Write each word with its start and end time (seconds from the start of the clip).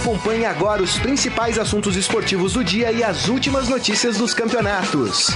Acompanhe 0.00 0.44
agora 0.46 0.82
os 0.82 0.98
principais 0.98 1.58
assuntos 1.58 1.94
esportivos 1.94 2.54
do 2.54 2.64
dia 2.64 2.90
e 2.90 3.04
as 3.04 3.28
últimas 3.28 3.68
notícias 3.68 4.16
dos 4.16 4.32
campeonatos. 4.32 5.26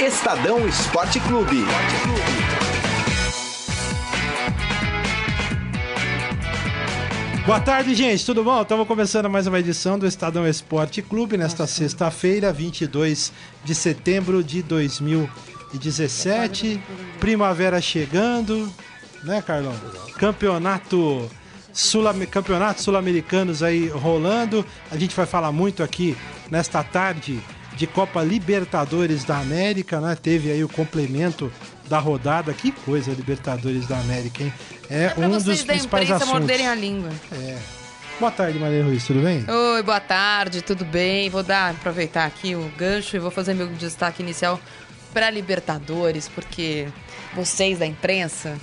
Estadão 0.00 0.68
Esporte 0.68 1.18
Clube. 1.18 1.64
Boa 7.44 7.58
tarde, 7.58 7.92
gente. 7.96 8.24
Tudo 8.24 8.44
bom? 8.44 8.62
Estamos 8.62 8.86
começando 8.86 9.28
mais 9.28 9.48
uma 9.48 9.58
edição 9.58 9.98
do 9.98 10.06
Estadão 10.06 10.46
Esporte 10.46 11.02
Clube 11.02 11.36
nesta 11.36 11.66
sexta-feira, 11.66 12.52
22 12.52 13.32
de 13.64 13.74
setembro 13.74 14.44
de 14.44 14.62
2017. 14.62 16.80
Primavera 17.18 17.80
chegando, 17.80 18.72
né, 19.24 19.42
Carlão? 19.42 19.74
Campeonato 20.16 21.28
Sul 21.74 22.04
campeonatos 22.30 22.84
sul-americanos 22.84 23.62
aí 23.62 23.88
rolando. 23.88 24.64
A 24.90 24.96
gente 24.96 25.14
vai 25.14 25.26
falar 25.26 25.50
muito 25.50 25.82
aqui 25.82 26.16
nesta 26.48 26.84
tarde 26.84 27.40
de 27.76 27.86
Copa 27.88 28.22
Libertadores 28.22 29.24
da 29.24 29.38
América, 29.38 30.00
né? 30.00 30.16
Teve 30.20 30.52
aí 30.52 30.62
o 30.62 30.68
complemento 30.68 31.52
da 31.88 31.98
rodada. 31.98 32.52
Que 32.52 32.70
coisa, 32.70 33.10
Libertadores 33.10 33.88
da 33.88 33.98
América, 33.98 34.44
hein? 34.44 34.52
É, 34.88 35.12
É 35.16 35.26
um 35.26 35.30
dos 35.30 35.42
principais 35.42 35.84
imprensa 35.84 36.14
assuntos. 36.14 36.32
morderem 36.32 36.68
a 36.68 36.74
língua. 36.76 37.10
É. 37.32 37.58
Boa 38.20 38.30
tarde, 38.30 38.56
Maria 38.60 38.84
Ruiz, 38.84 39.04
tudo 39.04 39.20
bem? 39.20 39.44
Oi, 39.48 39.82
boa 39.82 39.98
tarde, 39.98 40.62
tudo 40.62 40.84
bem? 40.84 41.28
Vou 41.28 41.42
dar, 41.42 41.72
aproveitar 41.72 42.24
aqui 42.26 42.54
o 42.54 42.70
gancho 42.78 43.16
e 43.16 43.18
vou 43.18 43.32
fazer 43.32 43.54
meu 43.54 43.66
destaque 43.66 44.22
inicial 44.22 44.60
para 45.12 45.28
Libertadores, 45.30 46.28
porque 46.28 46.86
vocês 47.34 47.80
da 47.80 47.86
imprensa 47.86 48.56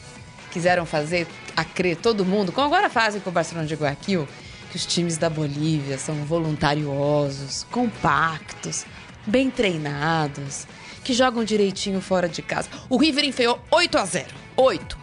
quiseram 0.51 0.85
fazer 0.85 1.27
a 1.55 1.63
crer 1.63 1.97
todo 1.97 2.25
mundo, 2.25 2.51
como 2.51 2.67
agora 2.67 2.89
fazem 2.89 3.21
com 3.21 3.29
o 3.29 3.33
Barcelona 3.33 3.67
de 3.67 3.75
Guayaquil, 3.75 4.27
que 4.69 4.77
os 4.77 4.85
times 4.85 5.17
da 5.17 5.29
Bolívia 5.29 5.97
são 5.97 6.15
voluntariosos, 6.25 7.65
compactos, 7.71 8.85
bem 9.25 9.49
treinados, 9.49 10.65
que 11.03 11.13
jogam 11.13 11.43
direitinho 11.43 11.99
fora 12.01 12.29
de 12.29 12.41
casa. 12.41 12.69
O 12.89 12.97
River 12.97 13.25
enfiou 13.25 13.59
8 13.69 13.97
a 13.97 14.05
0. 14.05 14.27
8. 14.55 14.97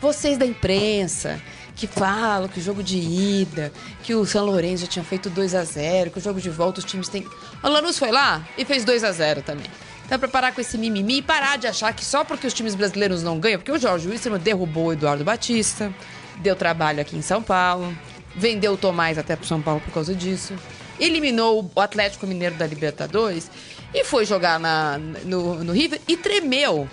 Vocês 0.00 0.38
da 0.38 0.46
imprensa 0.46 1.40
que 1.74 1.86
falam 1.86 2.48
que 2.48 2.58
o 2.58 2.62
jogo 2.62 2.82
de 2.82 2.98
ida, 2.98 3.72
que 4.02 4.14
o 4.14 4.26
São 4.26 4.44
Lourenço 4.44 4.84
já 4.84 4.90
tinha 4.90 5.04
feito 5.04 5.30
2 5.30 5.54
a 5.54 5.64
0 5.64 6.10
que 6.10 6.18
o 6.18 6.20
jogo 6.20 6.40
de 6.40 6.50
volta 6.50 6.80
os 6.80 6.84
times 6.84 7.08
têm. 7.08 7.26
O 7.62 7.68
Lanús 7.68 7.98
foi 7.98 8.10
lá 8.10 8.46
e 8.56 8.64
fez 8.64 8.84
2 8.84 9.04
a 9.04 9.12
0 9.12 9.42
também. 9.42 9.66
Então, 10.08 10.18
pra 10.18 10.26
parar 10.26 10.52
com 10.52 10.60
esse 10.62 10.78
mimimi 10.78 11.18
e 11.18 11.22
parar 11.22 11.58
de 11.58 11.66
achar 11.66 11.92
que 11.92 12.02
só 12.02 12.24
porque 12.24 12.46
os 12.46 12.54
times 12.54 12.74
brasileiros 12.74 13.22
não 13.22 13.38
ganham, 13.38 13.58
porque 13.58 13.70
o 13.70 13.78
Jorge 13.78 14.08
Wilson 14.08 14.38
derrubou 14.38 14.86
o 14.86 14.92
Eduardo 14.94 15.22
Batista, 15.22 15.92
deu 16.38 16.56
trabalho 16.56 17.02
aqui 17.02 17.14
em 17.14 17.20
São 17.20 17.42
Paulo, 17.42 17.94
vendeu 18.34 18.72
o 18.72 18.76
Tomás 18.78 19.18
até 19.18 19.36
pro 19.36 19.46
São 19.46 19.60
Paulo 19.60 19.82
por 19.82 19.92
causa 19.92 20.14
disso, 20.14 20.54
eliminou 20.98 21.70
o 21.74 21.80
Atlético 21.80 22.26
Mineiro 22.26 22.54
da 22.54 22.66
Libertadores 22.66 23.50
e 23.92 24.02
foi 24.02 24.24
jogar 24.24 24.58
na, 24.58 24.96
no, 24.96 25.62
no 25.62 25.74
River 25.74 26.00
e 26.08 26.16
tremeu. 26.16 26.88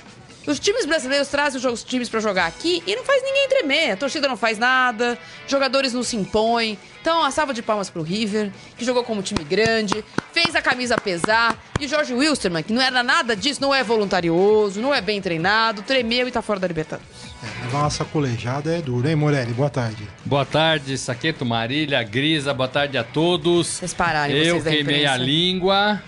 Os 0.47 0.59
times 0.59 0.85
brasileiros 0.85 1.27
trazem 1.27 1.59
os 1.59 1.83
times 1.83 2.07
pra 2.07 2.19
jogar 2.19 2.45
aqui 2.45 2.83
e 2.85 2.95
não 2.95 3.03
faz 3.03 3.23
ninguém 3.23 3.49
tremer. 3.49 3.91
A 3.91 3.97
torcida 3.97 4.27
não 4.27 4.37
faz 4.37 4.59
nada, 4.59 5.17
jogadores 5.47 5.91
não 5.93 6.03
se 6.03 6.15
impõem. 6.15 6.77
Então, 7.01 7.23
a 7.23 7.31
salva 7.31 7.53
de 7.53 7.61
palmas 7.61 7.89
pro 7.89 8.01
River, 8.01 8.51
que 8.77 8.85
jogou 8.85 9.03
como 9.03 9.21
time 9.21 9.43
grande, 9.43 10.03
fez 10.31 10.55
a 10.55 10.61
camisa 10.61 10.95
pesar. 10.97 11.55
E 11.79 11.85
o 11.85 11.89
Jorge 11.89 12.13
Wilstermann, 12.13 12.63
que 12.63 12.73
não 12.73 12.81
era 12.81 13.03
nada 13.03 13.35
disso, 13.35 13.61
não 13.61 13.73
é 13.73 13.83
voluntarioso, 13.83 14.81
não 14.81 14.93
é 14.93 15.01
bem 15.01 15.21
treinado, 15.21 15.81
tremeu 15.81 16.27
e 16.27 16.31
tá 16.31 16.41
fora 16.41 16.59
da 16.59 16.67
Libertadores. 16.67 17.07
É, 17.43 17.65
levar 17.65 17.79
uma 17.79 17.89
sacolejada 17.89 18.75
é 18.75 18.81
duro, 18.81 19.07
hein, 19.07 19.15
Morelli? 19.15 19.53
Boa 19.53 19.69
tarde. 19.69 20.07
Boa 20.23 20.45
tarde, 20.45 20.97
Saqueto 20.97 21.45
Marília, 21.45 22.01
Grisa, 22.01 22.53
boa 22.53 22.69
tarde 22.69 22.97
a 22.97 23.03
todos. 23.03 23.67
Vocês 23.67 23.93
pararem, 23.93 24.35
Eu 24.35 24.55
vocês 24.55 24.63
da 24.63 24.71
queimei 24.71 25.05
a 25.05 25.17
língua, 25.17 26.01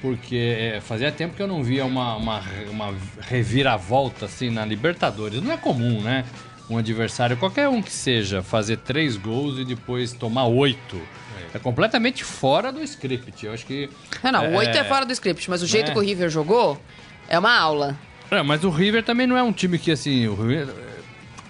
porque 0.00 0.36
é, 0.74 0.80
fazia 0.80 1.10
tempo 1.12 1.34
que 1.34 1.42
eu 1.42 1.46
não 1.46 1.62
via 1.62 1.84
uma, 1.84 2.16
uma, 2.16 2.42
uma 2.70 2.94
reviravolta 3.20 4.26
assim 4.26 4.50
na 4.50 4.64
Libertadores. 4.64 5.40
Não 5.42 5.52
é 5.52 5.56
comum, 5.56 6.00
né? 6.00 6.24
Um 6.68 6.76
adversário, 6.78 7.36
qualquer 7.36 7.68
um 7.68 7.80
que 7.80 7.92
seja, 7.92 8.42
fazer 8.42 8.78
três 8.78 9.16
gols 9.16 9.58
e 9.58 9.64
depois 9.64 10.12
tomar 10.12 10.46
oito. 10.46 11.00
É 11.54 11.58
completamente 11.58 12.24
fora 12.24 12.72
do 12.72 12.82
script. 12.82 13.46
Eu 13.46 13.52
acho 13.52 13.64
que. 13.64 13.88
Não, 14.22 14.32
não, 14.32 14.52
o 14.52 14.56
8 14.56 14.76
é 14.76 14.84
fora 14.84 15.06
do 15.06 15.12
script, 15.12 15.48
mas 15.48 15.62
o 15.62 15.66
jeito 15.66 15.90
É. 15.90 15.92
que 15.92 15.98
o 15.98 16.02
River 16.02 16.28
jogou 16.28 16.78
é 17.28 17.38
uma 17.38 17.56
aula. 17.56 17.96
É, 18.30 18.42
mas 18.42 18.64
o 18.64 18.68
River 18.68 19.04
também 19.04 19.26
não 19.26 19.36
é 19.36 19.42
um 19.42 19.52
time 19.52 19.78
que 19.78 19.90
assim. 19.92 20.26
O 20.26 20.34
River 20.34 20.68
é, 20.68 20.85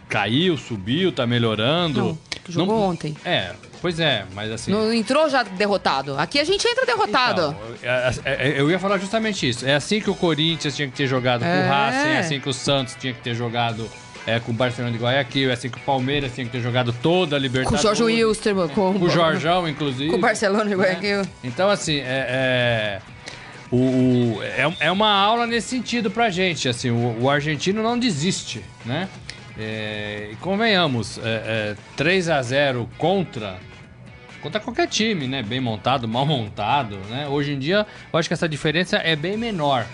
caiu, 0.09 0.57
subiu, 0.57 1.11
tá 1.13 1.27
melhorando. 1.27 2.01
Não, 2.01 2.19
jogou 2.49 2.81
ontem. 2.81 3.17
É, 3.25 3.53
pois 3.83 3.99
é, 4.01 4.25
mas 4.35 4.51
assim. 4.53 4.71
Não 4.71 4.93
entrou 4.93 5.29
já 5.29 5.43
derrotado. 5.43 6.17
Aqui 6.19 6.39
a 6.39 6.45
gente 6.45 6.67
entra 6.67 6.87
derrotado. 6.87 7.57
Então, 7.81 7.91
é- 7.91 8.11
é- 8.25 8.49
é- 8.51 8.61
eu 8.61 8.71
ia 8.71 8.79
falar 8.79 8.99
justamente 8.99 9.49
isso. 9.49 9.67
É 9.67 9.75
assim 9.75 10.01
que 10.01 10.09
o 10.11 10.15
Corinthians 10.15 10.77
tinha 10.77 10.89
que 10.89 10.95
ter 10.97 11.07
jogado 11.07 11.41
com 11.41 11.47
É. 11.47 11.65
o 11.67 11.69
Racing, 11.69 12.09
é 12.09 12.19
assim 12.19 12.41
que 12.41 12.49
o 12.49 12.53
Santos 12.53 12.97
tinha 12.99 13.13
que 13.13 13.21
ter 13.21 13.35
jogado 13.35 13.89
é, 14.29 14.41
com 14.41 14.51
o 14.51 14.55
Barcelona 14.55 14.93
de 14.93 14.99
Guayaquil, 15.01 15.51
é 15.51 15.53
assim 15.53 15.69
que 15.71 15.79
o 15.79 15.81
Palmeiras 15.83 16.35
tinha 16.35 16.45
que 16.45 16.51
ter 16.51 16.61
jogado 16.61 16.93
toda 17.01 17.37
a 17.37 17.39
com 17.39 17.43
o 17.45 17.47
Libertadores. 17.47 17.81
Jorge 17.83 18.03
Wilstermann, 18.03 18.67
com, 18.71 18.93
Com 18.99 19.05
o 19.05 19.09
Jorjão, 19.09 19.69
inclusive. 19.69 20.11
com 20.11 20.17
o 20.17 20.21
Barcelona 20.21 20.65
e 20.65 20.75
né? 20.75 20.77
Guayaquil. 20.77 21.23
Então, 21.45 21.71
assim, 21.71 21.99
é, 21.99 22.03
é, 22.29 23.01
o, 23.71 23.77
o- 23.77 24.39
é, 24.43 24.87
é 24.87 24.91
uma 24.91 25.09
aula 25.13 25.47
nesse 25.47 25.69
sentido 25.69 26.11
pra 26.11 26.29
gente. 26.29 26.69
Assim, 26.69 26.91
o, 26.91 27.23
o 27.23 27.31
argentino 27.31 27.85
não 27.85 27.97
desiste, 27.97 28.65
né? 28.85 29.09
É, 29.59 30.29
e 30.33 30.37
convenhamos, 30.37 31.19
é, 31.19 31.75
é, 31.75 31.77
3 31.97 32.29
a 32.29 32.43
0 32.43 32.89
contra 32.99 33.59
contra 34.43 34.61
qualquer 34.61 34.87
time, 34.87 35.27
né? 35.27 35.43
Bem 35.43 35.61
montado, 35.61 36.07
mal 36.07 36.25
montado, 36.25 36.97
né? 37.11 37.27
Hoje 37.27 37.53
em 37.53 37.59
dia, 37.59 37.87
eu 38.13 38.19
acho 38.19 38.29
que 38.29 38.35
essa 38.35 38.49
diferença 38.49 38.97
é 38.99 39.17
bem 39.17 39.37
menor, 39.37 39.85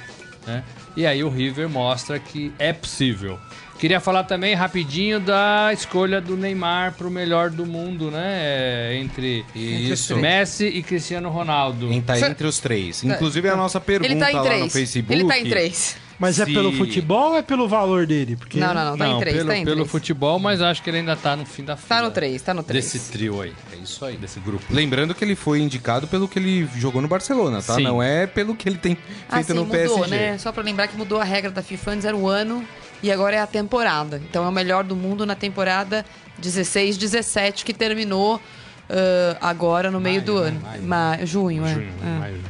né? 0.47 0.63
E 0.95 1.07
aí 1.07 1.25
o 1.25 1.31
River 1.31 1.71
mostra 1.71 2.19
que 2.19 2.53
é 2.59 2.73
possível. 2.73 3.39
Queria 3.79 3.99
falar 3.99 4.25
também 4.25 4.55
rapidinho 4.55 5.19
da 5.19 5.71
escolha 5.73 6.21
do 6.21 6.37
Neymar 6.37 6.93
pro 6.93 7.11
melhor 7.11 7.51
do 7.51 7.67
mundo, 7.67 8.11
né? 8.11 8.39
É, 8.41 8.97
Entre, 8.97 9.45
Isso. 9.57 10.17
Messi 10.17 10.67
e 10.67 10.83
Cristiano 10.83 11.31
Ronaldo. 11.31 11.89
Quem 11.89 12.01
tá 12.01 12.17
entre 12.21 12.47
os 12.47 12.61
três. 12.61 13.03
Inclusive 13.03 13.49
a 13.49 13.57
nossa 13.57 13.81
pergunta 13.81 14.13
Ele 14.13 14.21
tá 14.21 14.41
lá 14.41 14.59
no 14.59 14.71
Facebook. 14.71 15.13
Ele 15.13 15.27
tá 15.27 15.39
em 15.39 15.49
três. 15.49 15.97
Mas 16.19 16.39
é 16.39 16.45
Se- 16.45 16.53
pelo 16.55 16.73
futebol 16.73 17.31
ou 17.33 17.37
é 17.37 17.43
pelo 17.43 17.67
valor 17.69 18.07
dele? 18.07 18.37
Porque 18.37 18.61
Não, 18.61 18.73
não, 18.73 18.85
não. 18.85 18.97
Tá 18.99 19.05
Não, 19.07 19.17
em 19.17 19.21
três, 19.21 19.37
pelo, 19.39 19.49
tá 19.49 19.57
em 19.57 19.65
pelo 19.65 19.85
futebol, 19.87 20.39
mas 20.39 20.61
acho 20.61 20.83
que 20.83 20.91
ele 20.91 20.99
ainda 20.99 21.17
tá 21.17 21.35
no 21.35 21.45
fim 21.45 21.65
da 21.65 21.77
fila. 21.77 21.89
Tá 21.89 22.03
no 22.03 22.11
três, 22.11 22.43
tá 22.43 22.55
no 22.55 22.63
três. 22.63 22.85
Desse 22.93 23.11
trio 23.11 23.41
aí. 23.41 23.53
É 23.73 23.77
isso 23.77 24.05
aí. 24.05 24.17
Desse 24.17 24.39
grupo. 24.41 24.65
Lembrando 24.71 25.15
que 25.15 25.25
ele 25.25 25.35
foi 25.35 25.61
indicado 25.61 26.07
pelo 26.07 26.29
que 26.29 26.39
ele 26.39 26.69
jogou 26.77 27.03
no 27.03 27.09
Barcelona, 27.09 27.61
tá? 27.63 27.75
Sim. 27.75 27.83
Não 27.83 28.03
é 28.03 28.27
pelo 28.27 28.55
que 28.55 28.69
ele 28.69 28.79
tem 28.79 28.95
feito 28.95 29.09
Ah, 29.29 29.43
sim, 29.43 29.53
no 29.55 29.65
mudou, 29.65 29.79
PSG. 29.99 30.11
né? 30.17 30.39
Só 30.39 30.53
pra 30.53 30.63
lembrar 30.63 30.87
que 30.89 30.97
mudou 30.97 31.21
a 31.21 31.25
regra 31.25 31.51
da 31.51 31.63
FIFA 31.63 31.91
antes 31.93 32.05
era 32.05 32.17
o 32.17 32.29
ano 32.29 32.65
e 33.03 33.11
agora 33.11 33.37
é 33.37 33.41
a 33.41 33.47
temporada. 33.47 34.23
Então 34.29 34.45
é 34.45 34.49
o 34.49 34.53
melhor 34.53 34.85
do 34.85 34.95
mundo 34.95 35.27
na 35.27 35.35
temporada 35.35 36.05
16, 36.39 36.97
17, 36.97 37.65
que 37.65 37.73
terminou 37.75 38.41
ah, 38.89 39.37
agora 39.41 39.91
no 39.91 40.01
meio 40.01 40.17
Maio, 40.23 40.27
do 40.27 40.41
né? 40.41 40.49
ano. 40.49 40.61
Maio. 40.61 40.83
Ma- 40.83 41.19
junho, 41.25 41.67
é. 41.67 41.75
Junho, 41.75 41.93
É. 42.05 42.19
maio. 42.21 42.41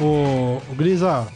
o, 0.00 0.60
o 0.70 0.74
Grisa, 0.74 1.26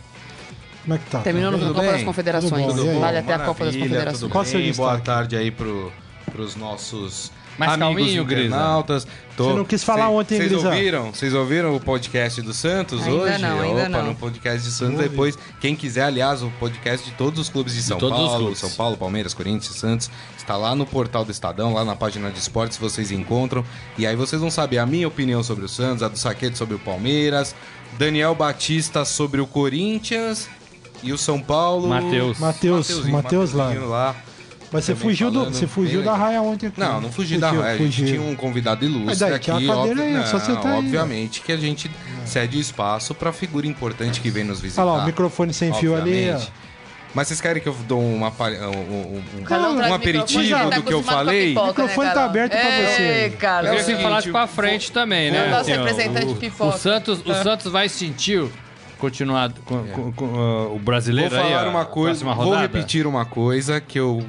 como 0.85 0.95
é 0.95 0.99
que 0.99 1.11
tá? 1.11 1.21
Terminou 1.21 1.51
Tá 1.53 1.57
no 1.59 1.65
bem? 1.65 1.73
Copa 1.75 1.87
das 1.87 1.97
bem? 1.97 2.05
Confederações. 2.05 2.67
Tudo 2.67 2.85
bom? 2.85 3.01
Vale 3.01 3.19
até 3.19 3.35
a 3.35 3.39
Copa 3.41 3.65
das 3.65 3.75
Confederações. 3.77 4.21
tudo 4.21 4.31
Qual 4.33 4.45
o 4.45 4.47
seu 4.47 4.61
bem? 4.61 4.73
Boa 4.73 4.99
tarde 5.01 5.37
aí 5.37 5.51
pro, 5.51 5.93
pros 6.31 6.55
nossos 6.57 7.33
Mais 7.59 7.73
amigos 7.73 7.95
calminho, 8.13 8.23
internautas. 8.25 9.07
Tô- 9.37 9.45
Você 9.51 9.57
não 9.57 9.65
quis 9.65 9.83
falar 9.85 10.07
Cê- 10.09 10.13
ontem, 10.13 10.37
Vocês 10.37 10.51
Grisa? 10.53 10.69
ouviram? 10.69 11.13
Vocês 11.13 11.35
ouviram 11.35 11.75
o 11.77 11.81
podcast 11.81 12.43
do 12.43 12.53
Santos 12.53 13.03
Ainda 13.03 13.13
hoje? 13.17 13.39
não, 13.43 13.61
ainda 13.61 13.81
Opa, 13.83 13.89
não. 13.89 14.05
no 14.07 14.15
podcast 14.15 14.63
de 14.63 14.73
Santos 14.75 14.97
Ouvi. 14.97 15.09
depois. 15.09 15.39
Quem 15.61 15.75
quiser, 15.77 16.03
aliás, 16.05 16.43
o 16.43 16.51
podcast 16.61 17.09
de 17.09 17.17
todos 17.17 17.39
os 17.41 17.49
clubes 17.49 17.75
de 17.75 17.83
São 17.83 17.97
todos 17.99 18.19
os 18.21 18.29
Paulo. 18.29 18.57
São 18.57 18.71
Paulo, 18.71 18.97
Palmeiras, 18.97 19.33
Corinthians, 19.35 19.77
Santos, 19.77 20.11
está 20.37 20.57
lá 20.57 20.75
no 20.75 20.85
portal 20.85 21.25
do 21.25 21.31
Estadão, 21.31 21.73
lá 21.73 21.85
na 21.85 21.97
página 21.97 22.31
de 22.31 22.39
esportes, 22.39 22.77
vocês 22.77 23.11
encontram. 23.11 23.65
E 23.97 24.07
aí 24.07 24.15
vocês 24.17 24.41
vão 24.41 24.51
saber 24.51 24.79
a 24.79 24.87
minha 24.87 25.09
opinião 25.09 25.43
sobre 25.43 25.65
o 25.65 25.69
Santos, 25.69 26.03
a 26.03 26.09
do 26.09 26.19
Saquete 26.19 26.59
sobre 26.59 26.75
o 26.75 26.79
Palmeiras, 26.79 27.55
Daniel 27.99 28.35
Batista 28.35 29.05
sobre 29.05 29.41
o 29.41 29.47
Corinthians 29.47 30.49
e 31.05 31.13
o 31.13 31.19
São 31.19 31.39
Paulo. 31.41 31.89
Matheus. 31.89 32.39
Matheus, 32.39 33.07
Matheus 33.07 33.53
lá. 33.53 33.73
Lá. 33.75 34.17
Mas 34.73 34.85
você 34.87 34.95
fugiu, 34.97 35.31
do, 35.31 35.45
você 35.45 35.69
fugiu 35.69 35.99
bem 36.01 36.05
da 36.11 36.17
raia 36.17 36.43
ontem 36.43 36.67
aqui. 36.67 36.81
Não, 36.81 37.01
não 37.01 37.13
fugi 37.13 37.39
da 37.39 37.51
raia. 37.53 37.75
A 37.75 37.79
gente 37.79 38.05
tinha 38.07 38.21
um 38.21 38.35
convidado 38.35 38.85
ilustre 38.85 39.07
Mas 39.07 39.19
daí, 39.21 39.33
aqui. 39.35 39.51
uma 39.53 39.61
cadeira 39.77 40.03
aí, 40.03 40.17
óbvio- 40.17 40.27
só 40.31 40.39
você 40.41 40.51
não, 40.53 40.61
tá 40.61 40.71
aí, 40.73 40.79
obviamente 40.79 41.41
que 41.43 41.53
a 41.53 41.57
gente 41.57 41.89
cede 42.27 42.57
o 42.57 42.61
espaço 42.61 43.15
pra 43.15 43.33
figura 43.33 43.69
importante 43.69 44.21
que 44.21 44.31
vem 44.31 44.43
nos 44.43 44.61
visitar. 44.61 44.85
Olha 44.85 44.97
lá, 44.97 45.03
o 45.05 45.07
microfone 45.07 45.55
sem 45.55 45.73
fio 45.75 45.95
ali. 45.95 46.29
ó. 46.31 46.41
Mas 47.15 47.29
vocês 47.29 47.41
querem 47.41 47.63
que 47.63 47.69
eu 47.69 47.77
dou 47.87 48.01
uma, 48.01 48.33
palha- 48.33 48.69
um, 48.69 48.73
um, 48.73 49.23
um- 49.39 49.45
traz 49.45 49.63
um 49.63 49.95
aperitivo 49.95 50.51
tá 50.51 50.71
do 50.71 50.83
que 50.83 50.93
eu 50.93 51.03
falei? 51.05 51.49
pipoca, 51.51 51.65
O 51.67 51.69
microfone 51.69 52.09
né, 52.09 52.15
tá 52.15 52.25
aberto 52.25 52.51
pra 52.51 52.61
Ei, 52.81 52.87
você. 52.87 53.27
Eu 53.33 53.39
Carlão. 53.39 53.77
queria 53.77 53.97
que 53.97 54.03
falasse 54.03 54.31
pra 54.33 54.47
frente 54.49 54.91
também, 54.91 55.31
né? 55.31 55.49
dar 55.51 55.59
o 55.59 55.61
Assim, 55.61 55.71
representante 55.71 56.27
o, 56.27 56.35
pipoca. 56.35 56.75
o 56.75 56.79
Santos, 56.81 57.21
o 57.25 57.33
Santos 57.45 57.71
vai 57.71 57.89
sentir 57.89 58.45
continuar 59.05 59.53
com, 59.53 59.81
É. 59.81 59.89
com- 59.89 60.13
com, 60.13 60.25
uh, 60.25 60.67
o 60.67 60.69
Vou 60.71 60.79
brasileiro 60.81 61.35
aí, 61.37 61.53
falar 61.53 61.69
uma 61.69 61.85
coisa, 61.85 62.25
vou 62.25 62.57
repetir 62.57 63.07
uma 63.07 63.25
coisa 63.27 63.81
que 63.81 63.99
eu, 63.99 64.27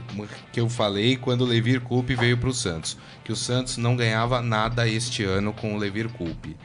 que 0.52 0.60
eu 0.60 0.70
falei 0.70 1.16
quando 1.16 1.42
o 1.42 1.46
Levir 1.46 1.80
Coupe 1.82 2.14
veio 2.16 2.38
pro 2.38 2.54
Santos. 2.54 2.98
Que 3.24 3.32
o 3.32 3.36
Santos 3.36 3.78
não 3.78 3.96
ganhava 3.96 4.42
nada 4.42 4.88
este 4.88 5.24
ano 5.24 5.54
com 5.54 5.74
o 5.74 5.78
Levir 5.78 6.10
Coupe. 6.10 6.56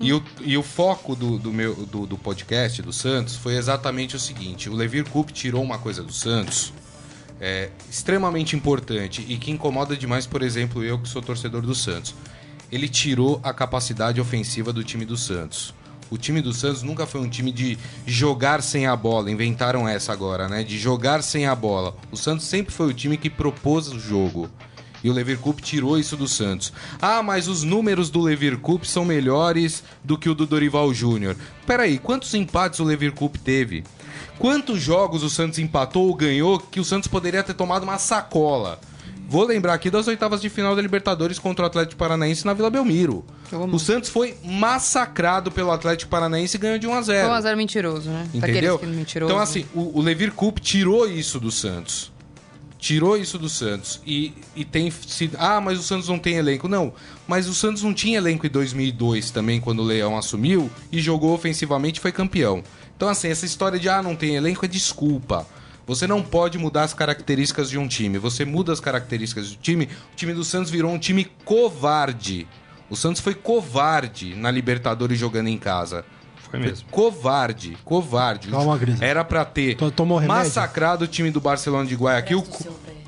E 0.00 0.12
o, 0.12 0.22
e 0.40 0.56
o 0.56 0.62
foco 0.62 1.14
do, 1.16 1.38
do 1.38 1.52
meu, 1.52 1.74
do, 1.86 2.04
do 2.06 2.18
podcast 2.18 2.82
do 2.82 2.92
Santos 2.92 3.36
foi 3.36 3.56
exatamente 3.56 4.14
o 4.16 4.18
seguinte: 4.18 4.68
o 4.68 4.74
Levir 4.74 5.08
Coupe 5.08 5.32
tirou 5.32 5.62
uma 5.62 5.78
coisa 5.78 6.02
do 6.02 6.12
Santos 6.12 6.72
é, 7.40 7.70
extremamente 7.88 8.54
importante 8.56 9.24
e 9.28 9.38
que 9.38 9.50
incomoda 9.50 9.96
demais, 9.96 10.26
por 10.26 10.42
exemplo, 10.42 10.82
eu 10.84 10.98
que 10.98 11.08
sou 11.08 11.22
torcedor 11.22 11.62
do 11.62 11.74
Santos. 11.74 12.14
Ele 12.70 12.86
tirou 12.88 13.40
a 13.42 13.52
capacidade 13.54 14.20
ofensiva 14.20 14.72
do 14.74 14.84
time 14.84 15.06
do 15.06 15.16
Santos. 15.16 15.72
O 16.10 16.16
time 16.16 16.40
do 16.40 16.52
Santos 16.52 16.82
nunca 16.82 17.06
foi 17.06 17.20
um 17.20 17.28
time 17.28 17.52
de 17.52 17.78
jogar 18.06 18.62
sem 18.62 18.86
a 18.86 18.96
bola, 18.96 19.30
inventaram 19.30 19.88
essa 19.88 20.12
agora, 20.12 20.48
né? 20.48 20.62
De 20.62 20.78
jogar 20.78 21.22
sem 21.22 21.46
a 21.46 21.54
bola. 21.54 21.94
O 22.10 22.16
Santos 22.16 22.46
sempre 22.46 22.72
foi 22.72 22.86
o 22.88 22.94
time 22.94 23.16
que 23.16 23.28
propôs 23.28 23.88
o 23.88 23.98
jogo. 23.98 24.48
E 25.02 25.08
o 25.08 25.12
Levir 25.12 25.38
Coupe 25.38 25.62
tirou 25.62 25.98
isso 25.98 26.16
do 26.16 26.26
Santos. 26.26 26.72
Ah, 27.00 27.22
mas 27.22 27.46
os 27.46 27.62
números 27.62 28.10
do 28.10 28.20
Levir 28.20 28.58
Coupe 28.58 28.88
são 28.88 29.04
melhores 29.04 29.84
do 30.02 30.18
que 30.18 30.28
o 30.28 30.34
do 30.34 30.46
Dorival 30.46 30.92
Júnior. 30.92 31.36
Peraí, 31.66 31.98
quantos 31.98 32.34
empates 32.34 32.80
o 32.80 32.84
Levir 32.84 33.12
Coupe 33.12 33.38
teve? 33.38 33.84
Quantos 34.38 34.80
jogos 34.80 35.22
o 35.22 35.30
Santos 35.30 35.58
empatou 35.58 36.08
ou 36.08 36.14
ganhou 36.14 36.58
que 36.58 36.80
o 36.80 36.84
Santos 36.84 37.08
poderia 37.08 37.42
ter 37.42 37.54
tomado 37.54 37.84
uma 37.84 37.98
sacola? 37.98 38.80
Vou 39.28 39.44
lembrar 39.44 39.74
aqui 39.74 39.90
das 39.90 40.08
oitavas 40.08 40.40
de 40.40 40.48
final 40.48 40.74
da 40.74 40.80
Libertadores 40.80 41.38
contra 41.38 41.62
o 41.62 41.66
Atlético 41.66 41.98
Paranaense 41.98 42.46
na 42.46 42.54
Vila 42.54 42.70
Belmiro. 42.70 43.22
Jogou 43.50 43.68
O. 43.74 43.78
Santos 43.78 44.08
foi 44.08 44.34
massacrado 44.42 45.52
pelo 45.52 45.70
Atlético 45.70 46.10
Paranaense 46.10 46.56
e 46.56 46.60
ganhou 46.60 46.78
de 46.78 46.86
1 46.86 46.94
a 46.94 47.02
0 47.02 47.20
Foi 47.20 47.30
um 47.30 47.34
a 47.34 47.40
zero 47.42 47.56
mentiroso, 47.58 48.08
né? 48.08 48.26
Entendeu? 48.32 48.80
Mentiroso. 48.82 49.30
Então, 49.30 49.42
assim, 49.42 49.66
o, 49.74 49.98
o 49.98 50.00
Levir 50.00 50.32
Coupe 50.32 50.62
tirou 50.62 51.06
isso 51.06 51.38
do 51.38 51.50
Santos. 51.50 52.10
Tirou 52.78 53.18
isso 53.18 53.38
do 53.38 53.50
Santos. 53.50 54.00
E, 54.06 54.32
e 54.56 54.64
tem 54.64 54.90
sido. 54.90 55.36
Ah, 55.38 55.60
mas 55.60 55.78
o 55.78 55.82
Santos 55.82 56.08
não 56.08 56.18
tem 56.18 56.36
elenco. 56.36 56.66
Não. 56.66 56.94
Mas 57.26 57.48
o 57.48 57.54
Santos 57.54 57.82
não 57.82 57.92
tinha 57.92 58.16
elenco 58.16 58.46
em 58.46 58.50
2002 58.50 59.30
também, 59.30 59.60
quando 59.60 59.80
o 59.80 59.84
Leão 59.84 60.16
assumiu 60.16 60.70
e 60.90 61.02
jogou 61.02 61.34
ofensivamente 61.34 61.98
e 61.98 62.00
foi 62.00 62.12
campeão. 62.12 62.62
Então, 62.96 63.10
assim, 63.10 63.28
essa 63.28 63.44
história 63.44 63.78
de 63.78 63.90
ah, 63.90 64.02
não 64.02 64.16
tem 64.16 64.36
elenco 64.36 64.64
é 64.64 64.68
desculpa. 64.68 65.46
Você 65.88 66.06
não 66.06 66.22
pode 66.22 66.58
mudar 66.58 66.82
as 66.84 66.94
características 66.94 67.68
de 67.70 67.78
um 67.78 67.88
time. 67.88 68.18
Você 68.18 68.44
muda 68.44 68.72
as 68.72 68.78
características 68.78 69.50
do 69.50 69.56
time. 69.56 69.88
O 70.12 70.16
time 70.16 70.32
do 70.34 70.44
Santos 70.44 70.70
virou 70.70 70.92
um 70.92 70.98
time 70.98 71.24
covarde. 71.44 72.46
O 72.90 72.94
Santos 72.96 73.20
foi 73.20 73.34
covarde 73.34 74.34
na 74.34 74.50
Libertadores 74.50 75.18
jogando 75.18 75.48
em 75.48 75.58
casa. 75.58 76.04
Foi 76.50 76.58
mesmo. 76.60 76.88
Covarde, 76.90 77.76
covarde. 77.84 78.48
Calma, 78.50 78.76
Grisa. 78.78 79.04
Era 79.04 79.24
pra 79.24 79.44
ter 79.44 79.76
To- 79.76 79.90
tomou 79.90 80.18
remédio? 80.18 80.44
massacrado 80.44 81.04
o 81.04 81.08
time 81.08 81.30
do 81.30 81.40
Barcelona 81.40 81.84
de 81.86 81.94
Guayaquil, 81.94 82.42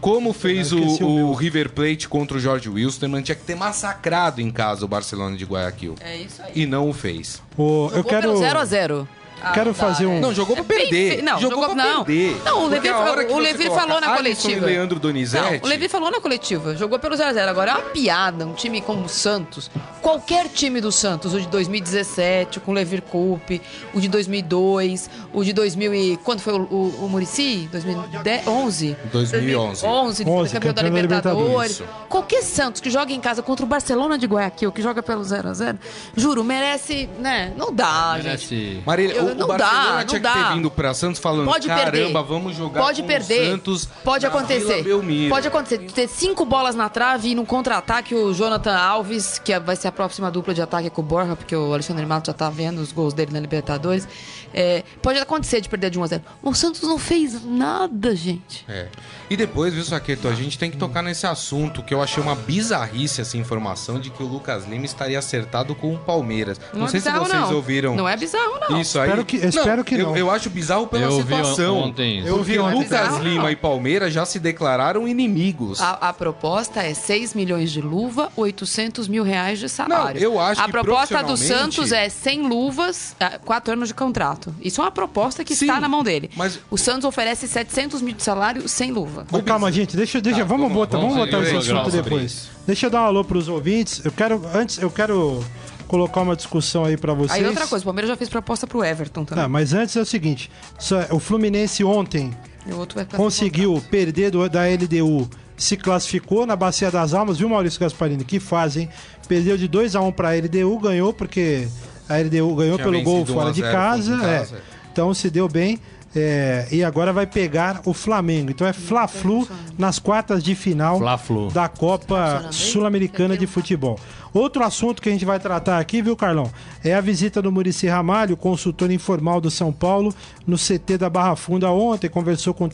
como 0.00 0.33
fez 0.35 0.73
o, 0.73 0.79
o. 1.05 1.33
River 1.35 1.71
Plate 1.71 2.06
contra 2.09 2.37
o 2.37 2.41
George 2.41 2.69
Wilstermann. 2.69 3.23
Tinha 3.23 3.35
que 3.35 3.44
ter 3.44 3.55
massacrado 3.55 4.41
em 4.43 4.50
casa 4.50 4.85
o 4.85 4.88
Barcelona 4.88 5.37
de 5.37 5.44
Guayaquil. 5.47 5.94
É 6.00 6.17
isso 6.19 6.43
aí. 6.43 6.53
E 6.55 6.67
não 6.67 6.88
o 6.91 6.93
fez. 6.93 7.43
Ô, 7.56 7.91
eu 7.94 8.05
quero. 8.05 8.23
pelo 8.29 8.37
0 8.38 8.59
a 8.59 8.65
0 8.65 9.09
Quero 9.54 9.75
fazer 9.75 10.06
um- 10.06 10.20
Não, 10.20 10.34
jogou 10.34 10.54
pra 10.56 10.64
É 10.64 10.69
bem 10.69 10.88
perder. 10.88 11.22
Não, 11.22 11.38
jogou, 11.40 11.62
jogou, 11.62 11.75
pra 11.75 11.84
não. 11.84 12.04
perder. 12.04 12.42
Não, 12.44 12.64
o 12.64 12.69
Levi, 12.69 12.88
que 12.88 13.32
o 13.32 13.38
Levi 13.38 13.64
falou 13.66 14.00
na 14.00 14.14
Alisson 14.14 14.42
coletiva. 14.42 14.70
e 14.70 14.75
Leandro 14.75 14.98
Donizete. 15.00 15.60
Não, 15.60 15.66
o 15.66 15.66
Levi 15.66 15.88
falou 15.88 16.10
na 16.10 16.20
coletiva, 16.20 16.76
jogou 16.76 16.98
pelo 16.98 17.16
0x0. 17.16 17.48
Agora 17.48 17.70
é 17.72 17.75
uma 17.75 17.82
piada, 17.90 18.46
um 18.46 18.52
time 18.54 18.81
como 18.81 19.04
o 19.04 19.08
Santos. 19.08 19.70
Qualquer 20.02 20.48
time 20.48 20.81
do 20.81 20.90
Santos, 20.92 21.34
o 21.34 21.40
de 21.40 21.46
2017, 21.48 22.60
com 22.60 22.70
o 22.70 22.75
Levir 22.75 23.02
Coupe, 23.02 23.60
o 23.94 24.00
de 24.00 24.08
2002, 24.08 25.10
o 25.32 25.44
de 25.44 25.52
2000 25.52 25.94
e... 25.94 26.16
Quando 26.19 26.40
foi 26.40 26.52
o, 26.54 26.62
o, 26.62 27.04
o 27.04 27.08
Muricy? 27.08 27.69
2011? 27.70 28.96
2011. 29.12 29.87
11, 29.87 30.25
11, 30.26 30.52
campeão 30.54 30.72
da 30.72 30.82
campeão 30.82 30.92
da 30.94 31.00
Libertadores. 31.02 31.78
Libertadores. 31.78 31.82
Qualquer 32.08 32.42
Santos 32.42 32.81
que 32.81 32.90
joga 32.90 33.12
em 33.12 33.20
casa 33.20 33.42
contra 33.42 33.64
o 33.64 33.69
Barcelona 33.69 34.19
de 34.19 34.26
Guayaquil, 34.26 34.72
que 34.72 34.82
joga 34.82 35.02
pelo 35.02 35.22
0x0, 35.22 35.78
juro, 36.16 36.42
merece, 36.44 37.08
né? 37.19 37.52
Não 37.56 37.72
dá, 37.72 38.14
gente. 38.16 38.25
Merece. 38.54 38.82
Marília, 38.87 39.14
Eu- 39.14 39.30
o, 39.31 39.35
o 39.35 39.38
não 39.38 39.47
Barcelona 39.47 39.82
dá, 39.82 40.05
tinha 40.05 40.21
não 40.21 40.29
que 40.31 40.38
ter 40.38 40.44
dá. 40.44 40.55
vindo 40.55 40.71
pra 40.71 40.94
Santos 40.94 41.21
falando: 41.21 41.47
Pode 41.47 41.67
caramba, 41.67 41.91
perder. 41.93 42.12
vamos 42.23 42.56
jogar 42.56 42.81
Pode 42.82 43.03
perder. 43.03 43.50
Santos. 43.50 43.88
Pode 44.05 44.27
acontecer. 44.27 44.85
Pode 45.29 45.49
acontecer. 45.49 45.79
Ter 45.93 46.09
cinco 46.09 46.44
bolas 46.44 46.75
na 46.75 46.88
trave 46.88 47.31
e 47.31 47.35
num 47.35 47.44
contra-ataque 47.44 48.15
o 48.15 48.32
Jonathan 48.32 48.77
Alves, 48.77 49.38
que 49.38 49.59
vai 49.61 49.77
ser 49.77 49.88
a 49.88 49.93
próxima 49.93 50.31
dupla 50.31 50.53
de 50.55 50.62
ataque 50.62 50.91
com 50.91 51.00
o 51.03 51.05
Borja, 51.05 51.37
porque 51.37 51.55
o 51.55 51.73
Alexandre 51.73 52.05
Matos 52.06 52.29
já 52.29 52.35
tá 52.35 52.50
vendo 52.50 52.79
os 52.81 52.93
gols 52.93 53.15
dele 53.15 53.32
na 53.32 53.41
Libertadores. 53.41 54.06
É, 54.52 54.82
pode 55.02 55.19
acontecer 55.19 55.61
de 55.61 55.69
perder 55.69 55.91
de 55.91 55.99
1 55.99 56.02
a 56.02 56.06
0 56.06 56.23
O 56.43 56.55
Santos 56.55 56.82
não 56.82 56.99
fez 56.99 57.44
nada, 57.44 58.14
gente. 58.17 58.64
É. 58.69 58.88
E 59.29 59.37
depois, 59.37 59.73
viu, 59.73 59.85
Saqueto, 59.85 60.26
a 60.26 60.35
gente 60.35 60.58
tem 60.58 60.70
que 60.70 60.76
tocar 60.76 61.02
nesse 61.02 61.25
assunto 61.26 61.82
que 61.85 61.94
eu 61.94 62.02
achei 62.02 62.20
uma 62.23 62.35
bizarrice 62.35 63.20
essa 63.20 63.37
informação 63.37 64.00
de 64.00 64.11
que 64.11 64.23
o 64.23 64.26
Lucas 64.26 64.67
Lima 64.67 64.85
estaria 64.85 65.19
acertado 65.19 65.75
com 65.75 65.94
o 65.94 65.99
Palmeiras. 65.99 66.58
Não, 66.73 66.81
Não, 66.81 66.87
é 66.87 66.91
sei 66.91 67.00
se 67.00 67.06
bizarro, 67.08 67.26
vocês 67.26 67.41
não. 67.43 67.55
ouviram. 67.55 67.94
Não 67.97 68.08
é 68.08 68.17
bizarro, 68.17 68.58
não. 68.69 68.81
Isso 68.81 68.99
aí. 68.99 69.08
Espero 69.08 69.25
que- 69.25 69.37
espero 69.37 69.85
que 69.85 69.94
eu, 69.94 70.06
não. 70.08 70.17
Eu 70.17 70.31
acho 70.31 70.50
bizarro 70.50 70.87
pela 70.88 71.05
Eu 71.05 71.17
vi 71.19 71.23
situação. 71.23 71.79
ontem 71.79 72.19
isso. 72.19 72.29
Eu 72.29 72.43
vi 72.43 72.58
ontem. 72.58 72.75
Lucas 72.82 72.88
Bizarro, 72.91 73.23
Lima 73.23 73.43
não. 73.44 73.50
e 73.50 73.56
Palmeiras 73.56 74.12
já 74.12 74.25
se 74.25 74.38
declararam 74.41 75.06
inimigos. 75.06 75.81
A, 75.81 75.91
a 76.08 76.12
proposta 76.12 76.82
é 76.82 76.93
6 76.94 77.35
milhões 77.35 77.70
de 77.70 77.81
luva, 77.81 78.32
800 78.37 79.06
mil 79.06 79.23
reais 79.23 79.58
de 79.58 79.69
salário. 79.69 80.20
Não, 80.20 80.26
eu 80.32 80.41
acho 80.41 80.61
A 80.61 80.64
que 80.64 80.70
proposta 80.73 81.23
do 81.23 81.37
Santos 81.37 81.93
é 81.93 82.08
100 82.08 82.49
luvas, 82.49 83.14
4 83.44 83.75
anos 83.75 83.88
de 83.88 83.94
contrato. 83.94 84.39
Isso 84.60 84.81
é 84.81 84.84
uma 84.84 84.90
proposta 84.90 85.44
que 85.44 85.54
Sim, 85.54 85.66
está 85.66 85.81
na 85.81 85.88
mão 85.88 86.02
dele. 86.02 86.31
mas- 86.37 86.58
O 86.70 86.76
Santos 86.78 87.04
oferece 87.04 87.46
700 87.46 88.00
mil 88.00 88.14
de 88.14 88.22
salário 88.22 88.69
sem 88.69 88.90
luva. 88.90 89.26
Ô, 89.31 89.42
calma, 89.42 89.70
gente, 89.70 89.96
deixa, 89.96 90.20
deixa 90.20 90.40
Tá, 90.40 90.44
vamos, 90.44 90.62
vamos- 90.69 90.76
botar, 90.76 90.98
vamos, 90.98 91.14
vamos 91.14 91.31
botar 91.31 91.42
esse 91.44 91.54
o 91.54 91.58
assunto 91.78 91.90
depois. 91.90 92.25
isso. 92.25 92.50
Deixa 92.66 92.87
eu 92.87 92.90
dar 92.90 93.02
um 93.02 93.04
alô 93.06 93.25
pros 93.25 93.48
ouvintes. 93.48 94.00
Eu 94.04 94.12
quero, 94.12 94.42
antes, 94.54 94.78
eu 94.78 94.90
quero 94.90 95.44
colocar 95.88 96.20
uma 96.22 96.37
discussão 96.37 96.84
aí 96.84 96.96
pra 96.96 97.12
vocês. 97.12 97.32
Aí 97.42 97.46
outra 97.46 97.66
coisa, 97.66 97.82
o 97.82 97.87
Palmeiras 97.87 98.08
já 98.08 98.16
fez 98.16 98.31
proposta 98.31 98.66
pro 98.66 98.84
Everton 98.84 99.25
também. 99.25 99.44
Ah, 99.44 99.48
mas 99.48 99.72
antes 99.75 99.96
é 99.96 100.00
o 100.00 100.06
seguinte: 100.06 100.50
só- 100.78 101.04
o 101.10 101.19
Fluminense 101.19 101.82
ontem 101.84 102.32
o 102.66 103.16
conseguiu 103.16 103.82
perder 103.90 104.31
do- 104.31 104.48
da 104.48 104.66
LDU, 104.69 105.28
se 105.56 105.76
classificou 105.76 106.46
na 106.46 106.54
Bacia 106.56 106.90
das 106.90 107.12
Almas, 107.12 107.38
viu, 107.38 107.48
Maurício 107.48 107.81
Gasparini? 107.81 108.25
Que 108.25 108.38
fazem. 108.38 108.88
Perdeu 109.28 109.56
de 109.56 109.66
2 109.69 109.94
a 109.96 110.00
1 110.00 110.10
pra 110.12 110.34
LDU, 110.37 110.78
ganhou 110.78 111.12
porque 111.12 111.69
a 112.11 112.19
LDU 112.19 112.55
ganhou 112.57 112.77
Tinha 112.77 112.91
pelo 112.91 113.03
gol 113.03 113.25
fora 113.25 113.47
1 113.47 113.49
a 113.49 113.53
de 113.53 113.61
0 113.61 113.73
casa. 113.73 114.17
de 114.17 114.25
é. 114.25 114.39
casa. 114.39 114.62
Então 114.93 115.15
se 115.15 115.31
deu 115.31 115.49
bem. 115.49 115.79
é, 116.15 116.67
e 116.73 116.83
agora 116.83 117.12
vai 117.12 117.25
pegar 117.27 117.83
o 117.85 117.95
Flamengo. 117.95 118.51
Então 118.51 118.67
é 118.67 118.73
Fla-Flu 118.73 119.47
nas 119.79 119.99
quartas 120.01 120.43
de 120.43 120.57
final 120.57 120.99
Fla-Flu. 120.99 121.51
da 121.53 121.69
Copa 121.69 122.49
Sul-Americana 122.51 123.37
de 123.37 123.47
Futebol. 123.47 123.99
Outro 124.32 124.62
assunto 124.62 125.02
que 125.02 125.08
a 125.08 125.12
gente 125.12 125.25
vai 125.25 125.40
tratar 125.40 125.78
aqui, 125.78 126.00
viu, 126.00 126.16
Carlão? 126.16 126.50
É 126.84 126.94
a 126.94 127.00
visita 127.00 127.42
do 127.42 127.50
Murici 127.50 127.88
Ramalho, 127.88 128.37
consultor 128.37 128.90
informal 128.90 129.40
do 129.40 129.50
São 129.50 129.72
Paulo, 129.72 130.14
no 130.46 130.56
CT 130.56 130.99
da 130.99 131.10
Barra 131.10 131.34
Funda 131.34 131.70
ontem, 131.70 132.08
conversou 132.08 132.54
com 132.54 132.66
o 132.66 132.70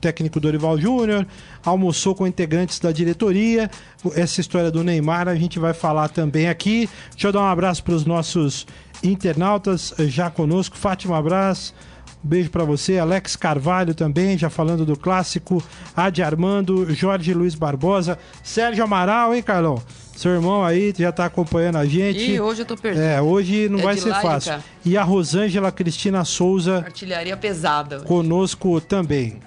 técnico, 0.00 0.40
Dorival 0.40 0.78
Júnior, 0.78 1.26
almoçou 1.64 2.14
com 2.14 2.26
integrantes 2.26 2.80
da 2.80 2.90
diretoria. 2.90 3.70
Essa 4.14 4.40
história 4.40 4.70
do 4.70 4.82
Neymar 4.82 5.28
a 5.28 5.34
gente 5.34 5.58
vai 5.58 5.74
falar 5.74 6.08
também 6.08 6.48
aqui. 6.48 6.88
Deixa 7.10 7.28
eu 7.28 7.32
dar 7.32 7.40
um 7.40 7.46
abraço 7.46 7.84
para 7.84 7.94
os 7.94 8.04
nossos 8.04 8.66
internautas 9.02 9.92
eh, 9.98 10.04
já 10.06 10.30
conosco. 10.30 10.76
Fátima, 10.76 11.18
abraço. 11.18 11.74
Um 12.24 12.28
beijo 12.28 12.50
pra 12.50 12.64
você, 12.64 12.98
Alex 12.98 13.36
Carvalho 13.36 13.94
também, 13.94 14.36
já 14.36 14.50
falando 14.50 14.84
do 14.84 14.96
clássico, 14.96 15.62
Adi 15.96 16.22
Armando, 16.22 16.92
Jorge 16.92 17.32
Luiz 17.32 17.54
Barbosa, 17.54 18.18
Sérgio 18.42 18.82
Amaral, 18.82 19.34
hein, 19.34 19.42
Carlão? 19.42 19.80
Seu 20.18 20.32
irmão 20.32 20.64
aí 20.64 20.92
já 20.98 21.12
tá 21.12 21.26
acompanhando 21.26 21.76
a 21.78 21.86
gente. 21.86 22.32
E 22.32 22.40
hoje 22.40 22.62
eu 22.62 22.66
tô 22.66 22.76
perdido. 22.76 23.04
É, 23.04 23.22
hoje 23.22 23.68
não 23.68 23.78
É 23.78 23.82
vai 23.82 23.96
ser 23.96 24.12
fácil. 24.14 24.54
E 24.84 24.96
a 24.96 25.04
Rosângela 25.04 25.70
Cristina 25.70 26.24
Souza 26.24 26.78
Artilharia 26.84 27.36
pesada. 27.36 28.00
conosco 28.00 28.80
também. 28.80 29.38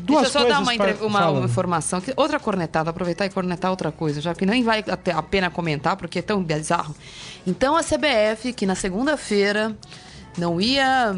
Duas 0.00 0.24
Deixa 0.24 0.38
eu 0.38 0.42
só 0.42 0.48
dar 0.50 0.60
uma, 0.60 0.74
entre- 0.74 0.92
uma- 1.02 1.30
informação. 1.46 2.02
Outra 2.14 2.38
cornetada, 2.38 2.90
aproveitar 2.90 3.24
e 3.24 3.30
cornetar 3.30 3.70
outra 3.70 3.90
coisa, 3.90 4.20
já 4.20 4.34
que 4.34 4.44
nem 4.44 4.62
até 4.68 5.12
a 5.12 5.22
pena 5.22 5.48
comentar, 5.48 5.96
porque 5.96 6.18
é 6.18 6.22
tão 6.22 6.44
bizarro. 6.44 6.94
Então 7.46 7.74
a 7.74 7.82
CBF, 7.82 8.52
que 8.52 8.66
na 8.66 8.74
segunda-feira 8.74 9.74
não 10.36 10.60
ia 10.60 11.16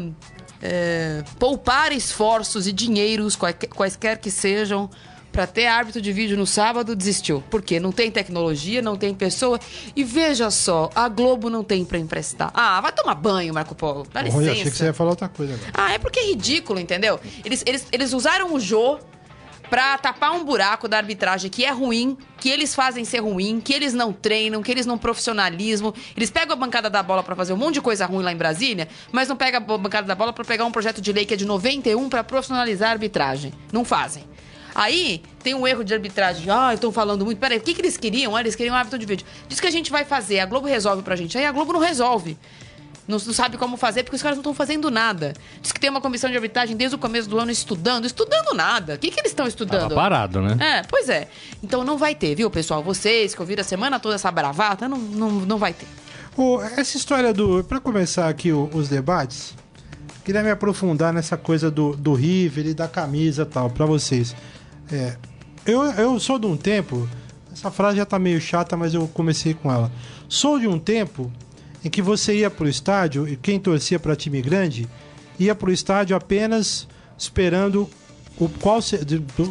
é, 0.61 1.21
poupar 1.37 1.91
esforços 1.91 2.65
e 2.65 2.71
dinheiros, 2.71 3.35
quaisquer 3.75 4.19
que 4.19 4.31
sejam, 4.31 4.89
para 5.31 5.47
ter 5.47 5.65
árbitro 5.65 6.01
de 6.01 6.11
vídeo 6.11 6.37
no 6.37 6.45
sábado, 6.45 6.95
desistiu. 6.95 7.43
Por 7.49 7.61
quê? 7.61 7.79
Não 7.79 7.91
tem 7.91 8.11
tecnologia, 8.11 8.81
não 8.81 8.97
tem 8.97 9.13
pessoa. 9.13 9.59
E 9.95 10.03
veja 10.03 10.51
só, 10.51 10.89
a 10.93 11.07
Globo 11.07 11.49
não 11.49 11.63
tem 11.63 11.85
para 11.85 11.97
emprestar. 11.97 12.51
Ah, 12.53 12.79
vai 12.81 12.91
tomar 12.91 13.15
banho, 13.15 13.53
Marco 13.53 13.73
Polo. 13.73 14.05
Dá 14.11 14.21
licença. 14.21 14.41
Olha, 14.41 14.51
achei 14.51 14.63
que 14.65 14.77
você 14.77 14.85
ia 14.85 14.93
falar 14.93 15.11
outra 15.11 15.29
coisa 15.29 15.53
agora. 15.53 15.71
Ah, 15.73 15.93
é 15.93 15.97
porque 15.97 16.19
é 16.19 16.25
ridículo, 16.27 16.79
entendeu? 16.79 17.19
Eles, 17.45 17.63
eles, 17.65 17.87
eles 17.91 18.13
usaram 18.13 18.53
o 18.53 18.59
Jô 18.59 18.99
pra 19.71 19.97
tapar 19.97 20.33
um 20.33 20.43
buraco 20.43 20.85
da 20.85 20.97
arbitragem 20.97 21.49
que 21.49 21.63
é 21.63 21.71
ruim, 21.71 22.17
que 22.37 22.49
eles 22.49 22.75
fazem 22.75 23.05
ser 23.05 23.19
ruim, 23.19 23.61
que 23.61 23.71
eles 23.71 23.93
não 23.93 24.11
treinam, 24.11 24.61
que 24.61 24.69
eles 24.69 24.85
não 24.85 24.97
profissionalismo. 24.97 25.95
Eles 26.15 26.29
pegam 26.29 26.53
a 26.53 26.55
bancada 26.57 26.89
da 26.89 27.01
bola 27.01 27.23
pra 27.23 27.37
fazer 27.37 27.53
um 27.53 27.57
monte 27.57 27.75
de 27.75 27.81
coisa 27.81 28.05
ruim 28.05 28.21
lá 28.21 28.33
em 28.33 28.35
Brasília, 28.35 28.89
mas 29.13 29.29
não 29.29 29.37
pegam 29.37 29.61
a 29.61 29.77
bancada 29.77 30.05
da 30.05 30.13
bola 30.13 30.33
pra 30.33 30.43
pegar 30.43 30.65
um 30.65 30.71
projeto 30.73 30.99
de 30.99 31.13
lei 31.13 31.25
que 31.25 31.35
é 31.35 31.37
de 31.37 31.45
91 31.45 32.09
pra 32.09 32.21
profissionalizar 32.21 32.89
a 32.89 32.91
arbitragem. 32.91 33.53
Não 33.71 33.85
fazem. 33.85 34.25
Aí 34.73 35.21
tem 35.43 35.53
um 35.53 35.67
erro 35.67 35.83
de 35.83 35.93
arbitragem. 35.93 36.49
Ah, 36.49 36.73
estão 36.73 36.91
falando 36.91 37.25
muito. 37.25 37.37
Peraí, 37.39 37.57
o 37.57 37.61
que, 37.61 37.73
que 37.73 37.81
eles 37.81 37.97
queriam? 37.97 38.35
Ah, 38.35 38.39
eles 38.41 38.55
queriam 38.55 38.73
um 38.73 38.77
árbitro 38.77 38.97
de 38.99 39.05
vídeo. 39.05 39.25
Diz 39.47 39.59
que 39.59 39.67
a 39.67 39.71
gente 39.71 39.91
vai 39.91 40.05
fazer, 40.05 40.39
a 40.39 40.45
Globo 40.45 40.67
resolve 40.67 41.01
pra 41.03 41.15
gente. 41.15 41.37
Aí 41.37 41.45
a 41.45 41.51
Globo 41.51 41.73
não 41.73 41.79
resolve. 41.79 42.37
Não, 43.07 43.17
não 43.17 43.33
sabe 43.33 43.57
como 43.57 43.75
fazer 43.75 44.03
porque 44.03 44.15
os 44.15 44.21
caras 44.21 44.37
não 44.37 44.41
estão 44.41 44.53
fazendo 44.53 44.89
nada. 44.89 45.33
Diz 45.61 45.71
que 45.71 45.79
tem 45.79 45.89
uma 45.89 45.99
comissão 45.99 46.29
de 46.29 46.35
arbitragem 46.37 46.77
desde 46.77 46.95
o 46.95 46.99
começo 46.99 47.27
do 47.27 47.37
ano 47.39 47.51
estudando. 47.51 48.05
Estudando 48.05 48.53
nada. 48.53 48.93
O 48.93 48.97
que, 48.97 49.09
que 49.11 49.19
eles 49.19 49.31
estão 49.31 49.47
estudando? 49.47 49.81
Tava 49.89 49.95
parado, 49.95 50.39
né? 50.41 50.55
É, 50.79 50.83
pois 50.83 51.09
é. 51.09 51.27
Então 51.61 51.83
não 51.83 51.97
vai 51.97 52.15
ter, 52.15 52.35
viu, 52.35 52.49
pessoal? 52.49 52.81
Vocês 52.81 53.33
que 53.35 53.41
ouviram 53.41 53.61
a 53.61 53.65
semana 53.65 53.99
toda 53.99 54.15
essa 54.15 54.31
bravata, 54.31 54.87
não, 54.87 54.97
não, 54.97 55.31
não 55.31 55.57
vai 55.57 55.73
ter. 55.73 55.87
Ô, 56.37 56.61
essa 56.61 56.95
história 56.95 57.33
do. 57.33 57.61
Pra 57.65 57.79
começar 57.81 58.29
aqui 58.29 58.53
o- 58.53 58.69
os 58.73 58.87
debates, 58.87 59.53
queria 60.23 60.41
me 60.43 60.51
aprofundar 60.51 61.11
nessa 61.11 61.35
coisa 61.35 61.69
do, 61.69 61.95
do 61.97 62.13
River 62.13 62.67
e 62.67 62.73
da 62.73 62.87
camisa 62.87 63.41
e 63.41 63.45
tal, 63.45 63.69
pra 63.69 63.85
vocês. 63.85 64.33
É, 64.91 65.15
eu, 65.65 65.83
eu 65.83 66.19
sou 66.19 66.37
de 66.37 66.45
um 66.45 66.57
tempo. 66.57 67.07
Essa 67.51 67.71
frase 67.71 67.97
já 67.97 68.05
tá 68.05 68.17
meio 68.17 68.39
chata, 68.41 68.75
mas 68.75 68.93
eu 68.93 69.07
comecei 69.07 69.53
com 69.53 69.71
ela. 69.71 69.91
Sou 70.27 70.59
de 70.59 70.67
um 70.67 70.79
tempo 70.79 71.31
em 71.83 71.89
que 71.89 72.01
você 72.01 72.35
ia 72.35 72.49
pro 72.49 72.67
estádio 72.67 73.27
e 73.27 73.35
quem 73.35 73.59
torcia 73.59 73.99
pra 73.99 74.15
time 74.15 74.41
grande 74.41 74.87
ia 75.39 75.55
pro 75.55 75.71
estádio 75.71 76.15
apenas 76.15 76.87
esperando 77.17 77.89
o, 78.37 78.47
qual 78.47 78.79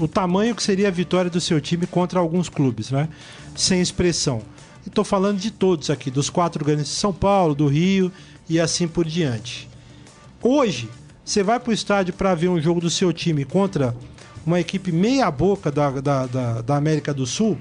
o 0.00 0.08
tamanho 0.08 0.54
que 0.54 0.62
seria 0.62 0.88
a 0.88 0.90
vitória 0.90 1.30
do 1.30 1.40
seu 1.40 1.60
time 1.60 1.86
contra 1.86 2.18
alguns 2.18 2.48
clubes, 2.48 2.90
né? 2.90 3.08
Sem 3.54 3.80
expressão. 3.80 4.42
Estou 4.86 5.04
falando 5.04 5.38
de 5.38 5.50
todos 5.50 5.90
aqui, 5.90 6.10
dos 6.10 6.30
quatro 6.30 6.64
grandes 6.64 6.86
de 6.86 6.94
São 6.94 7.12
Paulo, 7.12 7.54
do 7.54 7.66
Rio 7.66 8.10
e 8.48 8.58
assim 8.58 8.88
por 8.88 9.04
diante. 9.04 9.68
Hoje, 10.42 10.88
você 11.24 11.42
vai 11.42 11.60
para 11.60 11.70
o 11.70 11.74
estádio 11.74 12.14
para 12.14 12.34
ver 12.34 12.48
um 12.48 12.60
jogo 12.60 12.80
do 12.80 12.90
seu 12.90 13.12
time 13.12 13.44
contra 13.44 13.94
uma 14.44 14.60
equipe 14.60 14.90
meia-boca 14.92 15.70
da, 15.70 15.90
da, 15.90 16.26
da, 16.26 16.62
da 16.62 16.76
América 16.76 17.12
do 17.12 17.26
Sul 17.26 17.58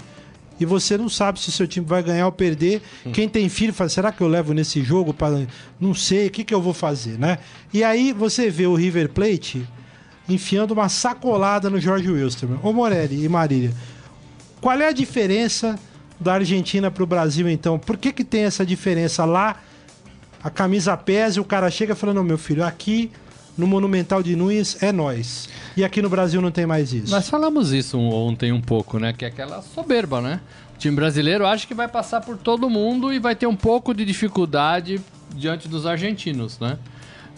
e 0.59 0.65
você 0.65 0.98
não 0.98 1.07
sabe 1.07 1.39
se 1.39 1.50
o 1.50 1.51
seu 1.51 1.65
time 1.65 1.86
vai 1.86 2.03
ganhar 2.03 2.25
ou 2.25 2.31
perder. 2.31 2.81
Quem 3.13 3.29
tem 3.29 3.48
filho 3.48 3.74
fala: 3.74 3.89
será 3.89 4.12
que 4.12 4.21
eu 4.21 4.27
levo 4.27 4.53
nesse 4.53 4.83
jogo? 4.83 5.13
para 5.13 5.48
Não 5.79 5.93
sei, 5.93 6.27
o 6.27 6.29
que, 6.29 6.43
que 6.43 6.53
eu 6.53 6.62
vou 6.62 6.74
fazer, 6.74 7.17
né? 7.17 7.39
E 7.74 7.83
aí 7.83 8.12
você 8.12 8.50
vê 8.50 8.67
o 8.67 8.75
River 8.75 9.09
Plate 9.09 9.65
enfiando 10.27 10.71
uma 10.71 10.89
sacolada 10.89 11.69
no 11.69 11.79
Jorge 11.79 12.12
Wilstermann. 12.12 12.59
Ô 12.62 12.74
Morelli 12.74 13.24
e 13.24 13.29
Marília, 13.29 13.71
qual 14.59 14.77
é 14.79 14.89
a 14.89 14.91
diferença 14.91 15.79
da 16.19 16.33
Argentina 16.33 16.91
para 16.91 17.03
o 17.03 17.07
Brasil, 17.07 17.50
então? 17.50 17.79
Por 17.79 17.98
que, 17.98 18.12
que 18.12 18.25
tem 18.25 18.43
essa 18.43 18.65
diferença 18.65 19.24
lá? 19.24 19.62
A 20.43 20.50
camisa 20.50 20.95
pesa 20.95 21.39
e 21.39 21.41
o 21.41 21.45
cara 21.45 21.71
chega 21.71 21.95
falando: 21.95 22.17
"Não, 22.17 22.24
meu 22.24 22.38
filho, 22.38 22.65
aqui 22.65 23.09
no 23.57 23.67
Monumental 23.67 24.24
de 24.24 24.36
Nunes 24.36 24.81
é 24.81 24.91
nós. 24.91 25.50
E 25.79 25.83
aqui 25.86 26.01
no 26.01 26.09
Brasil 26.09 26.41
não 26.41 26.51
tem 26.51 26.65
mais 26.65 26.91
isso. 26.91 27.09
Nós 27.09 27.29
falamos 27.29 27.71
isso 27.71 27.98
ontem 27.98 28.51
um 28.51 28.59
pouco, 28.59 29.00
né? 29.00 29.13
Que 29.13 29.24
é 29.24 29.29
aquela 29.29 29.62
soberba, 29.62 30.19
né? 30.19 30.41
O 30.75 30.77
time 30.77 30.93
brasileiro 30.93 31.48
acha 31.48 31.65
que 31.65 31.74
vai 31.74 31.88
passar 31.88 32.19
por 32.19 32.36
todo 32.36 32.69
mundo 32.69 33.13
e 33.13 33.17
vai 33.17 33.33
ter 33.33 33.48
um 33.48 33.55
pouco 33.55 33.93
de 33.93 34.03
dificuldade 34.03 35.00
diante 35.33 35.69
dos 35.69 35.86
argentinos, 35.86 36.59
né? 36.59 36.77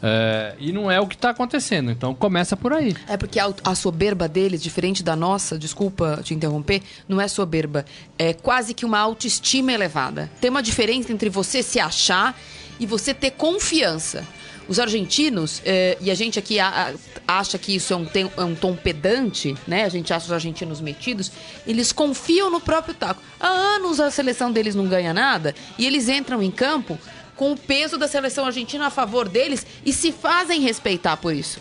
É, 0.01 0.55
e 0.57 0.71
não 0.71 0.89
é 0.89 0.99
o 0.99 1.05
que 1.05 1.13
está 1.13 1.29
acontecendo. 1.29 1.91
Então 1.91 2.15
começa 2.15 2.57
por 2.57 2.73
aí. 2.73 2.95
É 3.07 3.15
porque 3.15 3.39
a, 3.39 3.53
a 3.63 3.75
soberba 3.75 4.27
deles, 4.27 4.63
diferente 4.63 5.03
da 5.03 5.15
nossa, 5.15 5.55
desculpa 5.55 6.21
te 6.23 6.33
interromper, 6.33 6.81
não 7.07 7.21
é 7.21 7.27
soberba. 7.27 7.85
É 8.17 8.33
quase 8.33 8.73
que 8.73 8.87
uma 8.87 8.97
autoestima 8.97 9.71
elevada. 9.71 10.31
Tem 10.41 10.49
uma 10.49 10.63
diferença 10.63 11.13
entre 11.13 11.29
você 11.29 11.61
se 11.61 11.79
achar 11.79 12.35
e 12.79 12.87
você 12.87 13.13
ter 13.13 13.29
confiança. 13.29 14.25
Os 14.71 14.79
argentinos, 14.79 15.61
eh, 15.65 15.97
e 15.99 16.09
a 16.09 16.15
gente 16.15 16.39
aqui 16.39 16.57
a- 16.57 16.93
a- 17.27 17.39
acha 17.39 17.57
que 17.57 17.75
isso 17.75 17.91
é 17.91 17.95
um, 17.97 18.05
tem- 18.05 18.31
é 18.37 18.41
um 18.45 18.55
tom 18.55 18.73
pedante, 18.73 19.53
né? 19.67 19.83
A 19.83 19.89
gente 19.89 20.13
acha 20.13 20.27
os 20.27 20.31
argentinos 20.31 20.79
metidos, 20.79 21.29
eles 21.67 21.91
confiam 21.91 22.49
no 22.49 22.61
próprio 22.61 22.93
taco. 22.93 23.21
Há 23.37 23.49
anos 23.49 23.99
a 23.99 24.09
seleção 24.09 24.49
deles 24.49 24.73
não 24.73 24.87
ganha 24.87 25.13
nada 25.13 25.53
e 25.77 25.85
eles 25.85 26.07
entram 26.07 26.41
em 26.41 26.49
campo 26.49 26.97
com 27.35 27.51
o 27.51 27.57
peso 27.57 27.97
da 27.97 28.07
seleção 28.07 28.45
argentina 28.45 28.87
a 28.87 28.89
favor 28.89 29.27
deles 29.27 29.67
e 29.85 29.91
se 29.91 30.09
fazem 30.09 30.61
respeitar 30.61 31.17
por 31.17 31.33
isso. 31.35 31.59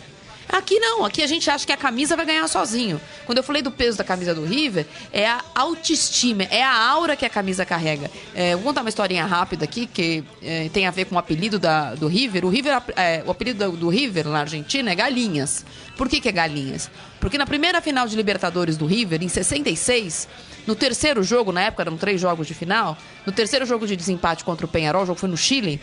Aqui 0.51 0.79
não, 0.79 1.05
aqui 1.05 1.23
a 1.23 1.27
gente 1.27 1.49
acha 1.49 1.65
que 1.65 1.71
a 1.71 1.77
camisa 1.77 2.15
vai 2.17 2.25
ganhar 2.25 2.45
sozinho. 2.47 2.99
Quando 3.25 3.37
eu 3.37 3.43
falei 3.43 3.61
do 3.61 3.71
peso 3.71 3.97
da 3.97 4.03
camisa 4.03 4.35
do 4.35 4.43
River, 4.43 4.85
é 5.13 5.25
a 5.25 5.41
autoestima, 5.55 6.43
é 6.43 6.61
a 6.61 6.89
aura 6.89 7.15
que 7.15 7.25
a 7.25 7.29
camisa 7.29 7.65
carrega. 7.65 8.11
É, 8.35 8.53
vou 8.55 8.65
contar 8.65 8.81
uma 8.81 8.89
historinha 8.89 9.25
rápida 9.25 9.63
aqui, 9.63 9.87
que 9.87 10.23
é, 10.43 10.69
tem 10.73 10.85
a 10.85 10.91
ver 10.91 11.05
com 11.05 11.15
o 11.15 11.17
apelido 11.17 11.57
da- 11.57 11.95
do 11.95 12.07
River. 12.07 12.43
O, 12.45 12.49
River, 12.49 12.81
é, 12.97 13.23
o 13.25 13.31
apelido 13.31 13.71
do, 13.71 13.87
River 13.87 14.27
na 14.27 14.41
Argentina 14.41 14.91
é 14.91 14.95
Galinhas. 14.95 15.65
Por 15.95 16.09
que, 16.09 16.19
que 16.19 16.27
é 16.27 16.31
Galinhas? 16.33 16.91
Porque 17.19 17.37
na 17.37 17.45
primeira 17.45 17.81
final 17.81 18.05
de 18.07 18.15
Libertadores 18.15 18.75
do 18.75 18.85
River, 18.85 19.23
em 19.23 19.29
66, 19.29 20.27
no 20.67 20.75
terceiro 20.75 21.23
jogo, 21.23 21.51
na 21.51 21.61
época 21.61 21.83
eram 21.83 21.95
três 21.95 22.19
jogos 22.19 22.45
de 22.47 22.53
final, 22.53 22.97
no 23.25 23.31
terceiro 23.31 23.65
jogo 23.65 23.87
de 23.87 23.95
desempate 23.95 24.43
contra 24.43 24.65
o 24.65 24.69
Penharol, 24.69 25.03
o 25.03 25.05
jogo 25.05 25.19
foi 25.19 25.29
no 25.29 25.37
Chile, 25.37 25.79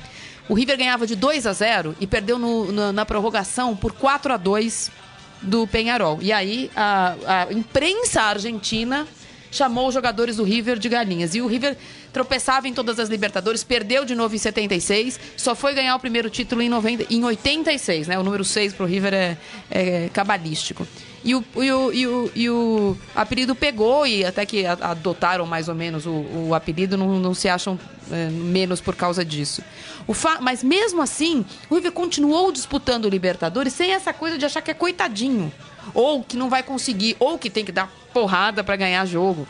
o 0.49 0.55
River 0.55 0.77
ganhava 0.79 1.07
de 1.07 1.15
2 1.15 1.47
a 1.47 1.53
0 1.53 1.95
e 2.01 2.07
perdeu 2.07 2.39
no- 2.39 2.73
na, 2.73 2.93
na 2.93 3.05
prorrogação 3.07 3.77
por 3.77 3.93
4 3.93 4.33
a 4.33 4.37
2 4.37 4.91
do 5.43 5.67
Penharol. 5.67 6.19
E 6.21 6.33
aí 6.33 6.71
a, 6.75 7.15
a 7.49 7.53
imprensa 7.53 8.23
argentina 8.23 9.07
chamou 9.51 9.89
os 9.89 9.95
jogadores 9.95 10.37
do 10.37 10.45
River 10.45 10.79
de 10.79 10.89
galinhas. 10.89 11.35
E 11.35 11.41
o 11.41 11.47
River 11.47 11.77
tropeçava 12.13 12.67
em 12.69 12.75
todas 12.75 12.99
as 12.99 13.09
Libertadores, 13.09 13.63
perdeu 13.65 14.05
de 14.05 14.15
novo 14.15 14.35
em 14.35 14.39
76, 14.39 15.19
só 15.37 15.55
foi 15.55 15.75
ganhar 15.75 15.95
o 15.95 16.01
primeiro 16.01 16.29
título 16.29 16.61
em, 16.61 16.69
90, 16.69 17.07
em 17.13 17.25
86, 17.25 18.09
né? 18.09 18.19
O 18.19 18.23
número 18.23 18.45
6 18.45 18.73
pro 18.75 18.85
River 18.85 19.15
é, 19.15 19.37
é 19.71 20.09
cabalístico. 20.13 20.87
E 21.25 21.35
o, 21.35 21.45
e, 21.57 21.73
o, 21.73 21.93
e, 21.93 22.07
o, 22.07 22.33
e 22.35 22.51
o 22.51 22.97
apelido 23.15 23.55
pegou, 23.55 24.07
e 24.07 24.25
até 24.25 24.47
que 24.47 24.65
adotaram 24.65 25.45
mais 25.47 25.69
ou 25.69 25.75
menos 25.75 26.07
o, 26.07 26.11
o 26.49 26.55
apelido, 26.55 26.97
não, 26.97 27.19
não 27.19 27.35
se 27.35 27.49
acham 27.49 27.79
é, 28.11 28.29
menos 28.31 28.81
por 28.81 28.95
causa 28.95 29.25
disso. 29.25 29.63
O 30.07 30.15
fa- 30.15 30.39
Mas 30.41 30.63
mesmo 30.63 31.03
assim, 31.03 31.45
o 31.69 31.75
River 31.75 31.93
continuou 31.93 32.53
disputando 32.53 33.07
o 33.07 33.09
Libertadores 33.09 33.73
sem 33.73 33.93
essa 33.93 34.13
coisa 34.13 34.39
de 34.39 34.45
achar 34.47 34.63
que 34.63 34.71
é 34.71 34.75
coitadinho. 34.75 35.53
Ou 35.95 36.23
que 36.23 36.37
não 36.37 36.49
vai 36.49 36.63
conseguir, 36.63 37.17
ou 37.19 37.39
que 37.39 37.49
tem 37.51 37.65
que 37.65 37.73
dar 37.73 37.91
porrada 38.13 38.63
para 38.63 38.77
ganhar 38.77 39.05
jogo. 39.07 39.47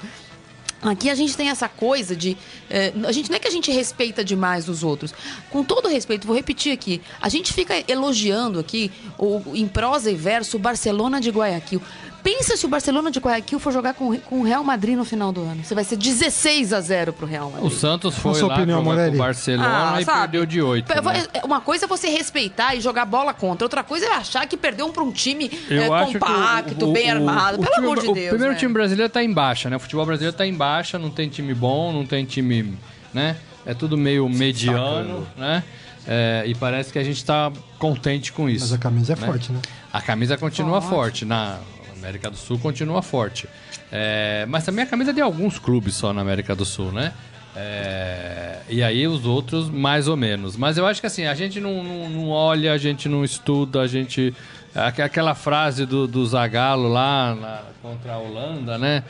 Aqui 0.80 1.10
a 1.10 1.14
gente 1.14 1.36
tem 1.36 1.50
essa 1.50 1.68
coisa 1.68 2.14
de. 2.14 2.36
eh, 2.70 2.92
a 3.04 3.10
gente 3.10 3.28
não 3.30 3.36
é 3.36 3.40
que 3.40 3.48
a 3.48 3.50
gente 3.50 3.70
respeita 3.72 4.24
demais 4.24 4.68
os 4.68 4.84
outros. 4.84 5.12
Com 5.50 5.64
todo 5.64 5.88
respeito, 5.88 6.26
vou 6.26 6.36
repetir 6.36 6.72
aqui. 6.72 7.00
A 7.20 7.28
gente 7.28 7.52
fica 7.52 7.74
elogiando 7.88 8.60
aqui, 8.60 8.92
o, 9.18 9.42
em 9.54 9.66
prosa 9.66 10.10
e 10.10 10.14
verso, 10.14 10.56
o 10.56 10.60
Barcelona 10.60 11.20
de 11.20 11.30
Guayaquil. 11.30 11.82
Pensa 12.28 12.58
se 12.58 12.66
o 12.66 12.68
Barcelona 12.68 13.10
de 13.10 13.18
Guayaquil 13.20 13.58
for 13.58 13.72
jogar 13.72 13.94
com, 13.94 14.14
com 14.18 14.40
o 14.40 14.42
Real 14.42 14.62
Madrid 14.62 14.94
no 14.94 15.04
final 15.04 15.32
do 15.32 15.40
ano. 15.40 15.64
Você 15.64 15.74
vai 15.74 15.82
ser 15.82 15.96
16 15.96 16.74
a 16.74 16.80
0 16.82 17.10
pro 17.14 17.26
Real 17.26 17.48
O 17.48 17.52
Madrid. 17.52 17.72
Santos 17.72 18.16
foi 18.16 18.38
lá 18.42 18.54
opinião, 18.54 18.84
jogar 18.84 19.08
com 19.08 19.14
o 19.14 19.18
Barcelona 19.18 19.94
Ah, 19.94 20.02
e 20.02 20.04
sabe? 20.04 20.20
perdeu 20.20 20.44
de 20.44 20.60
8. 20.60 20.86
Pô, 20.86 21.10
é- 21.10 21.42
Uma 21.42 21.62
coisa 21.62 21.86
é 21.86 21.88
você 21.88 22.10
respeitar 22.10 22.74
e 22.74 22.82
jogar 22.82 23.06
bola 23.06 23.32
contra. 23.32 23.64
Outra 23.64 23.82
coisa 23.82 24.04
é 24.04 24.10
achar 24.10 24.46
que 24.46 24.58
perdeu 24.58 24.90
para 24.90 25.02
um 25.02 25.10
time 25.10 25.50
eh, 25.70 25.88
compacto, 25.88 26.92
bem 26.92 27.10
armado. 27.10 27.60
Pelo 27.60 27.70
time- 27.72 27.86
amor 27.86 27.98
de 27.98 28.08
o 28.08 28.12
Deus. 28.12 28.28
primeiro 28.28 28.52
né? 28.52 28.58
time 28.58 28.74
brasileiro 28.74 29.10
tá 29.10 29.24
em 29.24 29.32
baixa, 29.32 29.70
né? 29.70 29.76
O 29.76 29.80
futebol 29.80 30.04
brasileiro 30.04 30.36
tá 30.36 30.46
em 30.46 30.52
baixa, 30.54 30.98
não 30.98 31.08
tem 31.08 31.30
time 31.30 31.54
bom, 31.54 31.90
não 31.94 32.04
tem 32.04 32.26
time, 32.26 32.76
né? 33.14 33.36
É 33.64 33.72
tudo 33.72 33.96
meio 33.96 34.28
mediano, 34.28 35.26
né? 35.34 35.64
É, 36.06 36.42
e 36.46 36.54
parece 36.54 36.92
que 36.92 36.98
a 36.98 37.04
gente 37.04 37.24
tá 37.24 37.50
contente 37.78 38.34
com 38.34 38.50
isso. 38.50 38.66
Mas 38.66 38.72
a 38.74 38.78
camisa 38.78 39.14
é 39.14 39.16
né? 39.16 39.26
forte, 39.26 39.50
né? 39.50 39.60
A 39.90 40.02
camisa 40.02 40.36
continua 40.36 40.82
forte, 40.82 41.24
na 41.24 41.58
América 41.98 42.30
do 42.30 42.36
Sul 42.36 42.58
continua 42.58 43.02
forte. 43.02 43.48
É, 43.92 44.46
mas 44.48 44.64
também 44.64 44.84
a 44.84 44.86
camisa 44.86 45.10
é 45.10 45.14
de 45.14 45.20
alguns 45.20 45.58
clubes 45.58 45.94
só 45.94 46.12
na 46.12 46.20
América 46.22 46.54
do 46.54 46.64
Sul, 46.64 46.92
né? 46.92 47.12
É, 47.56 48.58
e 48.68 48.82
aí 48.82 49.06
os 49.06 49.24
outros 49.26 49.68
mais 49.68 50.06
ou 50.08 50.16
menos. 50.16 50.56
Mas 50.56 50.78
eu 50.78 50.86
acho 50.86 51.00
que 51.00 51.06
assim, 51.06 51.26
a 51.26 51.34
gente 51.34 51.60
não, 51.60 51.82
não, 51.82 52.08
não 52.10 52.28
olha, 52.28 52.72
a 52.72 52.78
gente 52.78 53.08
não 53.08 53.24
estuda, 53.24 53.80
a 53.80 53.86
gente. 53.86 54.32
aqu- 54.74 55.02
Aquela 55.02 55.34
frase 55.34 55.84
do, 55.84 56.06
do 56.06 56.24
Zagallo 56.26 56.88
lá 56.88 57.34
na- 57.34 57.62
contra 57.82 58.12
a 58.12 58.18
Holanda, 58.18 58.78
né? 58.78 59.02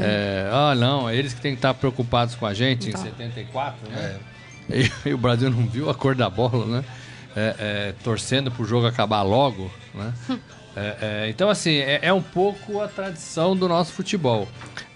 É, 0.00 0.48
ah, 0.52 0.74
não, 0.74 1.10
eles 1.10 1.32
que 1.34 1.40
têm 1.40 1.52
que 1.52 1.58
estar 1.58 1.74
preocupados 1.74 2.34
com 2.34 2.46
a 2.46 2.52
gente 2.54 2.88
em 2.90 2.96
74, 2.96 3.90
né? 3.90 4.16
E, 4.70 5.08
e 5.10 5.12
o 5.12 5.18
Brasil 5.18 5.50
não 5.50 5.66
viu 5.66 5.90
a 5.90 5.94
cor 5.94 6.14
da 6.14 6.30
bola, 6.30 6.64
né? 6.66 6.84
É, 7.36 7.54
é, 7.58 7.94
torcendo 8.04 8.50
pro 8.50 8.64
jogo 8.64 8.86
acabar 8.86 9.22
logo, 9.22 9.70
né? 9.94 10.12
É, 10.74 10.96
é, 11.24 11.28
então, 11.28 11.48
assim, 11.50 11.76
é, 11.76 12.00
é 12.02 12.12
um 12.12 12.22
pouco 12.22 12.80
a 12.80 12.88
tradição 12.88 13.54
do 13.56 13.68
nosso 13.68 13.92
futebol. 13.92 14.48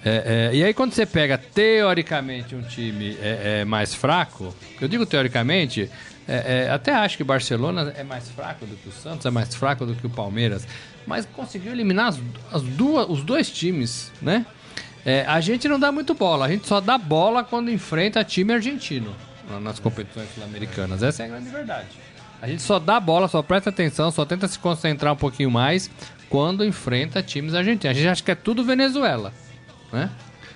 É, 0.04 0.50
é, 0.52 0.56
e 0.56 0.64
aí, 0.64 0.73
quando 0.73 0.92
você 0.92 1.04
pega, 1.04 1.37
teoricamente, 1.37 2.54
um 2.54 2.62
time 2.62 3.16
é, 3.21 3.64
mais 3.64 3.95
fraco, 3.95 4.54
eu 4.80 4.88
digo 4.88 5.04
teoricamente, 5.04 5.90
até 6.73 6.92
acho 6.92 7.16
que 7.16 7.23
o 7.23 7.26
Barcelona 7.26 7.92
é 7.97 8.02
mais 8.02 8.28
fraco 8.28 8.66
do 8.66 8.75
que 8.76 8.88
o 8.88 8.92
Santos, 8.92 9.26
é 9.26 9.30
mais 9.30 9.54
fraco 9.54 9.85
do 9.87 9.95
que 9.95 10.06
o 10.06 10.11
Palmeiras, 10.11 10.66
mas 11.06 11.26
conseguiu 11.26 11.73
eliminar 11.73 12.09
as, 12.09 12.18
as 12.52 12.62
duas, 12.62 13.09
os 13.09 13.23
dois 13.23 13.50
times, 13.50 14.11
né? 14.21 14.45
A 15.28 15.40
gente 15.40 15.68
não 15.68 15.78
dá 15.78 15.92
muito 15.92 16.14
bola, 16.14 16.47
a 16.47 16.49
gente 16.49 16.66
só 16.66 16.80
dá 16.80 16.99
bola 16.99 17.45
quando 17.45 17.71
enfrenta 17.71 18.25
time 18.25 18.52
argentino 18.54 19.14
na- 19.49 19.61
nas 19.61 19.78
competições 19.78 20.28
sul-americanas. 20.35 21.00
Essa 21.02 21.23
é 21.23 21.26
a 21.26 21.28
grande 21.28 21.49
verdade. 21.49 21.87
A 22.40 22.46
gente 22.48 22.62
só 22.62 22.78
dá 22.78 22.98
bola, 23.00 23.28
só 23.28 23.42
presta 23.42 23.70
atenção, 23.70 24.10
só 24.10 24.24
tenta 24.24 24.46
se 24.48 24.58
concentrar 24.58 25.12
um 25.12 25.16
pouquinho 25.16 25.50
mais 25.50 25.90
quando 26.28 26.64
enfrenta 26.64 27.22
times 27.22 27.54
argentinos. 27.54 27.96
A 27.96 28.00
gente 28.00 28.08
acha 28.10 28.22
que 28.22 28.30
é 28.30 28.34
tudo 28.34 28.62
Venezuela, 28.64 29.32
né? 29.92 30.10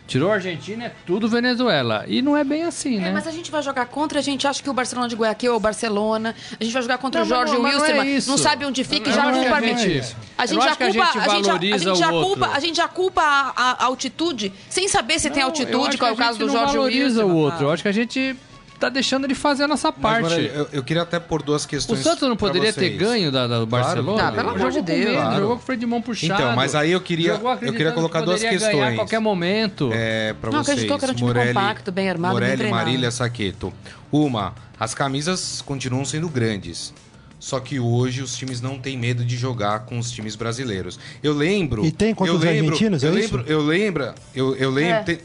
Tirou 0.06 0.28
a 0.32 0.34
Argentina, 0.34 0.86
é 0.86 0.92
tudo 1.06 1.28
Venezuela. 1.28 2.04
E 2.08 2.20
não 2.20 2.36
é 2.36 2.42
bem 2.42 2.64
assim, 2.64 2.98
né? 2.98 3.10
É, 3.10 3.12
mas 3.12 3.28
a 3.28 3.30
gente 3.30 3.48
vai 3.48 3.62
jogar 3.62 3.86
contra, 3.86 4.18
a 4.18 4.22
gente 4.22 4.44
acha 4.44 4.60
que 4.60 4.68
o 4.68 4.72
Barcelona 4.72 5.06
de 5.08 5.14
Guayaquil 5.14 5.52
é 5.52 5.56
o 5.56 5.60
Barcelona. 5.60 6.34
A 6.60 6.64
gente 6.64 6.72
vai 6.72 6.82
jogar 6.82 6.98
contra 6.98 7.20
Não, 7.20 7.26
o 7.26 7.28
Jorge 7.28 7.52
mas 7.58 7.74
não- 7.74 7.80
mas 7.80 7.94
não 7.96 8.02
é. 8.02 8.20
Não 8.26 8.36
sabe 8.36 8.64
onde 8.64 8.82
fica 8.82 9.08
e 9.08 9.12
já 9.12 9.22
não 9.22 9.30
acho 9.30 9.38
culpa 9.40 9.56
a 9.56 9.60
gente- 9.60 10.16
A 10.36 10.46
gente 10.46 10.64
já 10.64 10.74
culpa, 10.74 10.90
gente 10.90 10.98
a 10.98 11.04
gente, 11.06 11.14
já- 11.14 11.22
a 11.22 11.26
valoriza 11.42 11.78
gente 11.84 11.98
já 12.00 12.12
o 12.12 12.24
culpa, 12.24 12.46
a 12.52 12.58
gente 12.60 12.76
já 12.76 12.88
culpa 12.88 13.22
a, 13.22 13.52
a 13.54 13.84
altitude 13.84 14.52
sem 14.68 14.88
saber 14.88 15.20
se 15.20 15.30
tem 15.30 15.44
altitude, 15.44 15.96
qual 15.96 16.10
é 16.10 16.14
o 16.14 16.16
caso 16.16 16.40
do 16.40 16.46
não 16.46 16.54
Jorge 16.54 16.72
valoriza 16.76 17.04
Wilstermann. 17.24 17.32
o 17.32 17.36
outro. 17.38 17.64
Eu 17.66 17.70
acho 17.70 17.82
que 17.84 17.88
a 17.88 17.92
gente 17.92 18.36
tá 18.80 18.88
deixando 18.88 19.24
ele 19.24 19.34
fazer 19.34 19.64
a 19.64 19.68
nossa 19.68 19.88
Mas, 19.92 20.00
parte. 20.00 20.22
Morelli, 20.22 20.50
eu, 20.54 20.68
eu 20.72 20.82
queria 20.82 21.02
até 21.02 21.20
pôr 21.20 21.42
duas 21.42 21.64
O 21.64 21.68
questões. 21.68 22.00
Santos 22.00 22.28
não 22.28 22.36
poderia 22.36 22.72
ter 22.72 22.90
ganho 22.90 23.30
da, 23.30 23.46
da- 23.46 23.60
do 23.60 23.66
Claro, 23.66 23.84
Barcelona? 23.86 24.28
Ah, 24.28 24.32
pelo 24.32 24.50
amor 24.50 24.70
de 24.72 24.78
com 24.78 24.84
Deus. 24.84 24.98
medo, 24.98 25.12
Claro. 25.12 25.36
Jogou 25.40 25.56
com 25.56 25.62
o 25.62 25.66
freio 25.66 25.80
de 25.80 25.86
mão 25.86 26.02
puxado. 26.02 26.42
Então, 26.42 26.56
mas 26.56 26.74
aí 26.74 26.90
eu 26.92 27.00
queria- 27.00 27.40
eu 27.62 27.72
queria 27.72 27.92
colocar 27.92 28.20
que 28.20 28.24
duas 28.26 28.42
questões. 28.42 28.82
a 28.82 28.94
qualquer 28.94 29.20
momento. 29.20 29.90
É, 29.92 30.32
pra 30.40 30.50
Não, 30.50 30.58
vocês. 30.64 30.70
acreditou 30.78 30.98
que 30.98 31.04
era 31.04 31.12
um 31.12 31.16
time 31.16 31.28
Morelli, 31.28 31.48
compacto, 31.54 31.92
bem 31.92 32.08
armado, 32.10 32.34
bem 32.34 32.40
Morelli, 32.42 32.56
treinado. 32.58 32.84
Marília, 32.86 33.10
Saqueto. 33.10 33.72
Uma, 34.10 34.54
as 34.78 34.94
camisas 34.94 35.62
continuam 35.62 36.04
sendo 36.04 36.28
grandes. 36.28 36.92
Só 37.38 37.58
que 37.58 37.80
hoje 37.80 38.20
os 38.22 38.36
times 38.36 38.60
não 38.60 38.78
têm 38.78 38.98
medo 38.98 39.24
de 39.24 39.34
jogar 39.36 39.80
com 39.86 39.98
os 39.98 40.10
times 40.10 40.36
brasileiros. 40.36 40.98
Eu 41.22 41.32
lembro. 41.32 41.84
E 41.86 41.90
tem 41.90 42.14
contra 42.14 42.32
eu 42.34 42.36
os 42.36 42.44
lembro, 42.44 42.66
argentinos, 42.74 43.02
eu 43.02 43.08
é 43.10 43.12
lembro, 43.14 43.40
isso? 43.42 43.50
Eu 43.50 43.60
lembro, 43.62 44.14
eu, 44.34 44.56
eu 44.56 44.70
lembro. 44.70 44.94
É. 44.96 45.02
Tem, 45.04 45.18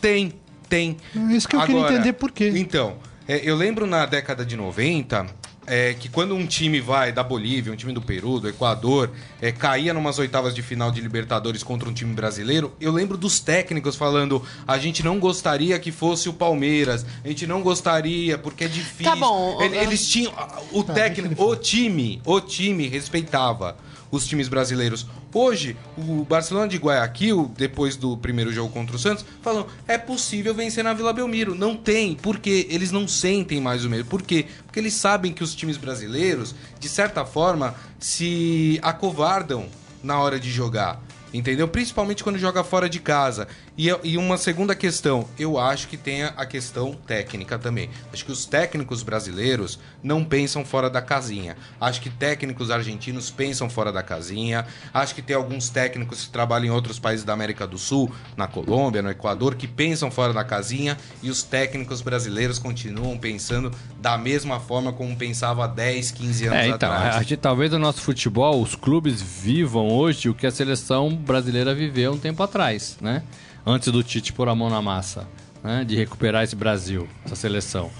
tem, 0.00 0.32
tem. 0.68 0.96
Isso 1.30 1.48
que 1.48 1.56
eu 1.56 1.60
queria 1.62 1.80
entender 1.94 2.12
por 2.14 2.30
quê. 2.30 2.52
Então, 2.56 2.96
é, 3.26 3.40
eu 3.42 3.56
lembro 3.56 3.86
na 3.86 4.06
década 4.06 4.44
de 4.44 4.56
90 4.56 5.26
é, 5.70 5.92
que 5.92 6.08
quando 6.08 6.34
um 6.34 6.46
time 6.46 6.80
vai 6.80 7.12
da 7.12 7.22
Bolívia, 7.22 7.70
um 7.70 7.76
time 7.76 7.92
do 7.92 8.00
Peru, 8.00 8.40
do 8.40 8.48
Equador, 8.48 9.10
é, 9.40 9.52
caía 9.52 9.92
numas 9.92 10.18
oitavas 10.18 10.54
de 10.54 10.62
final 10.62 10.90
de 10.90 10.98
Libertadores 11.02 11.62
contra 11.62 11.86
um 11.86 11.92
time 11.92 12.14
brasileiro, 12.14 12.72
eu 12.80 12.90
lembro 12.90 13.18
dos 13.18 13.38
técnicos 13.38 13.94
falando: 13.94 14.42
a 14.66 14.78
gente 14.78 15.02
não 15.04 15.18
gostaria 15.18 15.78
que 15.78 15.92
fosse 15.92 16.26
o 16.28 16.32
Palmeiras, 16.32 17.04
a 17.22 17.28
gente 17.28 17.46
não 17.46 17.60
gostaria 17.60 18.38
porque 18.38 18.64
é 18.64 18.68
difícil. 18.68 19.12
Tá 19.12 19.16
bom, 19.16 19.60
Ele- 19.60 19.76
eu- 19.76 19.82
Eles 19.82 20.08
tinham. 20.08 20.32
O 20.72 20.82
técnico, 20.82 21.44
o 21.44 21.54
time, 21.54 22.22
o 22.24 22.40
time 22.40 22.88
respeitava 22.88 23.76
os 24.10 24.26
times 24.26 24.48
brasileiros. 24.48 25.06
Hoje, 25.32 25.76
o 25.96 26.24
Barcelona 26.24 26.68
de 26.68 26.76
Guayaquil, 26.76 27.50
depois 27.56 27.96
do 27.96 28.16
primeiro 28.16 28.52
jogo 28.52 28.72
contra 28.72 28.96
o 28.96 28.98
Santos, 28.98 29.24
falam: 29.42 29.66
é 29.86 29.98
possível 29.98 30.54
vencer 30.54 30.82
na 30.82 30.94
Vila 30.94 31.12
Belmiro. 31.12 31.54
Não 31.54 31.76
tem, 31.76 32.14
porque 32.14 32.66
eles 32.70 32.90
não 32.90 33.06
sentem 33.06 33.60
mais 33.60 33.84
o 33.84 33.90
medo. 33.90 34.04
Por 34.04 34.22
quê? 34.22 34.46
Porque 34.64 34.80
eles 34.80 34.94
sabem 34.94 35.32
que 35.32 35.44
os 35.44 35.54
times 35.54 35.76
brasileiros, 35.76 36.54
de 36.78 36.88
certa 36.88 37.24
forma, 37.24 37.74
se 37.98 38.78
acovardam 38.82 39.66
na 40.02 40.18
hora 40.18 40.38
de 40.38 40.50
jogar. 40.50 41.02
Entendeu? 41.32 41.68
Principalmente 41.68 42.24
quando 42.24 42.38
joga 42.38 42.64
fora 42.64 42.88
de 42.88 43.00
casa. 43.00 43.48
E, 43.78 43.86
e 44.02 44.18
uma 44.18 44.36
segunda 44.36 44.74
questão, 44.74 45.24
eu 45.38 45.56
acho 45.56 45.86
que 45.86 45.96
tem 45.96 46.24
a- 46.24 46.44
questão 46.44 46.94
técnica 47.06 47.56
também. 47.58 47.88
Acho 48.12 48.24
que 48.24 48.32
os 48.32 48.44
técnicos 48.44 49.04
brasileiros 49.04 49.78
não 50.02 50.24
pensam 50.24 50.64
fora 50.64 50.90
da 50.90 51.00
casinha. 51.00 51.56
Acho 51.80 52.00
que 52.00 52.10
técnicos 52.10 52.72
argentinos 52.72 53.30
pensam 53.30 53.70
fora 53.70 53.92
da 53.92 54.02
casinha. 54.02 54.66
Acho 54.92 55.14
que 55.14 55.22
tem 55.22 55.36
alguns 55.36 55.68
técnicos 55.68 56.24
que 56.24 56.30
trabalham 56.30 56.66
em 56.66 56.70
outros 56.70 56.98
países 56.98 57.24
da 57.24 57.32
América 57.32 57.68
do 57.68 57.78
Sul, 57.78 58.10
na 58.36 58.48
Colômbia, 58.48 59.00
no 59.00 59.10
Equador, 59.10 59.54
que 59.54 59.68
pensam 59.68 60.10
fora 60.10 60.32
da 60.32 60.42
casinha. 60.42 60.96
E 61.22 61.30
os 61.30 61.44
técnicos 61.44 62.00
brasileiros 62.02 62.58
continuam 62.58 63.16
pensando 63.16 63.70
da 64.00 64.18
mesma 64.18 64.58
forma 64.58 64.92
como 64.92 65.14
pensavam 65.16 65.62
há 65.62 65.68
10, 65.68 66.10
15 66.10 66.46
anos 66.46 66.58
É, 66.58 66.68
então, 66.68 66.90
atrás. 66.90 67.14
a 67.16 67.18
gente, 67.20 67.36
talvez 67.36 67.72
o 67.72 67.78
nosso 67.78 68.00
futebol, 68.00 68.60
os 68.60 68.74
clubes 68.74 69.22
vivam 69.22 69.86
hoje 69.88 70.28
o 70.28 70.34
que 70.34 70.48
a 70.48 70.50
seleção 70.50 71.14
brasileira 71.14 71.72
viveu 71.74 72.12
um 72.14 72.18
tempo 72.18 72.42
atrás, 72.42 72.96
né? 73.00 73.22
Antes 73.66 73.90
do 73.92 74.02
Tite 74.02 74.32
pôr 74.32 74.48
a 74.48 74.54
mão 74.54 74.70
na 74.70 74.80
massa, 74.80 75.28
né? 75.62 75.84
De 75.84 75.96
recuperar 75.96 76.44
esse 76.44 76.56
Brasil, 76.56 77.08
essa 77.24 77.36
seleção. 77.36 77.90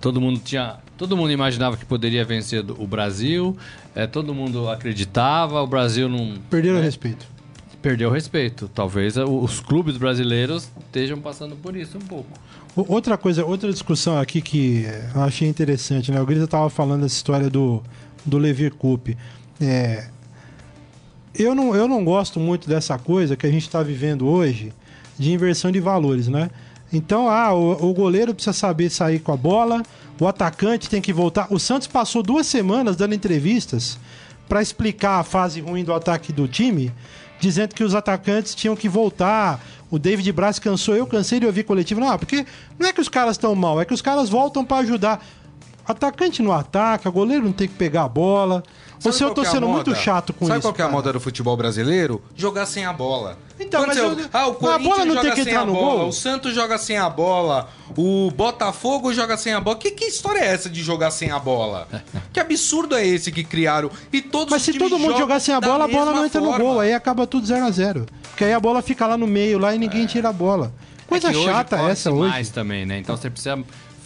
Todo 0.00 0.20
mundo 0.20 0.40
tinha, 0.44 0.78
todo 0.98 1.16
mundo 1.16 1.30
imaginava 1.30 1.76
que 1.76 1.84
poderia 1.84 2.24
vencer 2.24 2.64
o 2.68 2.86
Brasil, 2.86 3.56
é, 3.94 4.04
todo 4.06 4.34
mundo 4.34 4.68
acreditava, 4.68 5.62
o 5.62 5.66
Brasil 5.66 6.08
não 6.08 6.34
Perderam 6.50 6.78
o 6.78 6.82
respeito. 6.82 7.24
perdeu 7.80 8.08
o 8.10 8.12
respeito. 8.12 8.68
Talvez 8.68 9.16
os 9.16 9.60
clubes 9.60 9.96
brasileiros 9.96 10.68
estejam 10.86 11.20
passando 11.20 11.54
por 11.54 11.76
isso 11.76 11.98
um 11.98 12.00
pouco. 12.00 12.30
Outra 12.74 13.16
coisa, 13.18 13.44
outra 13.44 13.70
discussão 13.70 14.18
aqui 14.18 14.40
que 14.40 14.86
eu 15.14 15.20
achei 15.22 15.46
interessante, 15.46 16.10
né? 16.10 16.20
O 16.20 16.26
Grisa 16.26 16.46
estava 16.46 16.68
falando 16.68 17.02
dessa 17.02 17.14
história 17.14 17.48
do, 17.50 17.80
do 18.24 18.38
Lever 18.38 18.74
Cup. 18.74 19.10
É, 19.60 20.08
eu, 21.34 21.54
não, 21.54 21.76
eu 21.76 21.86
não 21.86 22.04
gosto 22.04 22.40
muito 22.40 22.68
dessa 22.68 22.98
coisa 22.98 23.36
que 23.36 23.46
a 23.46 23.50
gente 23.50 23.62
está 23.62 23.82
vivendo 23.82 24.26
hoje 24.26 24.72
de 25.22 25.32
inversão 25.32 25.70
de 25.70 25.80
valores, 25.80 26.28
né? 26.28 26.50
Então, 26.92 27.28
ah, 27.28 27.54
o, 27.54 27.90
o 27.90 27.94
goleiro 27.94 28.34
precisa 28.34 28.52
saber 28.52 28.90
sair 28.90 29.20
com 29.20 29.32
a 29.32 29.36
bola, 29.36 29.82
o 30.20 30.26
atacante 30.26 30.90
tem 30.90 31.00
que 31.00 31.12
voltar. 31.12 31.46
O 31.50 31.58
Santos 31.58 31.86
passou 31.86 32.22
duas 32.22 32.46
semanas 32.46 32.96
dando 32.96 33.14
entrevistas 33.14 33.98
para 34.48 34.60
explicar 34.60 35.20
a 35.20 35.24
fase 35.24 35.60
ruim 35.60 35.84
do 35.84 35.94
ataque 35.94 36.32
do 36.32 36.46
time, 36.46 36.92
dizendo 37.40 37.74
que 37.74 37.82
os 37.82 37.94
atacantes 37.94 38.54
tinham 38.54 38.76
que 38.76 38.88
voltar. 38.88 39.64
O 39.90 39.98
David 39.98 40.30
Braz 40.32 40.58
cansou, 40.58 40.94
eu 40.94 41.06
cansei 41.06 41.40
de 41.40 41.46
ouvir 41.46 41.64
coletivo. 41.64 42.00
Não, 42.00 42.18
porque 42.18 42.44
não 42.78 42.88
é 42.88 42.92
que 42.92 43.00
os 43.00 43.08
caras 43.08 43.36
estão 43.36 43.54
mal, 43.54 43.80
é 43.80 43.84
que 43.84 43.94
os 43.94 44.02
caras 44.02 44.28
voltam 44.28 44.64
para 44.64 44.78
ajudar. 44.78 45.24
Atacante 45.86 46.42
não 46.42 46.52
ataca, 46.52 47.08
goleiro 47.10 47.44
não 47.44 47.52
tem 47.52 47.68
que 47.68 47.74
pegar 47.74 48.02
a 48.04 48.08
bola. 48.08 48.62
Ou 49.04 49.12
se 49.12 49.22
eu 49.24 49.34
tô 49.34 49.42
é 49.42 49.46
a 49.46 49.50
sendo 49.50 49.68
muito 49.68 49.94
chato 49.94 50.32
com 50.32 50.46
Sabe 50.46 50.58
isso. 50.58 50.68
qual 50.68 50.74
que 50.74 50.82
é 50.82 50.84
a 50.84 50.88
moda 50.88 51.12
do 51.12 51.20
futebol 51.20 51.56
brasileiro? 51.56 52.22
Jogar 52.36 52.66
sem 52.66 52.84
a 52.84 52.92
bola. 52.92 53.36
Então, 53.58 53.80
Quando 53.80 53.88
mas 53.88 53.96
eu- 53.98 54.16
ah, 54.32 54.48
o 54.48 54.50
a 54.50 54.54
Corinthians 54.54 54.82
bola 54.88 55.04
não 55.04 55.14
joga 55.14 55.22
tem 55.22 55.32
que 55.44 55.50
entrar 55.50 55.60
a 55.62 55.66
no 55.66 55.72
bola, 55.72 55.98
gol? 56.00 56.08
o 56.08 56.12
Santos 56.12 56.54
joga 56.54 56.78
sem 56.78 56.96
a 56.98 57.08
bola, 57.08 57.68
o 57.96 58.30
Botafogo 58.30 59.12
joga 59.12 59.36
sem 59.36 59.52
a 59.52 59.60
bola. 59.60 59.76
Que, 59.76 59.90
que 59.92 60.04
história 60.04 60.40
é 60.40 60.46
essa 60.46 60.68
de 60.68 60.82
jogar 60.82 61.10
sem 61.10 61.30
a 61.30 61.38
bola? 61.38 61.86
que 62.32 62.40
absurdo 62.40 62.96
é 62.96 63.06
esse 63.06 63.30
que 63.30 63.44
criaram? 63.44 63.90
E 64.12 64.20
todos 64.20 64.50
Mas 64.50 64.62
se 64.62 64.72
todo 64.78 64.98
mundo 64.98 65.16
jogar 65.18 65.40
sem 65.40 65.54
a 65.54 65.60
bola, 65.60 65.84
a 65.84 65.88
bola 65.88 66.12
não 66.12 66.24
entra 66.26 66.40
no 66.40 66.46
forma. 66.48 66.64
gol. 66.64 66.80
Aí 66.80 66.92
acaba 66.92 67.26
tudo 67.26 67.46
0 67.46 67.64
a 67.64 67.70
0 67.70 68.06
Porque 68.30 68.44
aí 68.44 68.52
a 68.52 68.60
bola 68.60 68.82
fica 68.82 69.06
lá 69.06 69.16
no 69.16 69.26
meio 69.26 69.58
lá 69.58 69.74
e 69.74 69.78
ninguém 69.78 70.06
tira 70.06 70.28
a 70.30 70.32
bola. 70.32 70.72
Coisa 71.06 71.28
É 71.28 71.30
que 71.30 71.36
hoje 71.36 71.46
chata 71.46 71.76
essa 71.90 72.10
hoje. 72.10 72.30
mais 72.30 72.48
também, 72.50 72.86
né? 72.86 72.98
Então 72.98 73.16
você 73.16 73.28
precisa 73.28 73.62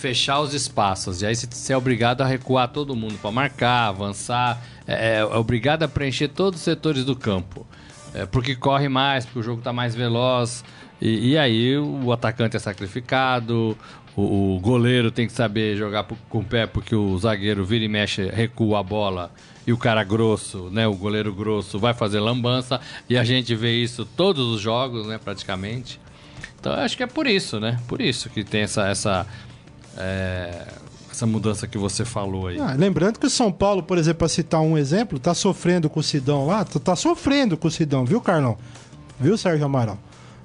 fechar 0.06 0.38
os 0.38 0.54
espaços. 0.54 1.20
E 1.20 1.26
aí 1.26 1.34
você 1.34 1.72
é 1.72 1.76
obrigado 1.76 2.20
a 2.20 2.26
recuar 2.26 2.68
todo 2.68 2.94
mundo 2.94 3.18
para 3.20 3.32
marcar, 3.32 3.88
avançar. 3.88 4.62
É, 4.86 5.16
é 5.16 5.24
obrigado 5.24 5.82
a 5.82 5.88
preencher 5.88 6.28
todos 6.28 6.60
os 6.60 6.64
setores 6.64 7.04
do 7.04 7.16
campo. 7.16 7.66
É, 8.14 8.24
porque 8.24 8.54
corre 8.54 8.88
mais, 8.88 9.24
porque 9.24 9.40
o 9.40 9.42
jogo 9.42 9.60
tá 9.60 9.72
mais 9.72 9.96
veloz. 9.96 10.64
E, 11.00 11.30
e 11.30 11.38
aí 11.38 11.76
o 11.76 12.12
atacante 12.12 12.56
é 12.56 12.60
sacrificado, 12.60 13.76
o, 14.14 14.54
o 14.54 14.60
goleiro 14.60 15.10
tem 15.10 15.26
que 15.26 15.32
saber 15.32 15.76
jogar 15.76 16.04
com 16.04 16.38
o 16.38 16.44
pé, 16.44 16.68
porque 16.68 16.94
o 16.94 17.18
zagueiro 17.18 17.64
vira 17.64 17.84
e 17.84 17.88
mexe, 17.88 18.28
recua 18.28 18.78
a 18.78 18.82
bola. 18.84 19.32
E 19.66 19.72
o 19.72 19.76
cara 19.76 20.04
grosso, 20.04 20.70
né? 20.70 20.86
O 20.86 20.94
goleiro 20.94 21.34
grosso 21.34 21.80
vai 21.80 21.92
fazer 21.92 22.20
lambança. 22.20 22.80
E 23.10 23.18
a 23.18 23.24
gente 23.24 23.56
vê 23.56 23.72
isso 23.74 24.06
todos 24.16 24.46
os 24.54 24.60
jogos, 24.60 25.08
né? 25.08 25.18
Praticamente. 25.18 25.98
Então 26.60 26.72
acho 26.74 26.96
que 26.96 27.02
é 27.02 27.08
por 27.08 27.26
isso, 27.26 27.58
né? 27.58 27.80
Por 27.88 28.00
isso 28.00 28.30
que 28.30 28.44
tem 28.44 28.62
essa 28.62 28.86
essa, 28.86 29.26
é, 29.96 30.66
essa 31.10 31.26
mudança 31.26 31.66
que 31.66 31.78
você 31.78 32.04
falou 32.04 32.48
aí. 32.48 32.60
Ah, 32.60 32.74
lembrando 32.76 33.18
que 33.18 33.26
o 33.26 33.30
São 33.30 33.50
Paulo, 33.50 33.82
por 33.82 33.96
exemplo, 33.98 34.18
para 34.18 34.28
citar 34.28 34.60
um 34.60 34.76
exemplo, 34.76 35.18
tá 35.18 35.34
sofrendo 35.34 35.88
com 35.88 36.00
o 36.00 36.02
Sidão 36.02 36.46
lá, 36.46 36.64
tá, 36.64 36.78
tá 36.78 36.96
sofrendo 36.96 37.56
com 37.56 37.68
o 37.68 37.70
Sidão, 37.70 38.04
viu, 38.04 38.20
Carlão? 38.20 38.58
Viu, 39.18 39.36
Sérgio 39.38 39.64
Amaral? 39.64 39.98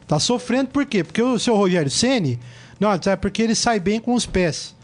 Tá 0.07 0.19
sofrendo 0.19 0.69
por 0.69 0.85
quê? 0.85 1.03
Porque 1.03 1.21
o 1.21 1.37
seu 1.37 1.55
Rogério 1.55 1.91
Ceni, 1.91 2.39
não, 2.79 2.91
é 2.91 3.15
porque 3.15 3.41
ele 3.41 3.55
sai 3.55 3.79
bem 3.79 3.99
com 3.99 4.13
os 4.13 4.25
pés. 4.25 4.75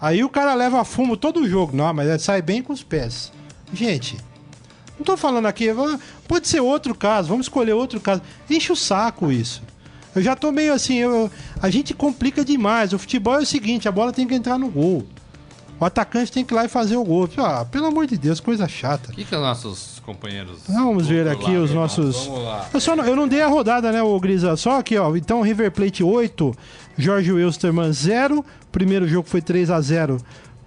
Aí 0.00 0.22
o 0.22 0.28
cara 0.28 0.54
leva 0.54 0.84
fumo 0.84 1.16
todo 1.16 1.40
o 1.40 1.48
jogo, 1.48 1.76
não, 1.76 1.92
mas 1.92 2.08
ele 2.08 2.18
sai 2.18 2.40
bem 2.40 2.62
com 2.62 2.72
os 2.72 2.82
pés. 2.82 3.32
Gente, 3.72 4.16
não 4.98 5.04
tô 5.04 5.16
falando 5.16 5.46
aqui, 5.46 5.66
pode 6.26 6.48
ser 6.48 6.60
outro 6.60 6.94
caso, 6.94 7.28
vamos 7.28 7.46
escolher 7.46 7.72
outro 7.72 8.00
caso. 8.00 8.22
Enche 8.48 8.72
o 8.72 8.76
saco 8.76 9.30
isso. 9.30 9.62
Eu 10.18 10.22
já 10.22 10.36
tô 10.36 10.52
meio 10.52 10.72
assim, 10.72 10.94
eu- 10.96 11.30
a 11.62 11.70
gente 11.70 11.94
complica 11.94 12.44
demais. 12.44 12.92
O 12.92 12.98
futebol 12.98 13.34
é 13.34 13.42
o 13.42 13.46
seguinte, 13.46 13.88
a 13.88 13.92
bola 13.92 14.12
tem 14.12 14.26
que 14.26 14.34
entrar 14.34 14.58
no 14.58 14.68
gol. 14.68 15.06
O 15.80 15.84
atacante 15.84 16.32
tem 16.32 16.44
que 16.44 16.52
ir 16.52 16.56
lá 16.56 16.64
e 16.64 16.68
fazer 16.68 16.96
o 16.96 17.04
gol. 17.04 17.28
Ah, 17.36 17.64
pelo 17.64 17.86
amor 17.86 18.04
de 18.06 18.16
Deus, 18.18 18.40
coisa 18.40 18.66
chata. 18.66 19.12
O 19.12 19.14
que, 19.14 19.24
que 19.24 19.34
os 19.34 19.40
nossos 19.40 20.02
companheiros. 20.04 20.58
Vamos 20.68 21.06
ver 21.06 21.28
aqui 21.28 21.44
lado, 21.44 21.62
os 21.62 21.70
irmão? 21.70 21.82
nossos. 21.84 22.26
vamos 22.26 22.42
lá. 22.44 22.66
Eu, 22.74 22.80
só 22.80 22.96
não, 22.96 23.04
eu 23.04 23.14
não 23.14 23.28
dei 23.28 23.42
a 23.42 23.46
rodada, 23.46 23.92
né, 23.92 24.02
o 24.02 24.18
Grisa? 24.18 24.56
Só 24.56 24.80
aqui, 24.80 24.98
ó. 24.98 25.14
Então, 25.14 25.40
River 25.40 25.70
Plate 25.70 26.02
8, 26.02 26.52
Jorge 26.96 27.30
Wilstermann 27.30 27.92
0. 27.92 28.44
Primeiro 28.72 29.06
jogo 29.06 29.28
foi 29.28 29.40
3 29.40 29.70
a 29.70 29.80
0 29.80 30.18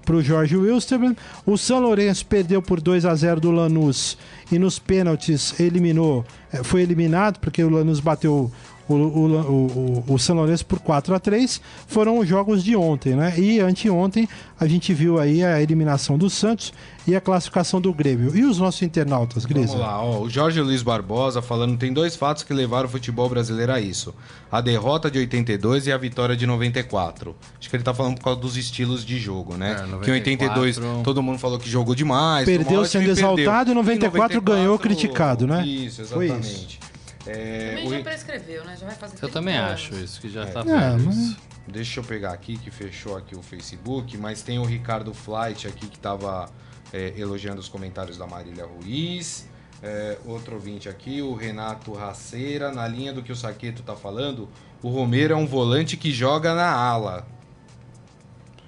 para 0.06 0.16
o 0.16 0.22
Jorge 0.24 0.56
Wilstermann. 0.56 1.16
O 1.46 1.58
São 1.58 1.80
Lourenço 1.80 2.26
perdeu 2.26 2.62
por 2.62 2.80
2 2.80 3.06
a 3.06 3.14
0 3.14 3.42
do 3.42 3.52
Lanús 3.52 4.18
e 4.50 4.58
nos 4.58 4.80
pênaltis 4.80 5.60
eliminou, 5.60 6.24
eh, 6.54 6.64
foi 6.64 6.82
eliminado 6.84 7.38
porque 7.40 7.62
o 7.62 7.70
Lanús 7.70 8.00
bateu 8.00 8.50
o, 8.94 9.28
o, 9.28 10.04
o, 10.08 10.14
o 10.14 10.20
São 10.20 10.36
Lourenço 10.36 10.66
por 10.66 10.80
4 10.80 11.16
a 11.16 11.20
3 11.20 11.62
foram 11.88 12.20
os 12.20 12.28
jogos 12.28 12.64
de 12.64 12.76
ontem, 12.76 13.16
né? 13.16 13.34
E 13.38 13.60
anteontem 13.60 14.28
a 14.60 14.68
gente 14.68 14.94
viu 14.94 15.20
aí 15.20 15.44
a 15.44 15.62
eliminação 15.62 16.18
do 16.18 16.30
Santos 16.30 16.72
e 17.08 17.16
a 17.16 17.22
classificação 17.22 17.82
do 17.82 17.92
Grêmio. 17.94 18.36
E 18.36 18.44
os 18.44 18.60
nossos 18.60 18.82
internautas, 18.84 19.46
Grisa? 19.46 19.74
Vamos 19.74 19.82
lá, 19.82 20.04
ó, 20.04 20.22
o 20.22 20.30
Jorge 20.30 20.62
Luiz 20.62 20.84
Barbosa 20.84 21.42
falando 21.42 21.78
tem 21.78 21.92
dois 21.92 22.16
fatos 22.16 22.44
que 22.44 22.54
levaram 22.54 22.88
o 22.88 22.92
futebol 22.92 23.28
brasileiro 23.28 23.72
a 23.72 23.82
isso. 23.82 24.14
A 24.52 24.62
derrota 24.62 25.10
de 25.10 25.18
82 25.18 25.88
e 25.88 25.92
a 25.92 25.98
vitória 25.98 26.36
de 26.36 26.46
94. 26.46 27.36
Acho 27.60 27.70
que 27.70 27.76
ele 27.76 27.84
tá 27.84 27.94
falando 27.94 28.18
por 28.18 28.24
causa 28.26 28.40
dos 28.40 28.58
estilos 28.58 29.04
de 29.04 29.20
jogo, 29.20 29.56
né? 29.58 29.72
É, 29.72 30.04
Que 30.04 30.12
em 30.12 30.14
82 30.14 30.78
94 30.78 31.04
todo 31.04 31.24
mundo 31.24 31.40
falou 31.40 31.58
que 31.58 31.70
jogou 31.70 31.96
demais. 31.96 32.46
Perdeu 32.46 32.86
sendo 32.86 33.04
time 33.04 33.16
perdeu. 33.16 33.44
exaltado 33.44 33.72
e 33.72 33.74
94 33.74 34.42
ganhou 34.42 34.78
criticado, 34.78 35.48
né? 35.48 35.66
Isso, 35.66 36.06
Foi 36.06 36.26
exatamente. 36.26 36.80
É, 37.28 37.70
Também 37.76 37.88
o- 37.88 37.92
já 37.98 38.02
prescreveu, 38.04 38.64
né? 38.66 38.76
Já 38.80 38.86
vai 38.88 38.96
fazer 38.96 39.16
Eu 39.16 39.20
30 39.20 39.34
também 39.34 39.58
anos. 39.58 39.72
acho 39.74 39.96
isso, 39.96 40.20
que 40.22 40.30
já 40.30 40.46
tá 40.48 40.62
É, 40.62 40.64
velho 40.64 41.06
mas- 41.06 41.18
isso. 41.18 41.38
Deixa 41.68 42.00
eu 42.00 42.04
pegar 42.04 42.32
aqui 42.34 42.58
que 42.58 42.72
fechou 42.72 43.16
aqui 43.16 43.36
o 43.36 43.42
Facebook, 43.44 44.18
mas 44.18 44.42
tem 44.42 44.58
o 44.58 44.64
Ricardo 44.66 45.14
Flight 45.14 45.68
aqui 45.68 45.88
que 45.88 46.00
tava 46.00 46.50
é, 46.94 47.14
elogiando 47.16 47.62
os 47.62 47.70
comentários 47.70 48.18
da 48.18 48.28
Marília 48.28 48.66
Ruiz. 48.66 49.48
É, 49.82 50.18
outro 50.26 50.56
ouvinte 50.56 50.90
aqui, 50.90 51.22
o 51.22 51.34
Renato 51.34 51.94
Raceira, 51.94 52.70
na 52.72 52.86
linha 52.88 53.14
do 53.14 53.24
que 53.24 53.32
o 53.32 53.36
Saqueto 53.36 53.82
tá 53.82 53.96
falando, 53.96 54.50
o 54.84 54.90
Romero 54.90 55.34
é 55.34 55.38
um 55.38 55.48
volante 55.48 55.96
que 55.96 56.12
joga 56.12 56.54
na 56.54 56.70
ala. 56.70 57.26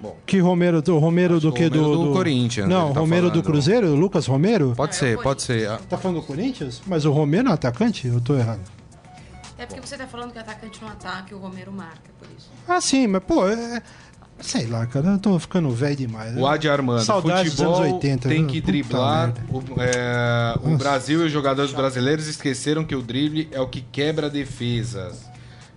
Bom, 0.03 0.17
Que 0.25 0.37
Romero, 0.39 0.81
do 0.81 0.97
Romero 0.99 1.37
Acho 1.37 1.47
do 1.47 1.53
que 1.53 1.63
o 1.63 1.69
Do, 1.69 1.81
Romero 1.81 1.97
do 1.97 2.05
do- 2.09 2.13
Corinthians, 2.13 2.67
Não, 2.67 2.91
tá 2.93 2.99
Romero 2.99 3.27
do 3.27 3.29
falando. 3.29 3.45
Cruzeiro? 3.45 3.95
Lucas 3.95 4.25
Romero? 4.27 4.73
pode 4.75 4.97
ser, 4.97 5.17
pode 5.17 5.41
ser. 5.41 5.69
Tá 5.89 5.97
falando 5.97 6.19
do 6.19 6.27
Corinthians? 6.27 6.81
Mas 6.85 7.05
o 7.05 7.11
Romero 7.13 7.47
é 7.47 7.51
um 7.51 7.53
atacante? 7.53 8.05
Eu 8.07 8.19
tô 8.19 8.35
errado. 8.35 8.59
É 9.57 9.65
porque 9.65 9.79
você 9.79 9.95
tá 9.95 10.05
falando 10.05 10.33
que 10.33 10.37
o 10.37 10.41
atacante 10.41 10.81
não 10.81 10.89
ataca 10.89 11.27
e 11.31 11.33
o 11.33 11.39
Romero 11.39 11.71
marca, 11.71 12.11
por 12.19 12.27
isso. 12.37 12.51
Ah, 12.67 12.81
sim, 12.81 13.07
mas 13.07 13.23
pô, 13.23 13.47
é... 13.47 13.81
sei 14.41 14.67
lá, 14.67 14.85
cara, 14.87 15.07
eu 15.11 15.19
tô 15.19 15.39
ficando 15.39 15.69
velho 15.69 15.95
demais. 15.95 16.35
O 16.35 16.45
Adi 16.45 16.67
Armando, 16.67 17.01
Saudades 17.01 17.53
dos 17.53 17.61
futebol 17.61 17.81
anos 17.81 17.93
80, 17.93 18.27
tem 18.27 18.39
viu? 18.39 18.47
que 18.47 18.59
driblar. 18.59 19.33
O, 19.49 19.63
é, 19.79 20.53
o 20.65 20.75
Brasil 20.77 21.21
e 21.21 21.27
os 21.27 21.31
jogadores 21.31 21.71
brasileiros 21.71 22.27
esqueceram 22.27 22.83
que 22.83 22.93
o 22.93 23.01
drible 23.01 23.47
é 23.53 23.61
o 23.61 23.67
que 23.69 23.79
quebra 23.89 24.29
defesas. 24.29 25.31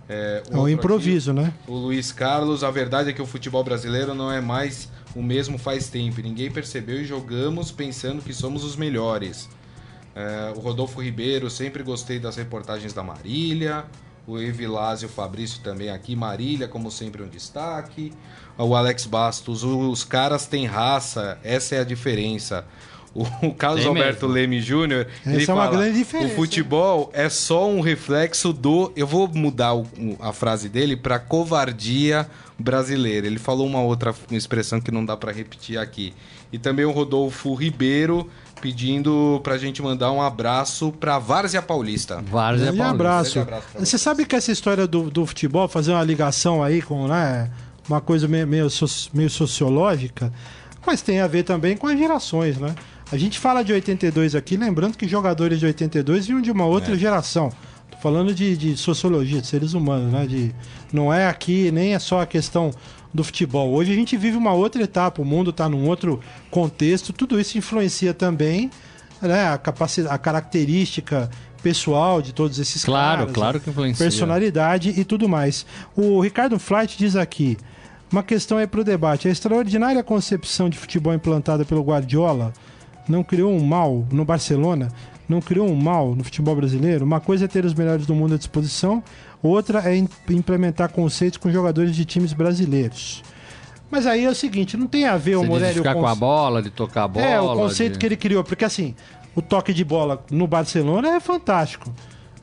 É, 0.09 0.43
É 0.49 0.57
um 0.57 0.69
improviso, 0.69 1.33
né? 1.33 1.53
aqui, 1.63 1.71
o 1.71 1.75
Luiz 1.75 2.11
Carlos, 2.11 2.63
a 2.63 2.71
verdade 2.71 3.09
é 3.09 3.13
que 3.13 3.21
o 3.21 3.25
futebol 3.25 3.63
brasileiro 3.63 4.13
não 4.13 4.31
é 4.31 4.39
mais 4.39 4.89
o 5.15 5.21
mesmo 5.21 5.57
faz 5.57 5.89
tempo. 5.89 6.21
Ninguém 6.21 6.51
percebeu 6.51 7.01
e 7.01 7.05
jogamos 7.05 7.71
pensando 7.71 8.21
que 8.21 8.33
somos 8.33 8.63
os 8.63 8.75
melhores. 8.75 9.49
É, 10.15 10.53
o 10.55 10.59
Rodolfo 10.59 11.01
Ribeiro, 11.01 11.49
sempre 11.49 11.83
gostei 11.83 12.19
das 12.19 12.35
reportagens 12.35 12.93
da 12.93 13.03
Marília. 13.03 13.85
O 14.25 14.39
Evilásio 14.39 15.07
Fabrício 15.07 15.61
também 15.61 15.89
aqui. 15.89 16.15
Marília, 16.15 16.67
como 16.67 16.91
sempre, 16.91 17.23
um 17.23 17.27
destaque. 17.27 18.11
O 18.57 18.75
Alex 18.75 19.05
Bastos, 19.05 19.63
os 19.63 20.03
caras 20.03 20.47
têm 20.47 20.65
raça, 20.65 21.37
essa 21.43 21.75
é 21.75 21.79
a 21.79 21.83
diferença. 21.83 22.65
O 23.15 23.53
Carlos 23.53 23.81
Tem 23.81 23.87
Alberto 23.89 24.27
mesmo. 24.27 24.33
Leme 24.33 24.61
Júnior, 24.61 25.07
Essa 25.21 25.29
ele 25.31 25.45
é 25.47 25.53
uma 25.53 25.63
fala, 25.65 25.77
grande 25.77 25.97
diferença, 25.97 26.33
o 26.33 26.35
futebol 26.35 27.09
é 27.13 27.27
só 27.29 27.67
um 27.67 27.81
reflexo 27.81 28.53
do... 28.53 28.91
Eu 28.95 29.07
vou 29.07 29.27
mudar 29.27 29.73
o- 29.75 29.87
a 30.19 30.31
frase 30.31 30.69
dele 30.69 30.95
para 30.95 31.17
covardia 31.17 32.29
brasileira. 32.59 33.25
Ele 33.25 33.39
falou 33.39 33.65
uma 33.65 33.81
outra 33.81 34.13
expressão 34.31 34.79
que 34.79 34.91
não 34.91 35.03
dá 35.03 35.17
para 35.17 35.31
repetir 35.31 35.79
aqui. 35.79 36.13
E 36.53 36.59
também 36.59 36.85
o 36.85 36.91
Rodolfo 36.91 37.53
Ribeiro 37.55 38.29
pedindo 38.61 39.39
pra 39.43 39.57
gente 39.57 39.81
mandar 39.81 40.11
um 40.11 40.21
abraço 40.21 40.91
pra 40.91 41.17
Várzea 41.19 41.61
Paulista. 41.61 42.21
Várzea 42.21 42.67
Paulista. 42.67 42.89
abraço. 42.89 43.33
Grande 43.33 43.47
abraço 43.49 43.67
pra 43.71 43.85
Você 43.85 43.97
sabe 43.97 44.25
que 44.25 44.35
essa 44.35 44.51
história 44.51 44.85
do, 44.87 45.09
do 45.09 45.25
futebol, 45.25 45.67
fazer 45.67 45.91
uma 45.91 46.03
ligação 46.03 46.63
aí 46.63 46.81
com, 46.81 47.07
né, 47.07 47.49
uma 47.87 48.01
coisa 48.01 48.27
meio, 48.27 48.47
meio, 48.47 48.67
meio 49.13 49.29
sociológica, 49.29 50.31
mas 50.85 51.01
tem 51.01 51.19
a 51.19 51.27
ver 51.27 51.43
também 51.43 51.75
com 51.77 51.85
as 51.87 51.97
gerações, 51.97 52.57
né? 52.57 52.73
A 53.11 53.17
gente 53.17 53.39
fala 53.39 53.63
de 53.63 53.71
82 53.71 54.35
aqui, 54.35 54.57
lembrando 54.57 54.97
que 54.97 55.07
jogadores 55.07 55.59
de 55.59 55.65
82 55.65 56.27
vinham 56.27 56.41
de 56.41 56.51
uma 56.51 56.65
outra 56.65 56.93
É. 56.93 56.97
geração. 56.97 57.49
Tô 57.89 57.97
falando 57.99 58.33
de, 58.33 58.57
de 58.57 58.75
sociologia, 58.75 59.39
de 59.41 59.47
seres 59.47 59.73
humanos, 59.73 60.11
né? 60.11 60.25
De, 60.27 60.53
não 60.91 61.13
é 61.13 61.27
aqui, 61.27 61.71
nem 61.71 61.93
é 61.93 61.99
só 61.99 62.21
a 62.21 62.25
questão 62.25 62.71
do 63.13 63.23
futebol. 63.23 63.71
Hoje 63.73 63.93
a 63.93 63.95
gente 63.95 64.17
vive 64.17 64.35
uma 64.35 64.53
outra 64.53 64.83
etapa, 64.83 65.21
o 65.21 65.25
mundo 65.25 65.51
está 65.51 65.69
num 65.69 65.87
outro 65.87 66.19
contexto, 66.51 67.13
tudo 67.13 67.39
isso 67.39 67.57
influencia 67.57 68.13
também 68.13 68.69
né, 69.21 69.47
a, 69.47 69.57
capacidade, 69.57 70.13
a 70.13 70.17
característica 70.17 71.29
pessoal 71.63 72.21
de 72.21 72.33
todos 72.33 72.59
esses 72.59 72.83
Claro, 72.83 73.19
caras. 73.19 73.33
claro 73.33 73.59
que 73.61 73.69
influencia. 73.69 74.05
Personalidade 74.05 74.93
e 74.95 75.03
tudo 75.05 75.29
mais. 75.29 75.65
O 75.95 76.19
Ricardo 76.19 76.59
Flight 76.59 76.97
diz 76.97 77.15
aqui, 77.15 77.57
uma 78.11 78.21
questão 78.21 78.57
aí 78.57 78.67
para 78.67 78.81
o 78.81 78.83
debate. 78.83 79.27
A 79.27 79.31
extraordinária 79.31 80.03
concepção 80.03 80.69
de 80.69 80.77
futebol 80.77 81.13
implantada 81.13 81.63
pelo 81.65 81.81
Guardiola 81.81 82.53
não 83.07 83.23
criou 83.23 83.51
um 83.51 83.63
mal 83.63 84.05
no 84.11 84.23
Barcelona? 84.25 84.89
Não 85.27 85.41
criou 85.41 85.67
um 85.69 85.75
mal 85.75 86.15
no 86.15 86.23
futebol 86.23 86.55
brasileiro? 86.55 87.03
Uma 87.05 87.19
coisa 87.19 87.45
é 87.45 87.47
ter 87.47 87.65
os 87.65 87.73
melhores 87.73 88.05
do 88.05 88.15
mundo 88.15 88.35
à 88.35 88.37
disposição, 88.37 89.03
outra 89.43 89.81
é 89.89 89.95
im- 89.97 90.07
implementar 90.29 90.89
conceitos 90.89 91.37
com 91.37 91.51
jogadores 91.51 91.95
de 91.95 92.05
times 92.05 92.31
brasileiros. 92.33 93.23
Mas 93.91 94.05
aí 94.05 94.25
é 94.25 94.29
o 94.29 94.35
seguinte, 94.35 94.75
não 94.77 94.87
tem 94.87 95.05
a 95.05 95.17
ver 95.17 95.35
o 95.35 95.39
Você 95.39 95.45
de 95.45 95.49
Morelli... 95.51 95.73
ficar 95.75 95.95
o 95.95 95.99
com 96.01 96.07
a 96.07 96.15
bola, 96.15 96.61
de 96.61 96.69
tocar 96.69 97.03
a 97.03 97.07
bola. 97.07 97.25
é, 97.25 97.39
o 97.39 97.53
conceito 97.55 97.93
de- 97.93 97.99
que 97.99 98.05
ele 98.05 98.17
criou. 98.17 98.43
Porque 98.43 98.65
assim, 98.65 98.93
o 99.35 99.41
toque 99.41 99.73
de 99.73 99.83
bola 99.83 100.23
no 100.31 100.45
Barcelona 100.47 101.09
é 101.15 101.19
fantástico. 101.19 101.93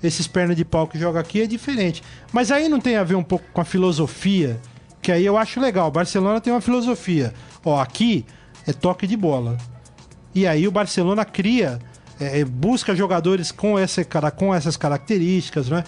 Esses 0.02 0.26
pernas 0.26 0.56
de 0.56 0.64
pau 0.64 0.86
que 0.86 0.98
joga 0.98 1.20
aqui 1.20 1.40
é 1.42 1.46
diferente. 1.46 2.02
Mas 2.32 2.50
aí 2.50 2.68
não 2.68 2.80
tem 2.80 2.96
a 2.96 3.04
ver 3.04 3.14
um 3.14 3.22
pouco 3.22 3.44
com 3.52 3.60
a 3.60 3.64
filosofia, 3.64 4.58
que 5.02 5.10
aí 5.12 5.24
eu 5.24 5.36
acho 5.38 5.60
legal. 5.60 5.88
O 5.88 5.90
Barcelona 5.90 6.40
tem 6.40 6.52
uma 6.52 6.60
filosofia. 6.60 7.32
Ó, 7.64 7.78
aqui 7.80 8.24
é 8.66 8.72
toque 8.72 9.06
de 9.06 9.16
bola. 9.16 9.56
E 10.34 10.46
aí 10.46 10.66
o 10.66 10.70
Barcelona 10.70 11.24
cria, 11.24 11.78
é, 12.20 12.40
é, 12.40 12.44
busca 12.44 12.94
jogadores 12.94 13.52
com, 13.52 13.78
essa, 13.78 14.04
com 14.32 14.54
essas 14.54 14.76
características, 14.76 15.68
né? 15.68 15.84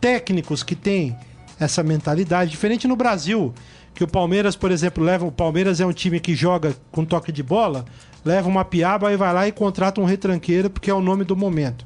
Técnicos 0.00 0.62
que 0.62 0.74
têm 0.74 1.16
essa 1.58 1.82
mentalidade. 1.82 2.50
Diferente 2.50 2.86
no 2.86 2.94
Brasil, 2.96 3.52
que 3.94 4.04
o 4.04 4.08
Palmeiras, 4.08 4.54
por 4.54 4.70
exemplo, 4.70 5.02
leva. 5.02 5.24
O 5.26 5.32
Palmeiras 5.32 5.80
é 5.80 5.86
um 5.86 5.92
time 5.92 6.20
que 6.20 6.34
joga 6.34 6.74
com 6.92 7.04
toque 7.04 7.32
de 7.32 7.42
bola, 7.42 7.84
leva 8.24 8.48
uma 8.48 8.64
piaba 8.64 9.12
e 9.12 9.16
vai 9.16 9.32
lá 9.32 9.48
e 9.48 9.52
contrata 9.52 10.00
um 10.00 10.04
retranqueiro, 10.04 10.70
porque 10.70 10.90
é 10.90 10.94
o 10.94 11.00
nome 11.00 11.24
do 11.24 11.34
momento. 11.36 11.84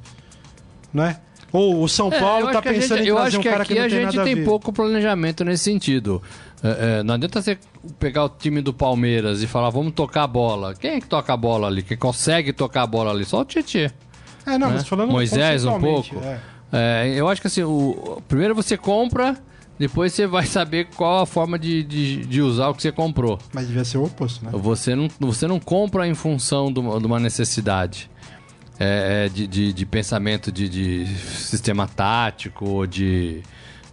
Né? 0.92 1.16
Ou 1.50 1.82
o 1.82 1.88
São 1.88 2.10
É, 2.12 2.18
Paulo 2.18 2.48
eu 2.48 2.52
tá 2.52 2.58
acho 2.58 2.62
que 2.62 2.68
a 2.68 2.72
pensando 2.72 2.98
gente- 2.98 3.06
em 3.06 3.08
Eu 3.10 3.14
trazer 3.16 3.28
acho 3.28 3.38
um 3.38 3.42
que 3.42 3.48
cara 3.50 3.62
aqui 3.62 3.72
que 3.74 3.78
não 3.78 3.86
a 3.86 3.88
tem 3.88 3.98
gente 3.98 4.06
nada 4.16 4.20
a 4.22 4.24
tem 4.24 4.34
ver. 4.34 4.44
pouco 4.44 4.72
planejamento 4.72 5.44
nesse 5.44 5.64
sentido. 5.64 6.22
É, 6.62 7.00
é, 7.00 7.02
não 7.02 7.14
adianta 7.14 7.42
você 7.42 7.58
pegar 7.98 8.24
o 8.24 8.28
time 8.28 8.60
do 8.60 8.72
Palmeiras 8.72 9.42
e 9.42 9.46
falar, 9.46 9.70
vamos 9.70 9.92
tocar 9.92 10.24
a 10.24 10.26
bola. 10.26 10.74
Quem 10.74 10.92
é 10.92 11.00
que 11.00 11.06
toca 11.06 11.32
a 11.32 11.36
bola 11.36 11.66
ali? 11.66 11.82
Quem 11.82 11.96
consegue 11.96 12.52
tocar 12.52 12.82
a 12.82 12.86
bola 12.86 13.10
ali? 13.10 13.24
Só 13.24 13.40
o 13.40 13.44
Tietê. 13.44 13.90
É, 14.46 14.58
não, 14.58 14.68
né? 14.68 14.74
mas 14.74 14.86
falando 14.88 15.10
Moisés 15.10 15.64
um 15.64 15.80
pouco. 15.80 16.18
é. 16.22 16.52
É, 16.72 17.12
eu 17.14 17.28
acho 17.28 17.40
que 17.40 17.46
assim, 17.48 17.62
o, 17.62 18.22
primeiro 18.26 18.54
você 18.54 18.78
compra, 18.78 19.36
depois 19.78 20.14
você 20.14 20.26
vai 20.26 20.46
saber 20.46 20.86
qual 20.96 21.22
a 21.22 21.26
forma 21.26 21.58
de, 21.58 21.82
de, 21.82 22.24
de 22.24 22.40
usar 22.40 22.68
o 22.68 22.74
que 22.74 22.80
você 22.80 22.90
comprou. 22.90 23.38
Mas 23.52 23.66
devia 23.66 23.84
ser 23.84 23.98
o 23.98 24.04
oposto, 24.04 24.42
né? 24.42 24.50
Você 24.54 24.94
não, 24.94 25.08
você 25.20 25.46
não 25.46 25.60
compra 25.60 26.08
em 26.08 26.14
função 26.14 26.72
de 26.72 26.80
uma, 26.80 26.98
de 26.98 27.04
uma 27.04 27.20
necessidade 27.20 28.10
é, 28.80 29.26
é, 29.26 29.28
de, 29.28 29.46
de, 29.46 29.72
de 29.74 29.86
pensamento 29.86 30.50
de, 30.50 30.66
de 30.66 31.06
sistema 31.06 31.86
tático, 31.86 32.64
ou 32.64 32.86
de 32.86 33.42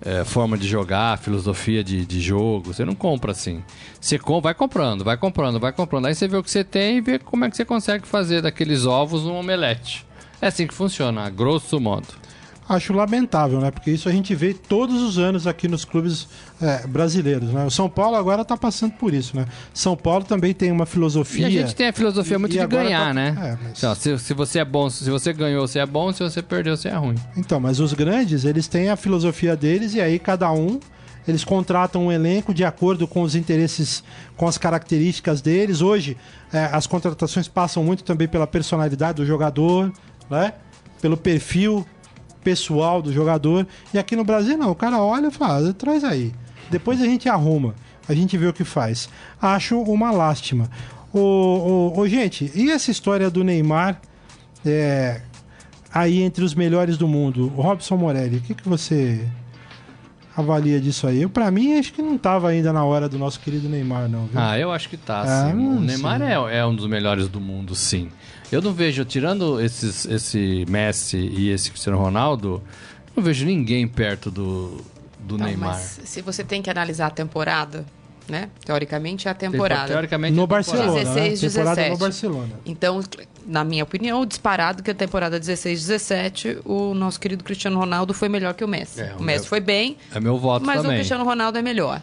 é, 0.02 0.24
forma 0.24 0.58
de 0.58 0.68
jogar, 0.68 1.18
filosofia 1.18 1.84
de, 1.84 2.06
de 2.06 2.22
jogo. 2.22 2.74
Você 2.74 2.86
não 2.86 2.96
compra 2.96 3.32
assim. 3.32 3.64
Você 4.00 4.18
com, 4.18 4.40
vai 4.40 4.54
comprando, 4.54 5.04
vai 5.04 5.18
comprando, 5.18 5.60
vai 5.60 5.72
comprando. 5.72 6.06
Aí 6.06 6.16
você 6.16 6.28
vê 6.28 6.38
o 6.38 6.44
que 6.44 6.52
você 6.52 6.64
tem 6.64 6.98
e 6.98 7.02
vê 7.02 7.20
como 7.20 7.46
é 7.46 7.50
que 7.50 7.58
você 7.58 7.66
consegue 7.66 8.08
fazer 8.08 8.42
daqueles 8.42 8.86
ovos 8.86 9.26
um 9.26 9.36
omelete. 9.36 10.06
É 10.42 10.48
assim 10.48 10.66
que 10.66 10.74
funciona, 10.74 11.24
a 11.24 11.30
grosso 11.30 11.80
modo. 11.80 12.08
Acho 12.70 12.94
lamentável, 12.94 13.60
né? 13.60 13.72
Porque 13.72 13.90
isso 13.90 14.08
a 14.08 14.12
gente 14.12 14.36
vê 14.36 14.54
todos 14.54 15.02
os 15.02 15.18
anos 15.18 15.48
aqui 15.48 15.68
nos 15.68 15.84
clubes 15.84 16.28
é, 16.62 16.86
brasileiros, 16.86 17.50
né? 17.52 17.66
O 17.66 17.72
São 17.72 17.90
Paulo 17.90 18.16
agora 18.16 18.46
tá 18.46 18.56
passando 18.56 18.92
por 18.94 19.12
isso, 19.12 19.36
né? 19.36 19.48
São 19.74 19.98
Paulo 19.98 20.24
também 20.24 20.54
tem 20.54 20.72
uma 20.72 20.86
filosofia. 20.86 21.42
E 21.50 21.58
a 21.58 21.62
gente 21.62 21.76
tem 21.76 21.88
a 21.88 21.94
filosofia 21.94 22.38
muito 22.38 22.52
de 22.52 22.60
agora 22.60 22.84
ganhar, 22.84 23.08
tá- 23.08 23.14
né? 23.14 23.36
É, 23.42 23.58
mas- 23.64 23.84
ó, 23.84 23.96
se, 23.96 24.20
se 24.20 24.34
você 24.36 24.60
é 24.60 24.66
bom, 24.66 24.88
se 24.88 25.10
você 25.10 25.34
ganhou, 25.34 25.68
você 25.68 25.80
é 25.80 25.86
bom, 25.86 26.14
se 26.14 26.22
você 26.22 26.44
perdeu, 26.44 26.78
você 26.78 26.90
é 26.90 26.96
ruim. 26.96 27.16
Então, 27.36 27.60
mas 27.60 27.80
os 27.80 27.92
grandes, 27.94 28.46
eles 28.46 28.68
têm 28.68 28.90
a 28.90 28.96
filosofia 28.96 29.56
deles 29.56 29.96
e 29.96 30.00
aí 30.02 30.20
cada 30.20 30.52
um 30.52 30.80
eles 31.28 31.44
contratam 31.44 32.06
um 32.06 32.12
elenco 32.12 32.54
de 32.54 32.64
acordo 32.64 33.08
com 33.08 33.22
os 33.24 33.36
interesses, 33.36 34.04
com 34.38 34.48
as 34.48 34.58
características 34.58 35.42
deles. 35.42 35.82
Hoje, 35.82 36.16
é, 36.54 36.66
as 36.72 36.86
contratações 36.88 37.48
passam 37.48 37.84
muito 37.84 38.04
também 38.04 38.28
pela 38.28 38.46
personalidade 38.48 39.16
do 39.18 39.26
jogador, 39.26 39.92
né? 40.30 40.54
Pelo 41.02 41.16
perfil 41.18 41.86
pessoal 42.44 43.02
do 43.02 43.12
jogador. 43.12 43.68
E 43.94 44.00
aqui 44.00 44.16
no 44.16 44.24
Brasil, 44.24 44.58
não. 44.58 44.72
O 44.72 44.76
cara 44.76 45.02
olha 45.02 45.28
e 45.28 45.32
fala, 45.32 45.70
ah, 45.70 45.74
traz 45.74 46.04
aí. 46.04 46.34
Depois 46.70 47.02
a 47.02 47.06
gente 47.06 47.28
arruma. 47.28 47.76
a 48.08 48.14
gente 48.14 48.38
vê 48.38 48.48
o 48.48 48.54
que 48.54 48.64
faz. 48.64 49.10
Acho 49.42 49.80
uma 49.82 50.12
lástima. 50.12 50.70
Ô, 51.14 51.20
ô, 51.20 52.00
ô, 52.00 52.08
gente, 52.08 52.52
e 52.56 52.70
essa 52.70 52.92
história 52.92 53.30
do 53.30 53.44
Neymar 53.44 54.00
é, 54.66 55.22
aí 55.94 56.22
entre 56.22 56.44
os 56.44 56.54
melhores 56.54 56.98
do 56.98 57.08
mundo? 57.08 57.52
O 57.56 57.62
Robson 57.62 57.98
Morelli, 57.98 58.38
o 58.38 58.42
que, 58.42 58.54
que 58.54 58.68
você 58.68 59.28
avalia 60.40 60.80
disso 60.80 61.06
aí? 61.08 61.22
Eu, 61.22 61.30
pra 61.30 61.50
mim, 61.52 61.78
acho 61.78 61.94
que 61.94 62.02
não 62.02 62.18
tava 62.18 62.50
ainda 62.50 62.72
na 62.74 62.84
hora 62.84 63.08
do 63.10 63.18
nosso 63.18 63.40
querido 63.40 63.68
Neymar, 63.70 64.08
não. 64.10 64.26
Viu? 64.26 64.40
Ah, 64.40 64.58
eu 64.58 64.72
acho 64.72 64.90
que 64.90 64.98
tá, 64.98 65.22
Ah, 65.22 65.50
sim. 65.52 65.54
não 65.58 65.78
O 65.78 65.80
Neymar 65.82 66.22
é, 66.22 66.58
é 66.60 66.66
um 66.66 66.76
dos 66.76 66.88
melhores 66.88 67.28
do 67.28 67.40
mundo, 67.40 67.76
sim. 67.76 68.10
Eu 68.52 68.62
não 68.62 68.74
vejo, 68.74 69.06
tirando 69.06 69.62
esses, 69.62 70.06
esse 70.06 70.66
Messi 70.68 71.18
e 71.18 71.50
esse 71.50 71.70
Cristiano 71.70 71.98
Ronaldo, 72.00 72.62
não 73.16 73.24
vejo 73.24 73.46
ninguém 73.46 73.88
perto 73.88 74.32
do, 74.32 74.78
do 75.20 75.36
Então, 75.36 75.48
Neymar. 75.48 75.70
mas 75.76 76.00
se 76.06 76.22
você 76.22 76.44
tem 76.44 76.62
que 76.62 76.70
analisar 76.70 77.08
a 77.08 77.12
temporada, 77.12 77.86
né? 78.30 78.50
Teoricamente 78.64 79.28
é 79.28 79.32
a 79.32 79.34
temporada. 79.34 79.88
Teoricamente, 79.88 80.34
no 80.36 80.44
é 80.44 80.46
temporada. 80.46 80.72
Barcelona, 80.72 81.00
16, 81.16 81.42
né? 81.42 81.50
Temporada 81.50 81.76
17. 81.76 81.90
no 81.92 81.98
Barcelona. 81.98 82.50
Então, 82.66 83.04
na 83.46 83.64
minha 83.64 83.84
opinião, 83.84 84.26
disparado 84.26 84.84
que 84.84 84.92
a 84.92 84.96
temporada 84.96 85.40
16-17, 85.40 86.60
o 86.66 86.94
nosso 86.94 87.20
querido 87.20 87.44
Cristiano 87.44 87.78
Ronaldo 87.80 88.14
foi 88.14 88.30
melhor 88.30 88.54
que 88.54 88.64
o 88.64 88.68
Messi. 88.68 89.02
É, 89.02 89.14
o 89.16 89.20
o 89.20 89.24
Messi 89.24 89.42
meu- 89.42 89.50
foi 89.50 89.60
bem, 89.60 89.98
É 90.14 90.20
meu 90.20 90.38
voto 90.38 90.66
mas 90.66 90.80
o 90.80 90.82
também. 90.84 90.98
Cristiano 90.98 91.24
Ronaldo 91.24 91.58
é 91.58 91.62
melhor. 91.62 92.02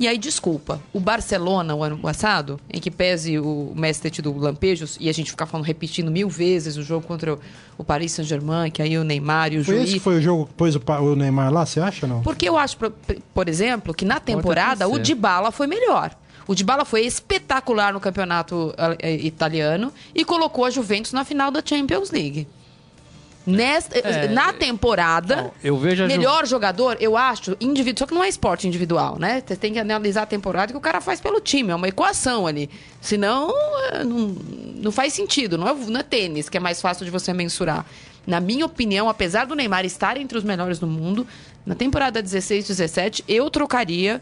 E 0.00 0.06
aí, 0.06 0.16
desculpa, 0.16 0.80
o 0.92 1.00
Barcelona, 1.00 1.74
o 1.74 1.82
ano 1.82 1.98
passado, 1.98 2.60
em 2.72 2.80
que 2.80 2.88
pese 2.88 3.36
o 3.38 3.72
Messi 3.74 4.00
ter 4.00 4.10
tido 4.10 4.32
lampejos, 4.36 4.96
e 5.00 5.08
a 5.08 5.12
gente 5.12 5.30
ficar 5.30 5.46
falando, 5.46 5.66
repetindo 5.66 6.08
mil 6.08 6.28
vezes 6.28 6.76
o 6.76 6.84
jogo 6.84 7.04
contra 7.04 7.36
o, 7.76 7.82
Paris 7.82 8.12
Saint-Germain, 8.12 8.70
que 8.70 8.80
aí 8.80 8.96
o 8.96 9.02
Neymar 9.02 9.52
e 9.52 9.58
o 9.58 9.64
Foi 9.64 9.74
esse 9.74 9.82
Juiz... 9.86 9.94
que 9.94 10.00
foi 10.00 10.18
o 10.18 10.22
jogo 10.22 10.46
que 10.46 10.52
pôs 10.52 10.76
o, 10.76 11.16
Neymar 11.16 11.52
lá, 11.52 11.66
você 11.66 11.80
acha 11.80 12.06
ou 12.06 12.12
não? 12.12 12.22
Porque 12.22 12.48
eu 12.48 12.56
acho, 12.56 12.76
por- 12.76 13.48
exemplo, 13.48 13.92
que 13.92 14.04
na 14.04 14.20
temporada 14.20 14.86
o. 14.86 14.98
Dybala 14.98 15.50
foi 15.50 15.66
melhor. 15.66 16.14
O 16.46 16.54
Dybala 16.54 16.84
foi 16.84 17.04
espetacular 17.04 17.92
no 17.92 18.00
campeonato 18.00 18.74
eh, 19.00 19.16
italiano 19.16 19.92
e 20.14 20.24
colocou 20.24 20.64
a 20.64 20.70
Juventus 20.70 21.12
na 21.12 21.24
final 21.24 21.50
da 21.50 21.62
Champions 21.64 22.10
League. 22.10 22.46
Nesta, 23.48 23.98
É, 23.98 24.28
na 24.28 24.52
temporada, 24.52 25.50
eu 25.64 25.76
vejo 25.78 26.04
a 26.04 26.08
Ju- 26.08 26.14
melhor 26.16 26.46
jogador, 26.46 26.96
eu 27.00 27.16
acho, 27.16 27.56
individual. 27.60 27.98
Só 28.00 28.06
que 28.06 28.14
não 28.14 28.22
é 28.22 28.28
esporte 28.28 28.66
individual, 28.66 29.18
né? 29.18 29.42
Você 29.46 29.56
tem 29.56 29.72
que 29.72 29.78
analisar 29.78 30.22
a 30.22 30.26
temporada 30.26 30.72
que 30.72 30.76
o 30.78 30.80
cara 30.80 31.00
faz 31.00 31.20
pelo 31.20 31.40
time. 31.40 31.70
É 31.70 31.74
uma 31.74 31.88
equação 31.88 32.46
ali. 32.46 32.68
Senão, 33.00 33.50
eh, 33.92 34.04
não, 34.04 34.36
não 34.76 34.92
faz 34.92 35.12
sentido. 35.14 35.56
Não 35.56 35.68
é, 35.68 35.74
não 35.74 36.00
é 36.00 36.02
tênis, 36.02 36.48
que 36.48 36.56
é 36.56 36.60
mais 36.60 36.80
fácil 36.80 37.04
de 37.04 37.10
você 37.10 37.32
mensurar. 37.32 37.86
Na 38.26 38.40
minha 38.40 38.66
opinião, 38.66 39.08
apesar 39.08 39.46
do 39.46 39.54
Neymar 39.54 39.84
estar 39.86 40.16
entre 40.18 40.36
os 40.36 40.44
melhores 40.44 40.78
do 40.78 40.86
mundo, 40.86 41.26
na 41.64 41.74
temporada 41.74 42.22
16-17, 42.22 43.24
eu 43.26 43.48
trocaria 43.50 44.20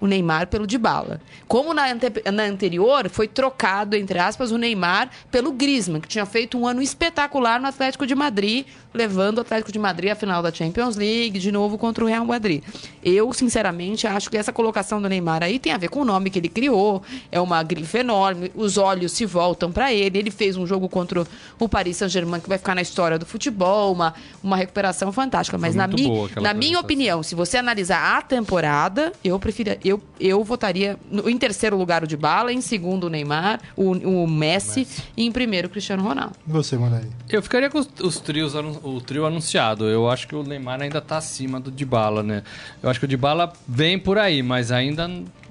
o 0.00 0.06
Neymar 0.06 0.46
pelo 0.48 0.66
Dybala. 0.66 1.20
Como 1.48 1.72
na, 1.72 1.90
ante- 1.90 2.22
na 2.30 2.42
anterior, 2.44 3.08
foi 3.08 3.26
trocado, 3.26 3.96
entre 3.96 4.18
aspas, 4.18 4.50
o 4.50 4.58
Neymar 4.58 5.08
pelo 5.30 5.52
Griezmann, 5.52 6.00
que 6.00 6.08
tinha 6.08 6.26
feito 6.26 6.58
um 6.58 6.66
ano 6.66 6.82
espetacular 6.82 7.60
no 7.60 7.66
Atlético 7.68 8.06
de 8.06 8.14
Madrid, 8.14 8.66
levando 8.92 9.38
o 9.38 9.40
Atlético 9.42 9.70
de 9.72 9.78
Madrid 9.78 10.10
à 10.10 10.14
final 10.14 10.42
da 10.42 10.52
Champions 10.52 10.96
League, 10.96 11.38
de 11.38 11.50
novo 11.52 11.76
contra 11.78 12.04
o 12.04 12.06
Real 12.08 12.24
Madrid. 12.24 12.62
Eu, 13.02 13.32
sinceramente, 13.32 14.06
acho 14.06 14.28
que 14.30 14.36
essa 14.36 14.52
colocação 14.52 15.00
do 15.00 15.08
Neymar 15.08 15.42
aí 15.42 15.58
tem 15.58 15.72
a 15.72 15.78
ver 15.78 15.88
com 15.88 16.00
o 16.00 16.04
nome 16.04 16.30
que 16.30 16.38
ele 16.38 16.48
criou, 16.48 17.02
é 17.30 17.40
uma 17.40 17.62
grife 17.62 17.98
enorme, 17.98 18.50
os 18.54 18.76
olhos 18.78 19.12
se 19.12 19.24
voltam 19.26 19.70
para 19.72 19.92
ele, 19.92 20.18
ele 20.18 20.30
fez 20.30 20.56
um 20.56 20.66
jogo 20.66 20.88
contra 20.88 21.26
o 21.58 21.68
Paris 21.68 21.96
Saint-Germain 21.98 22.40
que 22.40 22.48
vai 22.48 22.58
ficar 22.58 22.74
na 22.74 22.82
história 22.82 23.18
do 23.18 23.24
futebol, 23.26 23.92
uma, 23.92 24.14
uma 24.42 24.56
recuperação 24.56 25.12
fantástica, 25.12 25.56
mas 25.58 25.74
na, 25.74 25.86
mi, 25.86 26.02
na 26.42 26.52
minha 26.54 26.80
opinião, 26.80 27.22
se 27.22 27.34
você 27.34 27.56
analisar 27.58 28.16
a 28.18 28.22
temporada, 28.22 29.12
eu 29.24 29.38
preferia, 29.38 29.78
eu, 29.88 30.02
eu 30.20 30.42
votaria 30.44 30.98
no- 31.10 31.28
em 31.28 31.36
terceiro 31.38 31.76
lugar 31.76 32.02
o 32.02 32.06
de 32.06 32.16
Bala, 32.16 32.52
em 32.52 32.60
segundo 32.60 33.04
o 33.04 33.08
Neymar, 33.10 33.60
o, 33.76 33.92
o 33.92 34.26
Messi, 34.28 34.86
e 35.16 35.24
em 35.24 35.32
primeiro 35.32 35.68
o 35.68 35.70
Cristiano 35.70 36.02
Ronaldo. 36.02 36.34
E 36.46 36.50
você, 36.50 36.76
Morelli? 36.76 37.10
Eu 37.28 37.42
ficaria 37.42 37.68
com 37.70 37.78
os, 37.78 37.88
os 38.02 38.20
trios, 38.20 38.54
o 38.54 39.00
trio 39.00 39.26
anunciado. 39.26 39.84
Eu 39.86 40.08
acho 40.10 40.26
que 40.28 40.34
o 40.34 40.42
Neymar 40.42 40.80
ainda 40.82 41.00
tá 41.00 41.16
acima 41.18 41.58
do 41.60 41.70
Dybala, 41.70 42.22
né? 42.22 42.42
Eu 42.82 42.88
acho 42.90 42.98
que 42.98 43.04
o 43.04 43.08
Dybala 43.08 43.52
vem 43.68 43.98
por 43.98 44.18
aí, 44.18 44.42
mas 44.42 44.70
ainda 44.72 45.10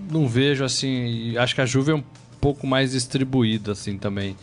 não 0.09 0.27
vejo 0.27 0.63
assim. 0.63 1.37
Acho 1.37 1.53
que 1.55 1.61
a 1.61 1.65
Juve 1.65 1.91
é 1.91 1.95
um 1.95 2.03
pouco 2.41 2.65
mais 2.67 2.91
distribuída 2.91 3.71
assim 3.71 3.97
também. 3.97 4.35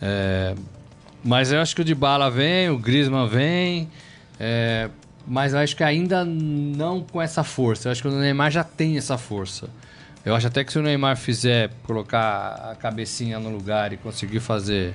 É, 0.00 0.54
mas 1.22 1.52
eu 1.52 1.60
acho 1.60 1.74
que 1.74 1.80
o 1.80 1.84
Dybala 1.84 2.30
vem, 2.30 2.68
o 2.70 2.78
Griezmann 2.78 3.26
vem. 3.28 3.88
é, 4.38 4.88
mas 5.26 5.52
eu 5.52 5.60
acho 5.60 5.76
que 5.76 5.82
ainda 5.82 6.24
não 6.24 7.02
com 7.02 7.20
essa 7.20 7.42
força. 7.42 7.88
Eu 7.88 7.92
acho 7.92 8.02
que 8.02 8.08
o 8.08 8.10
Neymar 8.10 8.50
já 8.50 8.64
tem 8.64 8.96
essa 8.96 9.16
força. 9.16 9.68
Eu 10.24 10.34
acho 10.34 10.46
até 10.46 10.64
que 10.64 10.72
se 10.72 10.78
o 10.78 10.82
Neymar 10.82 11.16
fizer 11.16 11.70
colocar 11.82 12.70
a 12.72 12.74
cabecinha 12.74 13.38
no 13.38 13.50
lugar 13.50 13.92
e 13.92 13.96
conseguir 13.96 14.40
fazer 14.40 14.94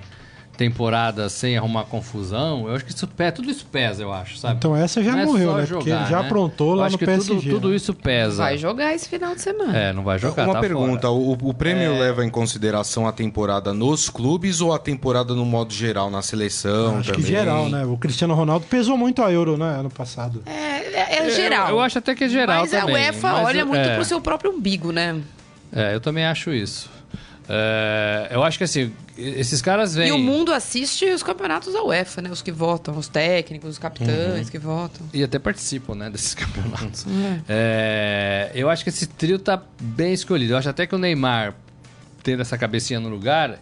temporada 0.59 1.29
sem 1.29 1.57
arrumar 1.57 1.85
confusão, 1.85 2.67
eu 2.67 2.75
acho 2.75 2.83
que 2.83 2.91
isso 2.91 3.07
pesa, 3.07 3.31
tudo 3.31 3.49
isso 3.49 3.65
pesa, 3.65 4.03
eu 4.03 4.11
acho, 4.11 4.37
sabe? 4.37 4.55
Então 4.57 4.75
essa 4.75 5.01
já 5.01 5.13
Não 5.13 5.19
é 5.19 5.25
morreu, 5.25 5.51
só 5.51 5.57
né? 5.57 5.65
Porque 5.67 5.89
ele 5.89 6.05
já 6.05 6.19
né? 6.19 6.25
aprontou 6.25 6.73
lá 6.75 6.85
acho 6.87 6.93
no 6.93 6.99
que 6.99 7.05
PSG. 7.05 7.33
Tudo, 7.33 7.49
tudo 7.49 7.69
né? 7.69 7.75
isso 7.77 7.93
pesa. 7.93 8.43
Vai 8.43 8.57
jogar 8.57 8.93
esse 8.93 9.07
final 9.07 9.33
de 9.33 9.41
semana. 9.41 9.77
É, 9.77 9.93
não 9.93 10.03
vai 10.03 10.19
jogar. 10.19 10.43
Uma 10.43 10.55
tá 10.55 10.59
pergunta: 10.59 11.07
fora. 11.07 11.13
o, 11.13 11.31
o 11.31 11.53
prêmio 11.53 11.97
leva 11.97 12.25
em 12.25 12.29
consideração 12.29 13.07
a 13.07 13.13
temporada 13.13 13.73
nos 13.73 14.09
clubes 14.09 14.59
ou 14.59 14.73
a 14.73 14.77
temporada 14.79 15.33
no 15.33 15.45
modo 15.45 15.73
geral, 15.73 16.11
na 16.11 16.21
seleção? 16.21 16.97
Acho 16.97 17.11
também? 17.11 17.23
que 17.25 17.31
geral, 17.31 17.69
né? 17.69 17.85
O 17.85 17.95
Cristiano 17.95 18.33
Ronaldo 18.33 18.65
pesou 18.69 18.97
muito 18.97 19.23
a 19.23 19.31
Euro, 19.31 19.55
né? 19.57 19.79
Ano 19.79 19.89
passado. 19.89 20.43
É, 20.45 21.15
é- 21.15 21.27
é 21.27 21.29
geral. 21.31 21.69
Eu, 21.69 21.75
eu 21.75 21.79
acho 21.79 21.97
até 21.99 22.13
que 22.13 22.25
é 22.25 22.27
geral 22.27 22.61
mas 22.61 22.71
também. 22.71 22.95
a 22.95 22.99
UEFA 22.99 23.31
mas 23.31 23.45
olha 23.47 23.59
eu- 23.61 23.65
muito 23.65 23.79
é, 23.87 23.95
pro 23.95 24.03
seu 24.03 24.19
próprio 24.19 24.51
umbigo, 24.51 24.91
né? 24.91 25.21
É, 25.71 25.95
eu 25.95 26.01
também 26.01 26.25
acho 26.25 26.51
isso. 26.51 26.89
É, 27.51 28.27
eu 28.31 28.43
acho 28.43 28.59
que 28.59 28.63
assim, 28.63 28.93
esses 29.17 29.59
caras 29.59 29.95
vêm. 29.95 30.09
E 30.09 30.11
o 30.11 30.19
mundo 30.19 30.53
assiste 30.53 31.03
os 31.05 31.23
campeonatos 31.23 31.73
da 31.73 31.81
UEFA, 31.83 32.21
né? 32.21 32.29
Os 32.29 32.43
que 32.43 32.51
votam, 32.51 32.95
os 32.95 33.07
técnicos, 33.07 33.71
os 33.71 33.79
capitães 33.79 34.45
Uhum. 34.45 34.51
que 34.51 34.59
votam. 34.59 35.07
E 35.11 35.23
até 35.23 35.39
participam, 35.39 35.95
né, 35.95 36.09
desses 36.11 36.35
campeonatos. 36.35 37.05
É, 37.47 38.51
eu 38.53 38.69
acho 38.69 38.83
que 38.83 38.89
esse 38.89 39.07
trio 39.07 39.39
tá 39.39 39.61
bem 39.81 40.13
escolhido. 40.13 40.53
Eu 40.53 40.57
acho 40.57 40.69
até 40.69 40.85
que 40.85 40.93
o 40.93 40.99
Neymar, 40.99 41.55
tendo 42.21 42.41
essa 42.43 42.55
cabecinha 42.55 42.99
no 42.99 43.09
lugar, 43.09 43.57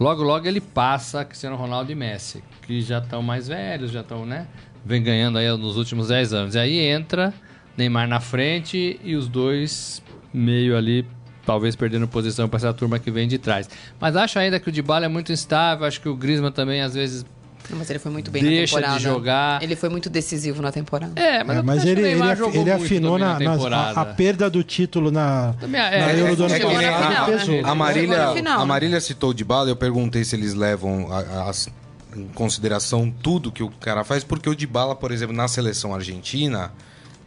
logo, 0.00 0.22
logo 0.22 0.48
ele 0.48 0.60
passa 0.60 1.22
Cristiano 1.22 1.56
Ronaldo 1.56 1.92
e 1.92 1.94
Messi, 1.94 2.42
que 2.62 2.80
já 2.80 2.98
estão 2.98 3.20
mais 3.22 3.46
velhos, 3.48 3.90
já 3.90 4.00
estão, 4.00 4.24
né? 4.24 4.46
Vem 4.82 5.02
ganhando 5.02 5.36
aí 5.36 5.48
nos 5.58 5.76
últimos 5.76 6.08
10 6.08 6.32
anos. 6.32 6.54
E 6.54 6.58
aí 6.58 6.78
entra 6.78 7.34
Neymar 7.76 8.08
na 8.08 8.18
frente 8.20 8.98
e 9.04 9.14
os 9.14 9.28
dois 9.28 10.02
meio 10.32 10.74
ali, 10.76 11.04
talvez 11.46 11.74
perdendo 11.76 12.06
posição 12.08 12.48
para 12.48 12.58
essa 12.58 12.74
turma 12.74 12.98
que 12.98 13.10
vem 13.10 13.26
de 13.28 13.38
trás. 13.38 13.70
Mas 14.00 14.16
acho 14.16 14.38
ainda 14.38 14.58
que 14.60 14.68
o 14.68 14.72
Dybala 14.72 15.06
é 15.06 15.08
muito 15.08 15.32
instável, 15.32 15.86
acho 15.86 16.00
que 16.00 16.08
o 16.08 16.16
Griezmann 16.16 16.50
também 16.52 16.82
às 16.82 16.92
vezes 16.94 17.24
Não, 17.70 17.78
mas 17.78 17.88
ele 17.90 17.98
foi 17.98 18.12
muito 18.12 18.30
bem 18.30 18.42
Deixa 18.42 18.78
na 18.80 18.88
de 18.88 18.92
temporada. 18.98 19.14
jogar. 19.18 19.62
Ele 19.62 19.74
foi 19.76 19.88
muito 19.88 20.08
decisivo 20.10 20.60
na 20.62 20.70
temporada. 20.70 21.12
É, 21.20 21.42
mas, 21.42 21.56
É, 21.58 21.62
mas 21.62 21.76
acho 21.78 21.86
que 21.86 21.90
ele, 21.92 22.00
ele, 22.08 22.58
ele 22.60 22.70
afinou 22.70 23.18
na, 23.18 23.38
nas- 23.38 23.42
a, 23.48 23.52
temporada. 23.54 24.00
a 24.00 24.04
perda 24.04 24.50
do 24.50 24.62
título 24.62 25.10
na, 25.10 25.54
Também, 25.60 25.80
é, 25.80 26.00
na 26.00 26.10
é, 26.12 26.20
Euro 26.20 26.36
do 26.36 26.44
ano 26.44 26.60
passado. 26.60 26.72
na. 26.74 27.24
A 27.34 27.38
Chegou 27.40 27.74
Marília, 27.74 28.18
na 28.26 28.32
final, 28.34 28.56
a 28.56 28.60
né? 28.60 28.64
Marília 28.66 29.00
citou 29.00 29.30
o 29.30 29.34
Dybala, 29.34 29.68
eu 29.68 29.76
perguntei 29.76 30.22
se 30.24 30.36
eles 30.36 30.54
levam 30.54 31.08
a- 31.12 31.48
as- 31.48 31.68
em 32.16 32.28
consideração 32.28 33.12
tudo 33.22 33.50
que 33.52 33.62
o 33.62 33.68
cara 33.70 34.02
faz, 34.04 34.22
porque 34.24 34.48
o 34.48 34.54
Dybala, 34.54 34.94
por 34.96 35.10
exemplo, 35.12 35.34
na 35.36 35.48
seleção 35.48 35.94
argentina, 35.94 36.70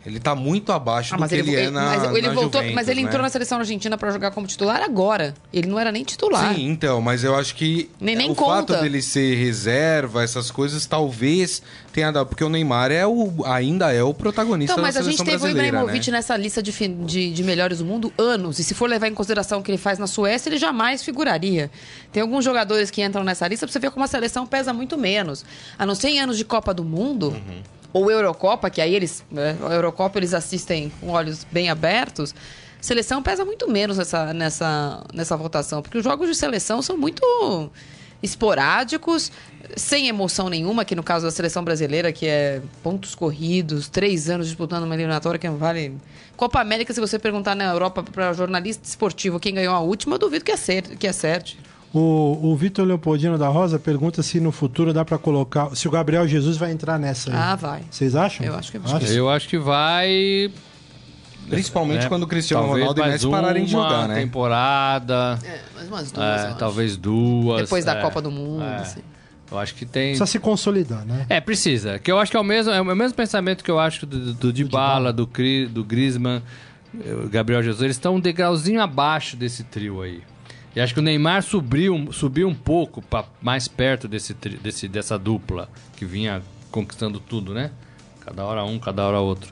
ele 0.06 0.20
tá 0.20 0.34
muito 0.34 0.72
abaixo 0.72 1.14
Ah, 1.14 1.18
do 1.18 1.22
mas 1.22 1.30
que 1.30 1.36
ele, 1.36 1.52
ele, 1.54 1.62
é 1.68 1.70
na 1.70 1.82
mas 1.86 2.04
ele 2.16 2.28
na 2.28 2.34
voltou, 2.34 2.62
Juventus, 2.62 2.74
mas 2.76 2.88
ele 2.88 3.02
entrou 3.02 3.18
né? 3.18 3.24
na 3.24 3.30
seleção 3.30 3.60
argentina 3.60 3.98
pra 3.98 4.10
jogar 4.12 4.32
como 4.32 4.48
titular 4.48 4.82
agora. 4.82 5.34
Ele 5.52 5.68
não 5.68 5.78
era 5.80 5.92
nem 5.92 6.04
titular. 6.04 6.56
Sim, 6.56 6.70
então, 6.70 7.02
mas 7.02 7.24
eu 7.24 7.36
acho 7.36 7.54
que 7.56 7.90
Nem- 8.00 8.16
nem 8.16 8.32
o 8.32 8.36
fato 8.36 8.68
conta. 8.74 8.82
dele 8.82 9.02
ser 9.02 9.36
reserva, 9.36 10.24
essas 10.24 10.50
coisas, 10.50 10.86
talvez 10.86 11.62
tenha 11.92 12.12
dado. 12.12 12.28
Porque 12.28 12.44
o 12.44 12.50
Neymar 12.50 12.92
é 12.92 13.06
o, 13.06 13.44
ainda 13.46 13.92
é 13.94 14.02
o 14.02 14.14
protagonista 14.14 14.72
Então, 14.74 14.84
mas 14.84 14.96
da 14.96 15.02
a 15.02 15.04
gente 15.04 15.18
seleção 15.18 15.26
teve 15.26 15.38
o 15.38 15.40
brasileira, 15.42 15.68
Ibrahimovic 15.78 16.12
né? 16.12 16.18
nessa 16.18 16.38
lista 16.38 16.64
de, 16.64 16.72
de, 16.88 17.32
de 17.34 17.44
melhores 17.44 17.80
do 17.80 17.86
mundo 17.86 18.12
anos. 18.18 18.58
E 18.58 18.64
se 18.64 18.74
for 18.74 18.90
levar 18.90 19.08
em 19.10 19.14
consideração 19.14 19.60
o 19.60 19.64
que 19.64 19.70
ele 19.70 19.78
faz 19.78 20.00
na 20.00 20.08
Suécia, 20.08 20.50
ele 20.50 20.58
jamais 20.58 21.04
figuraria. 21.04 21.70
Tem 22.12 22.22
alguns 22.22 22.46
jogadores 22.46 22.90
que 22.90 23.04
entram 23.04 23.24
nessa 23.24 23.48
lista 23.48 23.66
pra 23.68 23.74
você 23.74 23.80
ver 23.80 23.92
como 23.92 24.06
a 24.06 24.08
seleção 24.08 24.48
pesa 24.48 24.72
muito 24.72 24.98
menos. 24.98 25.44
A 25.78 25.86
não 25.86 25.94
ser 25.94 26.08
em 26.10 26.20
anos 26.22 26.38
de 26.38 26.46
Copa 26.46 26.74
do 26.74 26.84
Mundo. 26.86 27.36
Ou 27.92 28.10
Eurocopa, 28.12 28.70
que 28.70 28.82
aí 28.82 28.96
eles. 28.96 29.24
Né, 29.32 29.58
Eurocopa 29.72 30.20
eles 30.20 30.34
assistem 30.34 30.92
com 31.00 31.10
olhos 31.10 31.46
bem 31.52 31.70
abertos. 31.70 32.34
Seleção 32.82 33.22
pesa 33.22 33.44
muito 33.44 33.70
menos 33.70 33.98
nessa, 33.98 34.34
nessa, 34.34 35.04
nessa 35.14 35.36
votação, 35.36 35.82
porque 35.82 35.98
os 35.98 36.04
jogos 36.04 36.30
de 36.30 36.36
seleção 36.36 36.82
são 36.82 36.98
muito 36.98 37.22
esporádicos, 38.22 39.32
sem 39.76 40.08
emoção 40.08 40.50
nenhuma, 40.50 40.84
que 40.86 40.96
no 40.96 41.04
caso 41.04 41.26
da 41.26 41.32
seleção 41.32 41.64
brasileira, 41.64 42.12
que 42.12 42.26
é 42.26 42.62
pontos 42.84 43.16
corridos, 43.16 43.88
três 43.88 44.30
anos 44.30 44.48
disputando 44.48 44.84
uma 44.84 44.96
eliminatória 44.96 45.40
que 45.40 45.48
não 45.48 45.58
vale. 45.58 45.98
Copa 46.36 46.60
América, 46.60 46.94
se 46.94 47.00
você 47.00 47.20
perguntar 47.20 47.56
na 47.56 47.66
Europa 47.66 48.04
para 48.04 48.34
jornalista 48.34 48.88
esportivo 48.88 49.40
quem 49.40 49.54
ganhou 49.54 49.74
a 49.74 49.80
última, 49.80 50.16
eu 50.16 50.20
duvido 50.20 50.46
que 50.46 50.52
acerte. 50.52 50.96
Que 50.96 51.08
acerte. 51.08 51.58
O, 51.94 52.52
o 52.52 52.56
Vitor 52.56 52.86
Leopoldino 52.86 53.38
da 53.38 53.48
Rosa 53.48 53.80
pergunta 53.80 54.22
se 54.22 54.40
no 54.40 54.52
futuro 54.52 54.94
dá 54.94 55.04
pra 55.04 55.18
colocar. 55.18 55.76
Se 55.76 55.88
o 55.88 55.92
Gabriel 55.92 56.28
Jesus 56.28 56.56
vai 56.56 56.72
entrar 56.72 57.00
nessa 57.00 57.32
aí. 57.32 57.36
Ah, 57.36 57.56
vai. 57.56 57.82
Vocês 57.90 58.16
acham? 58.16 58.46
Eu 58.46 58.56
acho 58.56 58.72
que 58.72 58.78
vai. 58.78 58.94
Acha? 58.94 59.14
Eu 59.14 59.30
acho 59.30 59.50
que 59.50 59.58
vai. 59.58 60.52
Principalmente 61.50 62.04
né? 62.04 62.10
quando 62.10 62.24
o 62.24 62.28
Cristiano 62.28 62.68
Ronaldo 62.68 63.02
e 63.02 63.06
Messi 63.08 63.28
pararem 63.28 63.66
de 63.66 63.76
uma 63.76 63.90
jogar, 63.90 64.08
né? 64.08 64.16
temporada, 64.16 65.40
É, 65.44 65.62
mais 65.74 65.88
umas 65.88 66.12
duas, 66.12 66.42
é, 66.42 66.46
acho. 66.48 66.58
talvez 66.58 66.96
duas. 66.96 67.62
Depois 67.62 67.84
da 67.84 67.96
é, 67.96 68.02
Copa 68.02 68.22
do 68.22 68.30
Mundo, 68.30 68.64
é. 68.64 68.76
assim. 68.78 69.02
Eu 69.52 69.58
acho 69.58 69.74
que 69.74 69.84
tem... 69.84 70.10
Precisa 70.10 70.28
se 70.28 70.38
consolidar, 70.38 71.04
né? 71.06 71.26
É, 71.28 71.42
precisa. 71.42 71.98
Que 71.98 72.12
eu 72.12 72.20
acho 72.20 72.30
que 72.30 72.38
é 72.38 72.40
o 72.40 72.44
mesmo, 72.44 72.72
é 72.72 72.80
o 72.80 72.86
mesmo 72.86 73.16
pensamento 73.16 73.64
que 73.64 73.72
eu 73.72 73.80
acho 73.80 74.06
do, 74.06 74.34
do 74.36 74.54
Dybala, 74.54 75.12
do, 75.12 75.26
Cri, 75.26 75.66
do 75.66 75.84
Griezmann, 75.84 76.44
eh, 77.04 77.14
o 77.14 77.28
Gabriel 77.28 77.64
Jesus. 77.64 77.82
Eles 77.82 77.96
estão 77.96 78.18
um 78.18 78.20
degrauzinho 78.20 78.80
abaixo 78.80 79.36
desse 79.36 79.64
trio 79.64 80.04
aí. 80.04 80.22
E 80.76 80.80
acho 80.80 80.94
que 80.94 81.00
o 81.00 81.04
Neymar 81.04 81.42
subiu, 81.42 82.12
subiu 82.12 82.48
um 82.48 82.54
pouco 82.54 83.02
para 83.02 83.26
mais 83.42 83.68
perto 83.68 84.08
desse, 84.08 84.34
desse, 84.34 84.88
dessa 84.88 85.18
dupla 85.18 85.70
que 85.96 86.06
vinha 86.06 86.42
conquistando 86.72 87.20
tudo, 87.20 87.54
né? 87.54 87.72
Cada 88.22 88.46
hora 88.46 88.64
um, 88.64 88.78
cada 88.78 89.06
hora 89.08 89.20
outro. 89.20 89.52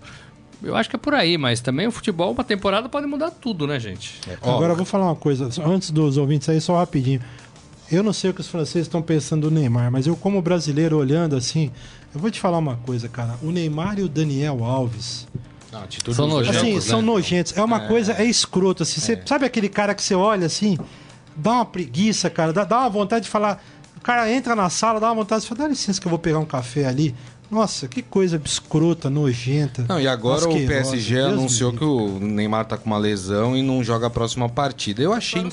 Eu 0.62 0.76
acho 0.76 0.90
que 0.90 0.96
é 0.96 1.00
por 1.00 1.14
aí, 1.14 1.38
mas 1.38 1.60
também 1.62 1.88
o 1.88 1.92
futebol, 1.92 2.32
uma 2.32 2.44
temporada 2.44 2.90
pode 2.90 3.06
mudar 3.08 3.32
tudo, 3.32 3.68
né, 3.68 3.80
gente? 3.80 4.20
Ó, 4.42 4.56
Agora 4.56 4.74
eu 4.74 4.78
vou 4.78 4.86
falar 4.86 5.06
uma 5.06 5.16
coisa, 5.16 5.50
antes 5.64 5.92
dos 5.92 6.18
ouvintes 6.18 6.50
aí, 6.50 6.60
só 6.60 6.78
rapidinho. 6.78 7.22
Eu 7.92 8.04
não 8.04 8.12
sei 8.12 8.32
o 8.32 8.34
que 8.34 8.42
os 8.42 8.48
franceses 8.48 8.88
estão 8.88 9.02
pensando 9.02 9.50
do 9.50 9.52
Neymar, 9.52 9.92
mas 9.92 10.08
eu, 10.08 10.16
como 10.16 10.42
brasileiro, 10.42 10.98
olhando 10.98 11.36
assim, 11.36 11.72
eu 12.14 12.20
vou 12.20 12.30
te 12.30 12.40
falar 12.40 12.58
uma 12.58 12.76
coisa, 12.78 13.08
cara. 13.08 13.36
O 13.42 13.52
Neymar 13.52 14.00
e 14.00 14.04
o 14.04 14.10
Daniel 14.10 14.64
Alves, 14.64 15.28
não, 15.72 16.14
São 16.14 16.28
nojentos, 16.28 16.58
assim, 16.58 16.70
jogos, 16.72 16.84
são 16.84 17.02
né? 17.02 17.06
nojentos. 17.06 17.58
É 17.58 17.64
uma 17.64 17.82
coisa, 17.82 18.14
é 18.14 18.26
escroto, 18.26 18.84
assim. 18.84 19.00
Você, 19.00 19.22
Sabe 19.26 19.46
aquele 19.46 19.70
cara 19.70 19.94
que 19.94 20.02
você 20.02 20.16
olha 20.16 20.46
assim, 20.46 20.78
dá 21.38 21.52
uma 21.52 21.66
preguiça, 21.66 22.30
cara, 22.30 22.52
dá, 22.52 22.64
dá 22.64 22.80
uma 22.80 22.90
vontade 22.90 23.26
de 23.26 23.32
falar. 23.32 23.64
O 23.96 24.02
cara 24.02 24.32
entra 24.32 24.56
na 24.56 24.70
sala, 24.70 25.00
dá 25.00 25.08
uma 25.08 25.16
vontade 25.16 25.42
de 25.44 25.48
falar, 25.48 25.62
dá 25.64 25.68
licença 25.70 26.00
que 26.02 26.08
eu 26.08 26.10
vou 26.10 26.20
pegar 26.20 26.40
um 26.40 26.46
café 26.46 26.86
ali. 26.86 27.14
Nossa, 27.50 27.88
que 27.88 28.02
coisa 28.02 28.42
escrota, 28.44 29.10
nojenta. 29.10 29.86
Não, 29.88 30.00
e 30.02 30.08
agora 30.08 30.46
o 30.46 30.50
asquerosa. 30.50 30.68
PSG 30.68 31.16
me 31.16 31.22
anunciou 31.22 31.72
que 31.72 31.84
o 31.84 32.20
Neymar 32.20 32.66
tá 32.66 32.78
com 32.78 32.86
uma 32.88 32.98
lesão 32.98 33.56
e 33.56 33.62
não 33.64 33.82
joga 33.84 34.08
a 34.08 34.10
próxima 34.10 34.50
partida. 34.50 35.02
Eu 35.02 35.14
achei. 35.14 35.48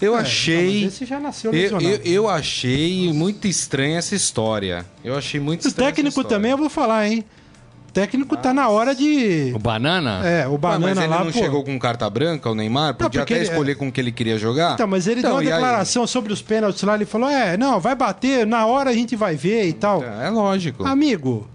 Eu 0.00 0.16
É, 0.16 0.20
achei. 0.20 0.80
não, 0.82 0.88
esse 0.88 1.04
já 1.04 1.18
nasceu 1.20 1.52
eu, 1.52 1.80
eu, 1.80 1.96
eu 2.04 2.28
achei 2.28 3.12
muito 3.12 3.46
estranha 3.48 3.98
essa 3.98 4.14
história. 4.14 4.86
Eu 5.04 5.16
achei 5.18 5.38
muito 5.40 5.64
O 5.64 5.68
estranha. 5.68 5.90
técnico 5.90 6.08
essa 6.08 6.20
história. 6.20 6.36
também 6.36 6.50
eu 6.52 6.56
vou 6.56 6.70
falar, 6.70 7.06
hein? 7.08 7.24
O 7.98 8.00
técnico 8.00 8.36
tá 8.36 8.54
na 8.54 8.68
hora 8.68 8.94
de. 8.94 9.52
O 9.54 9.58
Banana? 9.58 10.20
É, 10.24 10.46
o 10.46 10.52
Ué, 10.52 10.58
banana 10.58 10.86
mas 10.86 10.98
ele 10.98 11.06
lá, 11.08 11.24
não 11.24 11.32
pô. 11.32 11.38
chegou 11.38 11.64
com 11.64 11.76
carta 11.78 12.08
branca, 12.08 12.48
o 12.48 12.54
Neymar? 12.54 12.94
Podia 12.94 13.08
porque 13.20 13.34
até 13.34 13.42
ele- 13.42 13.50
escolher 13.50 13.74
com 13.74 13.88
o 13.88 13.92
que 13.92 14.00
ele 14.00 14.12
queria 14.12 14.38
jogar. 14.38 14.74
Então, 14.74 14.86
mas 14.86 15.06
ele 15.08 15.18
Então, 15.20 15.30
deu 15.32 15.36
uma 15.38 15.44
e 15.44 15.52
aí? 15.52 15.52
declaração 15.60 16.06
sobre 16.06 16.32
os 16.32 16.40
pênaltis 16.40 16.82
lá, 16.82 16.94
ele 16.94 17.04
falou: 17.06 17.28
é, 17.28 17.56
não, 17.56 17.80
vai 17.80 17.94
bater, 17.96 18.46
na 18.46 18.66
hora 18.66 18.90
a 18.90 18.92
gente 18.92 19.16
vai 19.16 19.34
ver 19.34 19.66
e 19.66 19.72
tal. 19.72 20.02
É 20.04 20.30
lógico. 20.30 20.84
Amigo, 20.86 21.48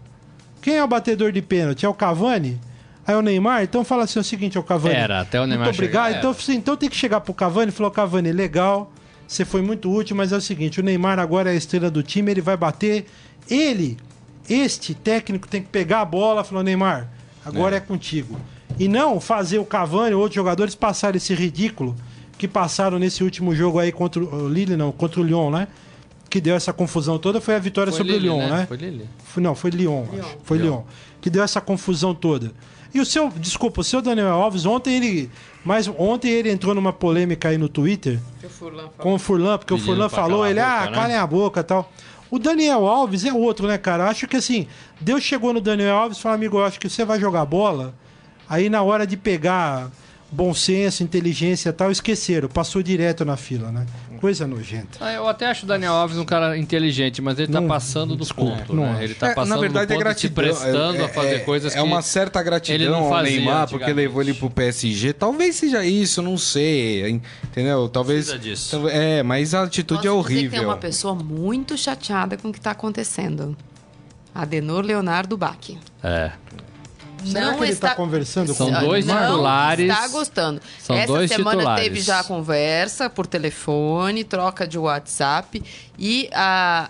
quem 0.62 0.76
é 0.76 0.84
o 0.84 0.88
batedor 0.88 1.32
de 1.32 1.42
pênalti? 1.42 1.86
É 1.86 1.90
o 1.90 1.94
Cavani? 1.94 2.60
Aí 3.08 3.16
o 3.16 3.22
Neymar? 3.22 3.64
Então 3.64 3.84
fala 3.86 4.04
assim: 4.04 4.20
é 4.20 4.22
o 4.22 4.26
seguinte, 4.26 4.58
é 4.58 4.60
o 4.60 4.64
Cavani. 4.64 4.96
Era, 4.96 5.22
até 5.22 5.40
o 5.40 5.46
Neymar 5.48 5.68
Muito 5.68 5.76
obrigado. 5.78 6.08
chegar, 6.08 6.20
Então, 6.20 6.32
assim, 6.32 6.56
então 6.56 6.76
tem 6.76 6.90
que 6.90 6.96
chegar 6.98 7.22
pro 7.22 7.34
Cavani 7.34 7.70
e 7.70 7.72
falou: 7.72 7.90
Cavani, 7.92 8.32
legal, 8.34 8.92
você 9.28 9.46
foi 9.46 9.62
muito 9.62 9.90
útil, 9.90 10.16
mas 10.16 10.32
é 10.34 10.36
o 10.36 10.42
seguinte: 10.42 10.80
o 10.80 10.84
Neymar 10.84 11.20
agora 11.20 11.50
é 11.50 11.54
a 11.54 11.56
estrela 11.56 11.90
do 11.90 12.04
time, 12.04 12.32
ele 12.32 12.42
vai 12.42 12.58
bater. 12.58 13.06
Ele, 13.50 13.98
este 14.50 14.94
técnico, 14.94 15.48
tem 15.48 15.62
que 15.62 15.70
pegar 15.70 16.02
a 16.02 16.06
bola, 16.06 16.44
falou: 16.44 16.64
Neymar, 16.64 17.10
agora 17.46 17.78
é, 17.78 17.80
contigo. 17.80 18.40
E 18.80 18.88
não 18.88 19.20
fazer 19.20 19.60
o 19.60 19.66
Cavani 19.66 20.16
ou 20.16 20.22
outros 20.22 20.36
jogadores 20.36 20.76
passarem 20.76 21.18
esse 21.18 21.34
ridículo 21.34 21.96
que 22.38 22.48
passaram 22.48 22.98
nesse 23.00 23.24
último 23.24 23.56
jogo 23.56 23.80
aí 23.80 23.92
contra 23.92 24.24
o 24.24 24.50
Lille, 24.50 24.76
não, 24.76 24.92
contra 24.92 25.22
o 25.22 25.24
Lyon, 25.24 25.52
né? 25.52 25.68
Que 26.30 26.42
deu 26.42 26.56
essa 26.56 26.74
confusão 26.74 27.20
toda 27.20 27.40
foi 27.40 27.56
a 27.56 27.60
vitória 27.60 27.92
Foi 27.92 28.00
sobre 28.00 28.14
Lille, 28.14 28.30
o 28.30 28.38
Lyon, 28.38 28.50
né? 28.50 28.66
Foi 28.68 28.78
Lille. 28.78 29.10
Foi- 29.24 29.44
não, 29.44 29.56
foi 29.56 29.70
Lyon, 29.72 30.04
acho. 30.20 30.38
Foi 30.44 30.58
Lyon. 30.58 30.82
Que 31.22 31.30
deu 31.30 31.44
essa 31.44 31.62
confusão 31.62 32.14
toda. 32.14 32.52
E 32.94 33.00
o 33.00 33.06
seu, 33.06 33.30
desculpa, 33.30 33.82
o 33.82 33.84
seu 33.84 34.02
Daniel 34.02 34.30
Alves, 34.30 34.66
ontem 34.66 34.96
ele. 34.96 35.30
Mas 35.66 35.88
ontem 35.88 36.30
ele 36.30 36.52
entrou 36.52 36.76
numa 36.76 36.94
polêmica 36.94 37.50
aí 37.50 37.58
no 37.58 37.68
Twitter 37.68 38.20
com 38.98 39.14
o 39.14 39.20
Furlan, 39.20 39.58
porque 39.58 39.74
Pedindo 39.74 39.90
o 39.90 39.94
Furlan 39.94 40.10
falou, 40.10 40.46
ele, 40.46 40.60
boca, 40.60 40.72
ah, 40.72 40.86
né? 40.86 40.92
calem 40.92 41.16
a 41.16 41.26
boca 41.26 41.60
e 41.62 41.64
tal. 41.64 41.92
O 42.34 42.40
Daniel 42.40 42.88
Alves 42.88 43.24
é 43.26 43.32
outro, 43.32 43.68
né, 43.68 43.78
cara? 43.78 44.10
Acho 44.10 44.28
que 44.28 44.38
assim, 44.38 44.66
Deus 45.00 45.22
chegou 45.22 45.54
no 45.54 45.62
Daniel 45.62 45.96
Alves 45.96 46.18
e 46.18 46.22
falou, 46.24 46.36
amigo, 46.36 46.58
eu 46.58 46.66
acho 46.66 46.80
que 46.80 46.90
você 46.90 47.06
vai 47.06 47.20
jogar 47.20 47.46
bola. 47.46 47.94
Aí 48.50 48.72
na 48.72 48.82
hora 48.82 49.06
de 49.06 49.16
pegar 49.16 49.92
bom 50.32 50.52
senso, 50.52 51.04
inteligência 51.04 51.70
e 51.70 51.74
tal, 51.74 51.92
esqueceram, 51.92 52.50
passou 52.50 52.82
direto 52.82 53.24
na 53.24 53.38
fila, 53.38 53.72
né? 53.72 53.86
Coisa 54.24 54.48
nojenta. 54.48 55.00
Ah, 55.02 55.12
Eu 55.12 55.28
até 55.28 55.48
acho 55.48 55.66
o 55.66 55.68
Daniel 55.68 55.92
Alves 55.92 56.18
um 56.18 56.24
cara 56.24 56.58
inteligente, 56.58 57.22
mas 57.22 57.38
ele 57.38 57.52
tá 57.52 57.60
Não, 57.60 57.68
passando 57.68 58.16
do 58.16 58.24
desculpa, 58.24 58.56
ponto, 58.56 58.74
não 58.74 58.94
né? 58.94 59.04
Ele 59.04 59.14
tá 59.16 59.32
É, 59.32 59.36
passando 59.36 59.50
na 59.50 59.58
verdade 59.60 59.88
do 59.88 59.92
é 59.92 59.96
ponto 59.98 60.04
gratidão. 60.06 60.46
se 60.46 60.50
prestando 60.62 61.02
é, 61.02 61.04
a 61.04 61.10
fazer 61.10 61.36
é- 61.36 61.40
coisas 61.40 61.74
é 61.74 61.76
que 61.76 61.82
uma 61.84 62.02
certa 62.02 62.40
ele 62.40 62.46
gratidão 62.46 63.02
não 63.02 63.14
ao 63.14 63.22
Neymar, 63.22 63.68
porque 63.68 63.92
levou 63.92 64.22
ele 64.22 64.34
pro 64.34 64.50
PSG. 64.50 65.12
Talvez 65.12 65.58
seja 65.58 65.84
isso, 65.84 66.22
não 66.22 66.38
sei. 66.38 67.20
Entendeu? 67.44 67.90
Talvez. 67.90 68.28
Precisa 68.30 68.40
disso. 68.40 68.88
É, 68.88 69.22
mas 69.24 69.54
a 69.54 69.64
atitude 69.64 70.08
Posso 70.08 70.08
é 70.08 70.22
dizer 70.22 70.30
que 70.32 70.36
horrível. 70.38 70.60
tem 70.60 70.68
uma 70.70 70.78
pessoa 70.78 71.14
muito 71.14 71.78
chateada 71.78 72.38
com 72.38 72.48
o 72.48 72.52
que 72.54 72.60
está 72.60 72.72
acontecendo. 72.72 73.58
Adenor 74.34 74.86
Leonardo 74.86 75.36
Bach. 75.36 75.58
É. 76.02 76.32
Será 77.26 77.54
que 77.56 77.64
ele 77.64 77.76
tá 77.76 77.96
conversando 77.96 78.54
São 78.54 78.72
com 78.72 78.80
dois 78.80 79.06
Neymar? 79.06 79.26
titulares. 79.26 79.90
Está 79.92 80.08
gostando. 80.08 80.62
São 80.80 80.96
Essa 80.96 81.08
dois 81.08 81.30
semana 81.32 81.58
titulares. 81.58 81.84
teve 81.84 82.02
já 82.02 82.20
a 82.20 82.24
conversa 82.24 83.10
por 83.10 83.26
telefone, 83.28 84.24
troca 84.24 84.68
de 84.68 84.78
WhatsApp 84.78 85.64
e 85.98 86.28
a, 86.34 86.90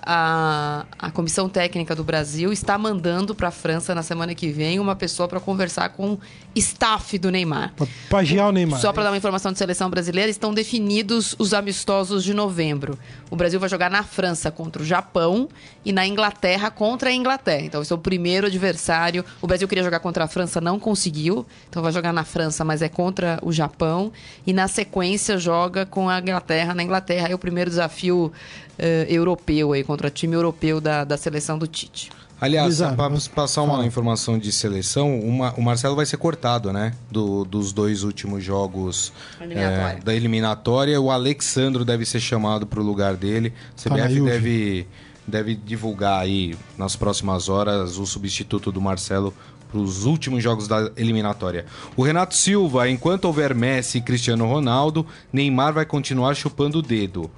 a, 1.00 1.08
a 1.08 1.12
comissão 1.12 1.50
técnica 1.50 1.94
do 1.96 2.04
Brasil 2.04 2.54
está 2.54 2.78
mandando 2.78 3.36
para 3.36 3.50
a 3.50 3.52
França 3.52 3.94
na 3.94 4.02
semana 4.02 4.34
que 4.34 4.50
vem 4.50 4.80
uma 4.80 4.96
pessoa 4.96 5.28
para 5.28 5.40
conversar 5.40 5.90
com 5.90 6.14
o 6.14 6.20
staff 6.56 7.18
do 7.18 7.30
Neymar. 7.30 7.74
Pra 7.76 7.86
pagiar 8.10 8.48
o 8.48 8.52
Neymar. 8.52 8.80
Só 8.80 8.94
para 8.94 9.04
dar 9.04 9.12
uma 9.12 9.18
informação 9.18 9.52
de 9.52 9.58
seleção 9.58 9.90
brasileira, 9.90 10.30
estão 10.30 10.54
definidos 10.54 11.36
os 11.38 11.54
amistosos 11.54 12.24
de 12.24 12.34
novembro. 12.34 12.98
O 13.30 13.36
Brasil 13.36 13.60
vai 13.60 13.68
jogar 13.68 13.90
na 13.90 14.04
França 14.04 14.50
contra 14.52 14.82
o 14.82 14.86
Japão 14.86 15.50
e 15.84 15.92
na 15.92 16.06
Inglaterra 16.08 16.72
contra 16.72 17.10
a 17.10 17.14
Inglaterra. 17.14 17.66
Então, 17.66 17.82
esse 17.82 17.92
é 17.92 17.96
o 17.96 18.00
primeiro 18.00 18.48
adversário. 18.48 19.26
O 19.42 19.48
Brasil 19.48 19.68
queria 19.68 19.84
jogar 19.84 20.00
contra 20.00 20.23
a 20.24 20.28
França, 20.28 20.60
não 20.62 20.80
conseguiu. 20.80 21.46
Então, 21.70 21.82
vai 21.84 21.92
jogar 21.92 22.12
na 22.14 22.24
França, 22.24 22.64
mas 22.66 22.82
é 22.82 22.90
contra 22.90 23.40
o 23.42 23.52
Japão. 23.52 24.12
E 24.48 24.54
na 24.54 24.68
sequência, 24.68 25.38
joga 25.38 25.86
com 25.86 26.10
a 26.10 26.20
Inglaterra. 26.20 26.74
Na 26.74 26.84
Inglaterra 26.84 27.28
é 27.30 27.36
o 27.36 27.40
primeiro 27.40 27.70
desafio 27.70 28.32
eh, 28.80 29.06
europeu 29.10 29.74
aí, 29.74 29.84
contra 29.84 30.08
o 30.08 30.10
time 30.12 30.36
europeu 30.36 30.82
da, 30.82 31.04
da 31.04 31.18
seleção 31.18 31.58
do 31.58 31.68
Tite. 31.68 32.10
Aliás, 32.42 32.80
para 32.80 33.10
passar 33.34 33.62
uma 33.62 33.76
fala. 33.76 33.86
informação 33.86 34.38
de 34.38 34.52
seleção, 34.52 35.18
uma- 35.18 35.54
o 35.56 35.62
Marcelo 35.62 35.96
vai 35.96 36.06
ser 36.06 36.18
cortado, 36.18 36.74
né? 36.74 36.94
Do- 37.10 37.46
dos 37.46 37.72
dois 37.72 38.04
últimos 38.04 38.44
jogos 38.44 39.14
Eliminatória. 39.40 39.98
é, 39.98 40.04
da 40.04 40.14
eliminatória. 40.14 41.00
O 41.00 41.10
Alexandro 41.10 41.86
deve 41.86 42.04
ser 42.06 42.20
chamado 42.20 42.66
para 42.68 42.82
o 42.82 42.84
lugar 42.84 43.16
dele. 43.16 43.54
Fala, 43.78 43.96
CBF 44.08 44.22
deve, 44.26 44.88
deve 45.26 45.56
divulgar 45.56 46.20
aí 46.22 46.58
nas 46.78 46.98
próximas 46.98 47.48
horas 47.48 47.98
o 47.98 48.06
substituto 48.06 48.74
do 48.74 48.82
Marcelo 48.82 49.34
para 49.74 49.82
os 49.82 50.06
últimos 50.06 50.44
jogos 50.44 50.68
da 50.68 50.92
eliminatória. 50.96 51.66
O 51.98 52.04
Renato 52.04 52.36
Silva, 52.36 52.88
enquanto 52.88 53.26
houver 53.26 53.56
Messi 53.56 53.98
e 53.98 54.02
Cristiano 54.02 54.46
Ronaldo, 54.46 55.04
Neymar 55.32 55.74
vai 55.74 55.86
continuar 55.86 56.36
chupando 56.36 56.78
o 56.78 56.82
dedo. 56.82 57.30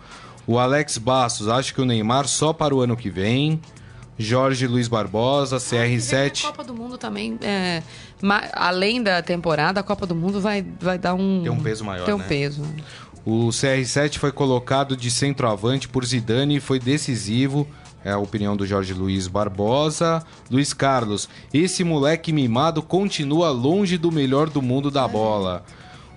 O 0.45 0.59
Alex 0.59 0.97
Bastos 0.97 1.47
acha 1.47 1.73
que 1.73 1.81
o 1.81 1.85
Neymar 1.85 2.27
só 2.27 2.51
para 2.51 2.75
o 2.75 2.81
ano 2.81 2.97
que 2.97 3.09
vem. 3.09 3.61
Jorge 4.17 4.67
Luiz 4.67 4.87
Barbosa, 4.87 5.55
A 5.55 5.59
CR7. 5.59 6.43
Copa 6.43 6.63
do 6.63 6.73
Mundo 6.73 6.97
também, 6.97 7.37
é, 7.41 7.83
além 8.53 9.01
da 9.03 9.21
temporada, 9.21 9.79
a 9.79 9.83
Copa 9.83 10.05
do 10.05 10.15
Mundo 10.15 10.39
vai, 10.39 10.65
vai 10.79 10.97
dar 10.97 11.13
um... 11.13 11.41
Tem 11.41 11.51
um 11.51 11.61
peso 11.61 11.83
maior, 11.83 12.05
Tem 12.05 12.13
um 12.13 12.19
né? 12.19 12.25
peso. 12.27 12.63
O 13.25 13.47
CR7 13.47 14.17
foi 14.17 14.31
colocado 14.31 14.95
de 14.95 15.09
centroavante 15.09 15.89
por 15.89 16.05
Zidane 16.05 16.57
e 16.57 16.59
foi 16.59 16.79
decisivo. 16.79 17.67
É 18.05 18.11
a 18.11 18.17
opinião 18.19 18.55
do 18.55 18.65
Jorge 18.67 18.93
Luiz 18.93 19.27
Barbosa. 19.27 20.23
Luiz 20.51 20.71
Carlos, 20.73 21.27
esse 21.51 21.83
moleque 21.83 22.31
mimado 22.31 22.83
continua 22.83 23.49
longe 23.49 23.97
do 23.97 24.11
melhor 24.11 24.47
do 24.49 24.61
mundo 24.61 24.91
da 24.91 25.07
bola. 25.07 25.63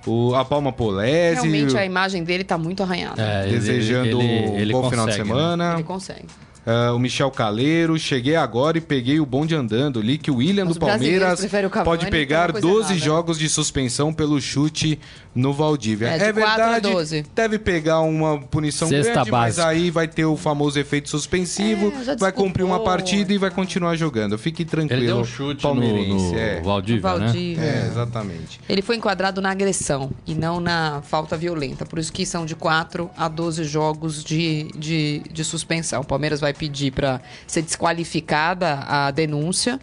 O, 0.07 0.35
a 0.35 0.45
Palma 0.45 0.71
Polese, 0.73 1.41
Realmente 1.49 1.77
a 1.77 1.85
imagem 1.85 2.23
dele 2.25 2.45
tá 2.45 2.57
muito 2.57 2.83
arranhada. 2.83 3.21
É, 3.21 3.45
ele- 3.49 3.59
desejando 3.59 4.21
ele- 4.21 4.61
ele 4.63 4.75
um 4.75 4.81
bom 4.83 4.91
final 4.91 5.07
de 5.07 5.13
consegue, 5.13 5.29
né? 5.29 5.35
semana. 5.35 5.75
Ele 5.75 5.83
consegue. 5.83 6.27
Ah, 6.71 6.93
o 6.93 6.99
Michel 6.99 7.31
Caleiro, 7.31 7.99
cheguei 7.99 8.37
agora 8.37 8.77
e 8.77 8.81
peguei 8.83 9.19
o 9.19 9.25
bonde 9.25 9.55
andando. 9.55 10.03
Li 10.03 10.19
que 10.19 10.31
o 10.31 10.37
William 10.37 10.67
Os 10.67 10.75
do 10.75 10.81
Palmeiras 10.81 11.41
Cavani, 11.41 11.85
pode 11.85 12.11
pegar 12.11 12.53
tem 12.53 12.57
uma 12.57 12.61
coisa 12.61 12.67
12 12.69 12.93
errada. 12.93 13.05
jogos 13.07 13.39
de 13.39 13.49
suspensão 13.49 14.13
pelo 14.13 14.39
chute 14.39 15.01
no 15.35 15.53
Valdívia. 15.55 16.09
É, 16.09 16.19
de 16.19 16.25
É, 16.25 16.33
verdade, 16.33 16.91
12. 16.91 17.25
deve 17.35 17.59
pegar 17.59 18.01
uma 18.01 18.39
punição 18.39 18.87
Sexta 18.89 19.13
grande, 19.15 19.31
mas 19.31 19.57
básica. 19.57 19.67
aí 19.69 19.91
vai 19.91 20.07
ter 20.07 20.27
o 20.27 20.37
famoso 20.37 20.79
efeito 20.79 21.09
suspensivo, 21.09 21.91
É, 22.07 22.17
vai 22.17 22.33
cumprir 22.33 22.65
uma 22.65 22.81
partida 22.81 23.33
e 23.33 23.39
vai 23.39 23.51
continuar 23.51 23.97
jogando. 23.97 24.37
Fique 24.37 24.65
tranquilo, 24.65 25.01
Ele 25.01 25.07
deu 25.07 25.19
um 25.21 25.25
chute 25.25 25.65
no, 25.65 25.71
palmeirense. 25.71 26.33
no 26.33 26.39
é. 26.39 26.61
Valdívia, 26.61 27.15
né? 27.15 27.19
Valdívia. 27.27 27.63
É, 27.65 27.87
exatamente. 27.87 28.61
Ele 28.69 28.83
foi 28.83 28.97
enquadrado 28.97 29.41
na 29.41 29.51
agressão 29.53 30.11
e 30.27 30.35
não 30.35 30.61
na 30.61 31.01
falta 31.03 31.35
violenta. 31.37 31.87
Por 31.87 31.99
isso 31.99 32.13
que 32.13 32.27
são 32.27 32.45
de 32.45 32.55
4 32.55 33.09
a 33.17 33.27
12 33.29 33.65
jogos 33.65 34.23
de, 34.23 34.69
de, 34.77 35.23
de 35.31 35.45
suspensão. 35.45 36.03
O 36.03 36.05
Palmeiras 36.05 36.41
vai 36.41 36.53
pedir 36.59 36.91
para 36.91 37.21
ser 37.47 37.63
desqualificada 37.63 38.81
a 38.87 39.11
denúncia. 39.11 39.81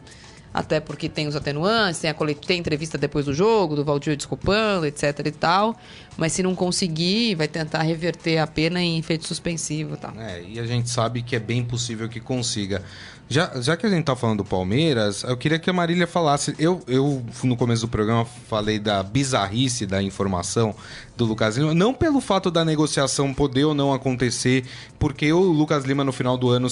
até 0.56 0.80
porque 0.80 1.10
tem 1.10 1.28
os 1.28 1.36
atenuantes, 1.36 2.00
tem 2.00 2.10
a 2.10 2.14
colet... 2.14 2.40
tem 2.48 2.58
entrevista 2.58 2.98
depois 2.98 3.26
do 3.26 3.34
jogo, 3.34 3.76
do 3.76 3.84
Valdir 3.84 4.16
desculpando, 4.16 4.86
etc 4.86 5.20
e 5.26 5.32
tal. 5.32 5.78
Mas 6.16 6.32
se 6.32 6.42
não 6.42 6.56
conseguir, 6.56 7.36
vai 7.36 7.48
tentar 7.48 7.82
reverter 7.82 8.38
a 8.38 8.48
pena 8.48 8.82
em 8.82 8.98
efeito 8.98 9.28
suspensivo 9.28 9.96
e 9.96 9.98
tal. 9.98 10.14
É, 10.18 10.42
e 10.48 10.58
a 10.58 10.66
gente 10.66 10.90
sabe 10.90 11.22
que 11.22 11.36
é 11.36 11.40
bem 11.40 11.62
possível 11.62 12.08
que 12.08 12.22
consiga. 12.22 12.82
Já, 13.28 13.60
já 13.60 13.76
que 13.76 13.88
a 13.88 13.90
gente 13.90 14.04
tá 14.04 14.16
falando 14.16 14.38
do 14.38 14.46
Palmeiras, 14.46 15.24
eu 15.24 15.36
queria 15.36 15.58
que 15.58 15.68
a 15.68 15.74
Marília 15.74 16.06
falasse. 16.06 16.54
Eu, 16.60 16.84
eu, 16.88 17.26
no 17.44 17.58
começo 17.58 17.88
do 17.88 17.90
programa, 17.90 18.24
falei 18.24 18.78
da 18.78 19.02
bizarrice 19.02 19.88
da 19.88 20.02
informação 20.02 20.76
do 21.18 21.26
Lucas 21.26 21.58
Lima. 21.58 21.74
Não 21.74 21.92
pelo 21.92 22.22
fato 22.22 22.52
da 22.52 22.64
negociação 22.64 23.34
poder 23.34 23.66
ou 23.66 23.74
não 23.74 23.92
acontecer, 23.92 24.64
porque 25.00 25.34
o 25.34 25.40
Lucas 25.40 25.86
Lima, 25.86 26.04
no 26.04 26.12
final 26.12 26.38
do 26.38 26.52
ano, 26.52 26.68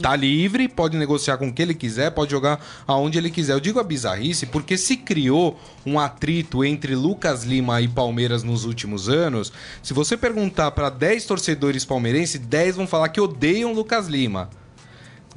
tá 0.00 0.16
livre, 0.16 0.66
pode 0.66 0.96
negociar 0.96 1.36
com 1.36 1.48
o 1.48 1.52
que 1.52 1.60
ele 1.60 1.74
quiser, 1.74 2.10
pode 2.10 2.30
jogar 2.30 2.64
aonde 2.86 3.18
ele 3.18 3.30
quiser. 3.30 3.52
Eu 3.52 3.60
digo 3.60 3.78
a 3.78 3.84
bizarrice 3.84 4.46
porque 4.46 4.78
se 4.78 4.96
criou 4.96 5.60
um 5.84 6.00
atrito 6.00 6.64
entre 6.64 6.94
Lucas 6.94 7.44
Lima 7.44 7.82
e 7.82 7.88
Palmeiras 7.88 8.42
nos 8.42 8.64
últimos 8.64 9.10
anos. 9.10 9.52
Se 9.82 9.92
você 9.92 10.16
perguntar 10.16 10.70
para 10.70 10.88
10 10.88 11.26
torcedores 11.26 11.84
palmeirenses, 11.84 12.40
10 12.40 12.76
vão 12.76 12.86
falar 12.86 13.10
que 13.10 13.20
odeiam 13.20 13.74
Lucas 13.74 14.06
Lima. 14.06 14.48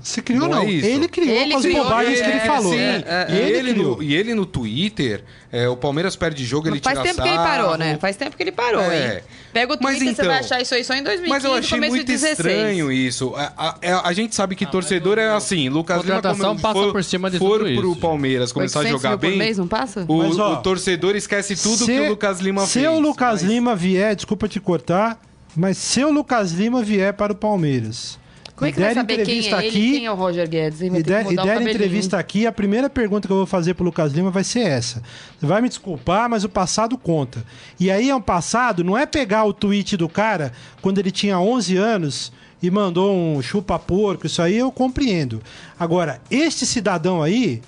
Se 0.05 0.21
criou, 0.21 0.41
Não 0.41 0.49
não. 0.49 0.61
é 0.61 0.65
isso. 0.69 0.85
ele 0.87 1.07
criou 1.07 1.35
Ele 1.35 1.51
com 1.53 1.57
as 1.57 1.63
criou, 1.65 1.83
bobagens 1.83 2.21
que 2.21 2.27
ele 2.27 2.37
É, 2.37 2.45
falou. 2.45 2.71
sim. 2.73 2.77
É, 2.79 3.25
E, 3.27 3.35
ele 3.37 3.57
ele 3.57 3.73
criou. 3.73 3.97
no, 3.97 4.03
e 4.03 4.13
ele 4.15 4.35
no 4.35 4.45
Twitter, 4.45 5.23
é, 5.51 5.67
o 5.67 5.75
Palmeiras 5.75 6.15
perde 6.15 6.45
jogo, 6.45 6.67
ele 6.67 6.75
Mas 6.75 6.81
faz 6.83 6.99
tira 6.99 7.09
tempo 7.09 7.23
que 7.23 7.27
ele 7.27 7.37
parou, 7.39 7.65
sarro. 7.69 7.77
né? 7.79 7.97
Faz 7.99 8.15
tempo 8.15 8.37
que 8.37 8.43
ele 8.43 8.51
parou, 8.51 8.81
É. 8.83 9.15
hein? 9.15 9.21
Pega 9.51 9.73
o 9.73 9.77
Mas 9.81 9.97
Twitter, 9.97 10.15
você 10.15 10.21
então- 10.21 10.25
vai 10.27 10.39
achar 10.41 10.61
isso 10.61 10.75
aí 10.75 10.83
só 10.83 10.93
em 10.93 11.01
2015, 11.01 11.27
Mas 11.29 11.43
eu 11.43 11.53
achei 11.57 11.77
começo 11.79 11.95
muito 11.95 12.05
de 12.05 12.11
16. 12.13 12.37
estranho 12.37 12.91
isso. 12.91 13.33
A, 13.35 13.75
a- 13.81 14.07
a 14.09 14.13
gente 14.13 14.35
sabe 14.35 14.55
que 14.55 14.67
torcedor 14.67 15.17
é 15.17 15.27
assim. 15.29 15.69
Lucas 15.69 16.03
Lima, 16.03 16.15
Contratação 16.17 16.49
como 16.49 16.59
passa 16.61 16.73
for, 16.79 16.91
por 16.91 17.03
cima 17.03 17.31
de 17.31 17.39
for 17.39 17.59
tudo 17.63 17.73
pro 17.75 17.91
isso. 17.93 17.99
Palmeiras 17.99 18.51
começar 18.51 18.81
a 18.81 18.83
800 18.83 19.01
jogar 19.01 19.17
bem, 19.17 19.37
mês, 19.39 19.57
não 19.57 19.67
passa? 19.67 20.05
o, 20.07 20.17
Mas, 20.19 20.37
ó, 20.37 20.53
o 20.53 20.57
torcedor 20.57 21.15
esquece 21.15 21.55
tudo 21.55 21.77
se, 21.83 21.85
que 21.91 21.99
o 22.01 22.09
Lucas 22.09 22.39
Lima 22.39 22.63
se 22.67 22.79
fez. 22.81 22.87
o 22.91 22.99
Lucas 22.99 23.41
Mas- 23.41 23.51
Lima 23.51 23.75
vier, 23.75 24.15
desculpa 24.15 24.47
te 24.47 24.59
cortar, 24.59 25.19
mas 25.55 25.79
se 25.79 26.03
o 26.03 26.11
Lucas 26.11 26.51
Lima 26.51 26.83
vier 26.83 27.11
para 27.13 27.33
o 27.33 27.35
Palmeiras 27.35 28.23
Como 28.55 28.69
é 28.69 28.71
que 28.71 28.79
vai 28.79 28.93
saber 28.93 29.15
quem 29.15 29.21
entrevista 29.23 29.55
é 29.57 29.67
aqui, 29.67 29.91
quem 29.91 30.05
é 30.05 30.11
o 30.11 30.15
Roger 30.15 30.49
Guedes? 30.49 30.79
E 30.79 30.89
der, 31.03 31.29
e 31.29 31.35
der 31.35 31.61
entrevista 31.61 32.17
aqui, 32.17 32.47
a 32.47 32.51
primeira 32.53 32.89
pergunta 32.89 33.27
que 33.27 33.31
eu 33.33 33.37
vou 33.37 33.45
fazer 33.45 33.73
pro 33.73 33.83
Lucas 33.83 34.13
Lima 34.13 34.31
vai 34.31 34.45
ser 34.45 34.61
essa. 34.61 35.03
Você 35.37 35.45
vai 35.45 35.61
me 35.61 35.67
desculpar, 35.67 36.29
mas 36.29 36.45
o 36.45 36.49
passado 36.49 36.97
conta. 36.97 37.45
E 37.77 37.91
aí 37.91 38.09
é 38.09 38.15
um 38.15 38.21
passado, 38.21 38.81
não 38.81 38.97
é 38.97 39.05
pegar 39.05 39.43
o 39.43 39.51
tweet 39.51 39.97
do 39.97 40.07
cara 40.07 40.53
quando 40.81 40.99
ele 40.99 41.11
tinha 41.11 41.37
11 41.37 41.75
anos 41.75 42.31
e 42.63 42.71
mandou 42.71 43.13
um 43.13 43.41
chupa-porco, 43.41 44.25
isso 44.25 44.41
aí 44.41 44.57
eu 44.57 44.71
compreendo. 44.71 45.41
Agora, 45.77 46.21
este 46.31 46.65
cidadão 46.65 47.21
aí, 47.21 47.61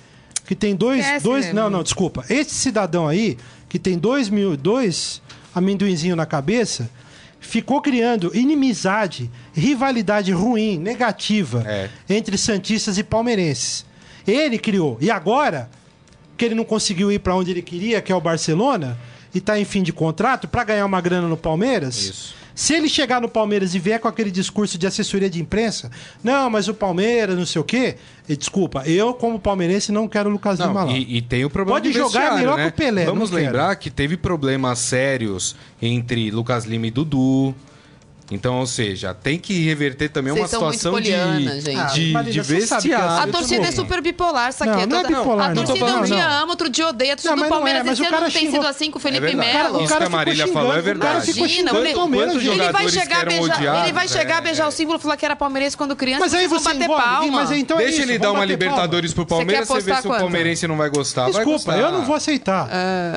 que 0.46 0.54
tem 0.54 0.74
dois... 0.74 1.00
Esquece, 1.00 1.24
dois 1.24 1.52
não, 1.52 1.68
não, 1.68 1.82
desculpa. 1.82 2.24
Este 2.30 2.54
cidadão 2.54 3.06
aí, 3.06 3.36
que 3.68 3.78
tem 3.78 3.98
dois 3.98 4.30
mil, 4.30 4.56
dois 4.56 5.20
amendoinzinho 5.54 6.16
na 6.16 6.24
cabeça, 6.24 6.90
ficou 7.38 7.80
criando 7.80 8.34
inimizade, 8.34 9.30
rivalidade 9.58 10.32
ruim, 10.32 10.78
negativa 10.78 11.62
É. 11.66 11.88
entre 12.08 12.38
santistas 12.38 12.96
e 12.98 13.02
palmeirenses. 13.04 13.84
Ele 14.26 14.58
criou. 14.58 14.96
E 15.00 15.10
agora 15.10 15.68
que 16.36 16.44
ele 16.44 16.54
não 16.54 16.64
conseguiu 16.64 17.10
ir 17.10 17.18
para 17.18 17.34
onde 17.34 17.50
ele 17.50 17.62
queria, 17.62 18.00
que 18.00 18.12
é 18.12 18.14
o 18.14 18.20
Barcelona, 18.20 18.96
e 19.34 19.40
tá 19.40 19.58
em 19.58 19.64
fim 19.64 19.82
de 19.82 19.92
contrato 19.92 20.46
para 20.46 20.64
ganhar 20.64 20.86
uma 20.86 21.00
grana 21.00 21.26
no 21.28 21.36
Palmeiras. 21.36 21.96
Isso. 21.96 22.38
Se 22.54 22.74
ele 22.74 22.88
chegar 22.88 23.20
no 23.20 23.28
Palmeiras 23.28 23.72
e 23.74 23.78
vier 23.78 24.00
com 24.00 24.08
aquele 24.08 24.32
discurso 24.32 24.76
de 24.76 24.84
assessoria 24.84 25.30
de 25.30 25.40
imprensa, 25.40 25.90
não, 26.24 26.50
mas 26.50 26.66
o 26.66 26.74
Palmeiras, 26.74 27.36
não 27.38 27.46
sei 27.46 27.60
o 27.60 27.64
quê, 27.64 27.94
e, 28.28 28.36
desculpa, 28.36 28.82
eu 28.84 29.14
como 29.14 29.38
palmeirense 29.38 29.92
não 29.92 30.08
quero 30.08 30.28
o 30.28 30.32
Lucas 30.32 30.58
Lima 30.58 30.82
lá. 30.84 30.90
e, 30.92 31.18
e 31.18 31.22
tem 31.22 31.44
o 31.44 31.50
problema 31.50 31.80
Pode 31.80 31.92
jogar 31.92 32.34
melhor 32.34 32.56
né? 32.56 32.64
que 32.64 32.68
o 32.70 32.72
Pelé, 32.72 33.04
Vamos 33.04 33.30
não 33.30 33.38
quero. 33.38 33.52
lembrar 33.52 33.76
que 33.76 33.90
teve 33.90 34.16
problemas 34.16 34.80
sérios 34.80 35.54
entre 35.80 36.32
Lucas 36.32 36.64
Lima 36.64 36.88
e 36.88 36.90
Dudu. 36.90 37.54
Então, 38.30 38.58
ou 38.58 38.66
seja, 38.66 39.14
tem 39.14 39.38
que 39.38 39.64
reverter 39.64 40.10
também 40.10 40.32
Vocês 40.34 40.52
uma 40.52 40.72
situação 40.72 41.00
de, 41.00 41.10
poliana, 41.10 41.60
gente. 41.60 41.76
Ah, 41.78 41.84
de, 41.86 42.12
Marília, 42.12 42.42
de 42.42 42.46
você 42.46 42.60
sabe 42.66 42.82
que 42.82 42.88
vestiário. 42.88 43.22
A 43.22 43.26
Eu 43.26 43.32
torcida 43.32 43.66
é 43.66 43.70
super 43.72 44.02
bipolar, 44.02 44.52
sabe? 44.52 44.70
Não, 44.70 44.86
não 44.86 45.00
é 45.00 45.04
bipolar, 45.04 45.46
A 45.50 45.54
não. 45.54 45.64
torcida 45.64 45.86
Tô 45.86 45.98
um 45.98 46.02
dia 46.02 46.28
não. 46.28 46.42
ama, 46.42 46.50
outro 46.50 46.68
dia 46.68 46.88
odeia. 46.88 47.14
A 47.14 47.16
torcida 47.16 47.34
Não, 47.36 47.42
do 47.42 47.46
é, 47.46 47.48
Palmeiras 47.48 47.82
mas 47.84 47.92
esse 47.92 48.02
o 48.02 48.04
ano 48.04 48.10
cara 48.12 48.24
não 48.26 48.30
tem 48.30 48.42
xingou- 48.42 48.60
sido 48.60 48.66
assim 48.68 48.90
com 48.90 48.98
o 48.98 49.00
É 49.00 49.02
Felipe 49.02 49.20
verdade. 49.26 49.52
Melo. 49.56 49.82
Isso 49.82 49.96
que 49.96 50.02
a 50.02 50.08
Marília 50.10 50.46
ficou 50.46 50.60
falou 50.62 50.76
é 50.76 50.80
xingando, 50.82 50.98
o 50.98 51.00
cara 51.00 51.12
verdade. 51.14 51.32
ficou 51.32 51.46
Imagina, 51.48 51.68
xingando 51.70 51.86
ele- 51.86 51.94
o 51.94 51.96
Palmeiras. 51.98 52.28
quantos 52.28 52.42
gente. 52.42 52.60
Ele 52.60 52.72
vai 52.72 52.88
chegar 52.90 53.20
a 53.20 53.24
beijar, 53.24 53.82
ele 53.84 53.92
vai 53.92 54.08
chegar 54.08 54.34
a 54.34 54.38
é, 54.38 54.40
beijar 54.42 54.64
é. 54.64 54.68
o 54.68 54.70
símbolo 54.70 54.98
e 54.98 55.02
falar 55.02 55.16
que 55.16 55.24
era 55.24 55.36
palmeirense 55.36 55.76
quando 55.76 55.96
criança. 55.96 56.20
Mas 56.20 56.34
aí 56.34 56.46
você 56.46 56.64
bater 56.74 56.86
palma. 56.86 57.56
então 57.56 57.80
é 57.80 57.84
Deixa 57.84 58.02
ele 58.02 58.18
dar 58.18 58.32
uma 58.32 58.44
Libertadores 58.44 59.14
pro 59.14 59.24
Palmeiras, 59.24 59.66
você 59.66 59.80
vê 59.80 59.92
apostar 59.92 60.02
se 60.02 60.08
o 60.08 60.20
palmeirense 60.20 60.66
não 60.68 60.76
vai 60.76 60.90
gostar. 60.90 61.30
Desculpa, 61.30 61.72
eu 61.76 61.90
não 61.92 62.04
vou 62.04 62.14
aceitar. 62.14 62.68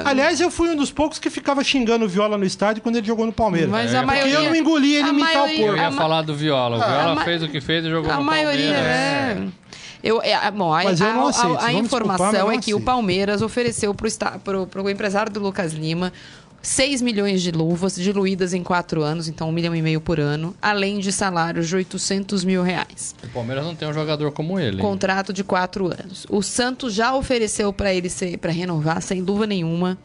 Aliás, 0.06 0.40
eu 0.40 0.50
fui 0.50 0.70
um 0.70 0.76
dos 0.76 0.90
poucos 0.92 1.20
que 1.20 1.30
ficava 1.30 1.62
xingando 1.64 2.06
o 2.06 2.08
Viola 2.08 2.38
no 2.38 2.46
estádio 2.46 2.82
quando 2.82 2.96
ele 2.96 3.06
jogou 3.08 3.26
no 3.26 3.34
Palmeiras. 3.34 3.70
Mas 3.70 3.94
É, 3.94 3.98
a 3.98 4.04
porque 4.04 4.06
maioria... 4.16 4.34
eu 4.36 4.44
não 4.44 4.56
engoli 4.56 5.01
ele 5.02 5.10
a 5.10 5.14
imitar 5.14 5.32
o 5.32 5.36
maioria- 5.46 5.66
porco. 5.68 5.80
Eu 5.80 5.84
ia 5.84 5.92
falar 5.92 6.22
do 6.22 6.36
Viola. 6.36 6.78
O 6.78 6.80
Viola 6.80 7.12
a 7.12 7.16
ma- 7.16 7.24
fez 7.26 7.44
o 7.44 7.48
que 7.48 7.60
fez 7.62 7.86
e 7.86 7.90
jogou 7.90 8.12
A 8.12 8.18
no 8.18 8.24
maioria, 8.24 8.74
Palmeiras. 8.74 8.88
é. 8.88 9.48
Eu, 10.04 10.20
é, 10.22 10.50
bom, 10.52 10.74
a, 10.74 10.84
Mas 10.84 11.00
eu 11.00 11.14
não 11.14 11.28
a- 11.28 11.32
a- 11.32 11.66
a 11.68 11.74
informação 11.74 12.52
é 12.52 12.58
que 12.58 12.74
o 12.74 12.78
aceito. 12.78 12.82
Palmeiras 12.86 13.42
ofereceu 13.44 13.94
para 13.94 14.82
o 14.84 14.90
empresário 14.90 15.32
do 15.32 15.40
Lucas 15.40 15.74
Lima 15.74 16.12
6 16.64 17.02
milhões 17.02 17.42
de 17.42 17.52
luvas 17.52 17.96
diluídas 17.96 18.54
em 18.54 18.62
quatro 18.64 19.02
anos, 19.02 19.28
então 19.28 19.50
um 19.50 19.52
milhão 19.52 19.76
e 19.76 19.82
meio 19.82 20.00
por 20.00 20.20
ano, 20.20 20.56
além 20.62 21.00
de 21.00 21.12
salários 21.12 21.68
de 21.68 21.76
800 21.76 22.44
mil 22.44 22.62
reais. 22.62 23.16
O 23.24 23.28
Palmeiras 23.30 23.66
não 23.66 23.74
tem 23.76 23.88
um 23.88 23.94
jogador 23.94 24.32
como 24.32 24.60
ele. 24.60 24.78
hein? 24.78 24.82
Contrato 24.82 25.34
de 25.34 25.44
quatro 25.44 25.86
anos. 25.88 26.26
O 26.30 26.42
Santos 26.44 26.94
já 26.94 27.16
ofereceu 27.16 27.74
para 27.74 27.92
ele 27.94 28.10
para 28.40 28.52
renovar 28.52 29.02
sem 29.02 29.22
luva 29.22 29.48
nenhuma. 29.48 29.98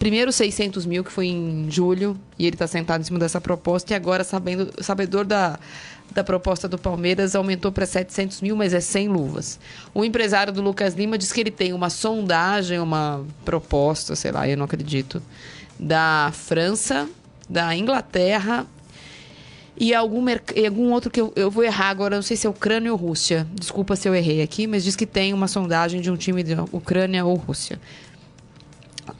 Primeiro 0.00 0.32
600 0.32 0.86
mil, 0.86 1.04
que 1.04 1.12
foi 1.12 1.26
em 1.26 1.70
julho, 1.70 2.18
e 2.38 2.46
ele 2.46 2.54
está 2.54 2.66
sentado 2.66 3.02
em 3.02 3.04
cima 3.04 3.18
dessa 3.18 3.38
proposta, 3.38 3.92
e 3.92 3.94
agora, 3.94 4.24
sabendo, 4.24 4.72
sabedor 4.82 5.26
da, 5.26 5.58
da 6.10 6.24
proposta 6.24 6.66
do 6.66 6.78
Palmeiras, 6.78 7.34
aumentou 7.34 7.70
para 7.70 7.84
700 7.84 8.40
mil, 8.40 8.56
mas 8.56 8.72
é 8.72 8.80
sem 8.80 9.08
luvas. 9.08 9.60
O 9.92 10.02
empresário 10.02 10.54
do 10.54 10.62
Lucas 10.62 10.94
Lima 10.94 11.18
diz 11.18 11.30
que 11.30 11.40
ele 11.42 11.50
tem 11.50 11.74
uma 11.74 11.90
sondagem, 11.90 12.78
uma 12.78 13.22
proposta, 13.44 14.16
sei 14.16 14.32
lá, 14.32 14.48
eu 14.48 14.56
não 14.56 14.64
acredito, 14.64 15.22
da 15.78 16.32
França, 16.32 17.06
da 17.46 17.76
Inglaterra 17.76 18.66
e 19.76 19.94
algum, 19.94 20.24
e 20.56 20.66
algum 20.66 20.92
outro 20.92 21.10
que 21.10 21.20
eu, 21.20 21.30
eu 21.36 21.50
vou 21.50 21.62
errar 21.62 21.90
agora, 21.90 22.16
não 22.16 22.22
sei 22.22 22.38
se 22.38 22.46
é 22.46 22.50
Ucrânia 22.50 22.90
ou 22.90 22.96
Rússia. 22.96 23.46
Desculpa 23.52 23.96
se 23.96 24.08
eu 24.08 24.14
errei 24.14 24.40
aqui, 24.40 24.66
mas 24.66 24.82
diz 24.82 24.96
que 24.96 25.04
tem 25.04 25.34
uma 25.34 25.46
sondagem 25.46 26.00
de 26.00 26.10
um 26.10 26.16
time 26.16 26.42
de 26.42 26.54
Ucrânia 26.72 27.22
ou 27.22 27.34
Rússia. 27.34 27.78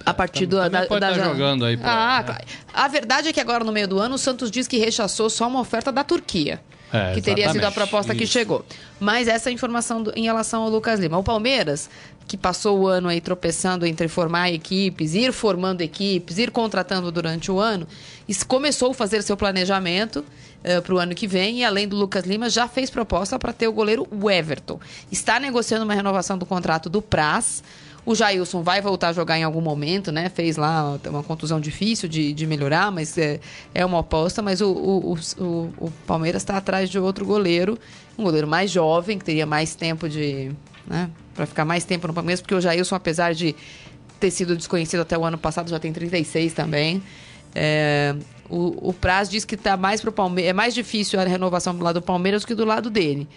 A 0.05 0.15
partir 0.15 0.47
do, 0.47 0.57
da, 0.57 0.87
pode 0.87 1.01
da- 1.01 1.11
tá 1.11 1.17
da- 1.19 1.25
jogando 1.25 1.65
aí 1.65 1.77
pra- 1.77 2.19
Ah, 2.19 2.23
claro. 2.23 2.45
A 2.73 2.89
verdade 2.89 3.29
é 3.29 3.33
que 3.33 3.41
agora 3.41 3.65
no 3.65 3.73
meio 3.73 3.89
do 3.89 3.99
ano 3.99 4.15
o 4.15 4.19
Santos 4.19 4.51
diz 4.51 4.67
que 4.69 4.79
rechaçou 4.79 5.29
só 5.31 5.49
uma 5.49 5.61
oferta 5.61 5.91
da 5.91 6.05
Turquia. 6.05 6.61
É, 6.93 7.13
que 7.15 7.23
teria 7.23 7.49
sido 7.53 7.63
a 7.65 7.71
proposta 7.71 8.13
que 8.17 8.25
Isso. 8.25 8.33
chegou. 8.33 8.65
Mas 8.99 9.29
essa 9.29 9.49
é 9.49 9.51
a 9.51 9.53
informação 9.55 10.03
do- 10.03 10.13
em 10.17 10.25
relação 10.25 10.63
ao 10.65 10.69
Lucas 10.69 10.99
Lima. 10.99 11.17
O 11.19 11.23
Palmeiras, 11.23 11.89
que 12.27 12.37
passou 12.37 12.81
o 12.81 12.87
ano 12.89 13.07
aí 13.09 13.21
tropeçando 13.21 13.87
entre 13.87 14.09
formar 14.09 14.51
equipes, 14.51 15.15
ir 15.15 15.33
formando 15.33 15.83
equipes, 15.83 16.37
ir 16.37 16.51
contratando 16.51 17.13
durante 17.13 17.49
o 17.49 17.61
ano, 17.61 17.87
começou 18.49 18.91
a 18.91 18.95
fazer 18.95 19.23
seu 19.23 19.37
planejamento 19.37 20.25
para 20.85 20.93
o 20.95 20.99
ano 20.99 21.15
que 21.15 21.29
vem 21.29 21.61
e, 21.61 21.65
além 21.65 21.87
do 21.87 21.95
Lucas 21.97 22.25
Lima, 22.25 22.51
já 22.51 22.67
fez 22.67 22.91
proposta 22.91 23.39
para 23.39 23.53
ter 23.53 23.69
o 23.69 23.73
goleiro 23.73 24.07
Everton. 24.29 24.81
Está 25.13 25.39
negociando 25.39 25.85
uma 25.85 25.95
renovação 25.95 26.37
do 26.37 26.45
contrato 26.45 26.91
do 26.91 27.01
Praz. 27.01 27.63
O 28.05 28.15
Jailson 28.15 28.63
vai 28.63 28.81
voltar 28.81 29.09
a 29.09 29.13
jogar 29.13 29.39
em 29.39 29.43
algum 29.45 29.61
momento, 29.61 30.11
né? 30.11 30.29
Fez 30.29 30.57
lá 30.57 30.99
uma 31.07 31.23
contusão 31.23 31.61
difícil 31.61 32.09
de, 32.09 32.33
de 32.33 32.47
melhorar, 32.47 32.91
mas 32.91 33.17
é, 33.19 33.39
é 33.75 33.85
uma 33.85 34.01
aposta. 34.01 34.41
Mas 34.41 34.61
o, 34.61 34.71
o, 34.73 35.15
o, 35.39 35.45
o- 35.79 35.93
Palmeiras 36.07 36.43
está 36.43 36.57
atrás 36.57 36.89
de 36.89 36.99
outro 36.99 37.25
goleiro, 37.27 37.79
um 38.19 38.23
goleiro 38.25 38.49
mais 38.49 38.71
jovem, 38.71 39.19
que 39.19 39.25
teria 39.25 39.45
mais 39.47 39.75
tempo 39.75 40.09
de. 40.09 40.51
Né? 40.87 41.11
Para 41.35 41.47
ficar 41.47 41.65
mais 41.65 41.85
tempo 41.85 42.07
no 42.09 42.15
Palmeiras, 42.15 42.41
porque 42.41 42.55
o 42.55 42.61
Jailson, 42.61 42.95
apesar 42.95 43.35
de 43.35 43.55
ter 44.19 44.31
sido 44.31 44.57
desconhecido 44.57 45.01
até 45.01 45.17
o 45.17 45.25
ano 45.25 45.39
passado, 45.39 45.69
já 45.71 45.79
tem 45.79 45.93
36 45.93 46.53
também. 46.53 47.03
É, 47.55 48.15
o, 48.49 48.89
o 48.91 48.93
Praz 48.93 49.29
diz 49.29 49.45
que 49.45 49.57
tá 49.57 49.77
mais 49.77 50.01
pro 50.01 50.11
Palmeiras. 50.11 50.51
É 50.51 50.53
mais 50.53 50.75
difícil 50.75 51.21
a 51.21 51.25
renovação 51.25 51.75
do 51.75 51.85
lado 51.85 52.01
do 52.01 52.03
Palmeiras 52.05 52.45
que 52.45 52.55
do 52.55 52.65
lado 52.65 52.91
dele. 52.91 53.29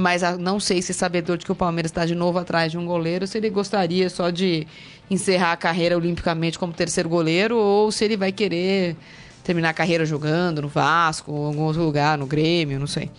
Mas 0.00 0.22
a- 0.22 0.38
não 0.38 0.60
sei 0.60 0.80
se 0.80 0.94
sabedor 0.94 1.36
de 1.38 1.44
que 1.44 1.50
o 1.50 1.56
Palmeiras 1.56 1.90
está 1.90 2.06
de 2.06 2.14
novo 2.14 2.38
atrás 2.38 2.70
de 2.70 2.78
um 2.78 2.86
goleiro, 2.86 3.26
se 3.26 3.36
ele 3.36 3.50
gostaria 3.50 4.08
só 4.08 4.30
de 4.30 4.64
encerrar 5.10 5.50
a 5.50 5.56
carreira 5.56 5.96
olimpicamente 5.96 6.56
como 6.56 6.72
terceiro 6.72 7.08
goleiro, 7.08 7.56
ou 7.56 7.90
se 7.90 8.04
ele 8.04 8.16
vai 8.16 8.30
querer 8.30 8.94
terminar 9.42 9.70
a 9.70 9.74
carreira 9.74 10.06
jogando 10.06 10.62
no 10.62 10.68
Vasco, 10.68 11.32
ou 11.32 11.44
em 11.44 11.46
algum 11.48 11.62
outro 11.62 11.82
lugar, 11.82 12.16
no 12.16 12.26
Grêmio, 12.26 12.78
não 12.78 12.86
sei. 12.86 13.10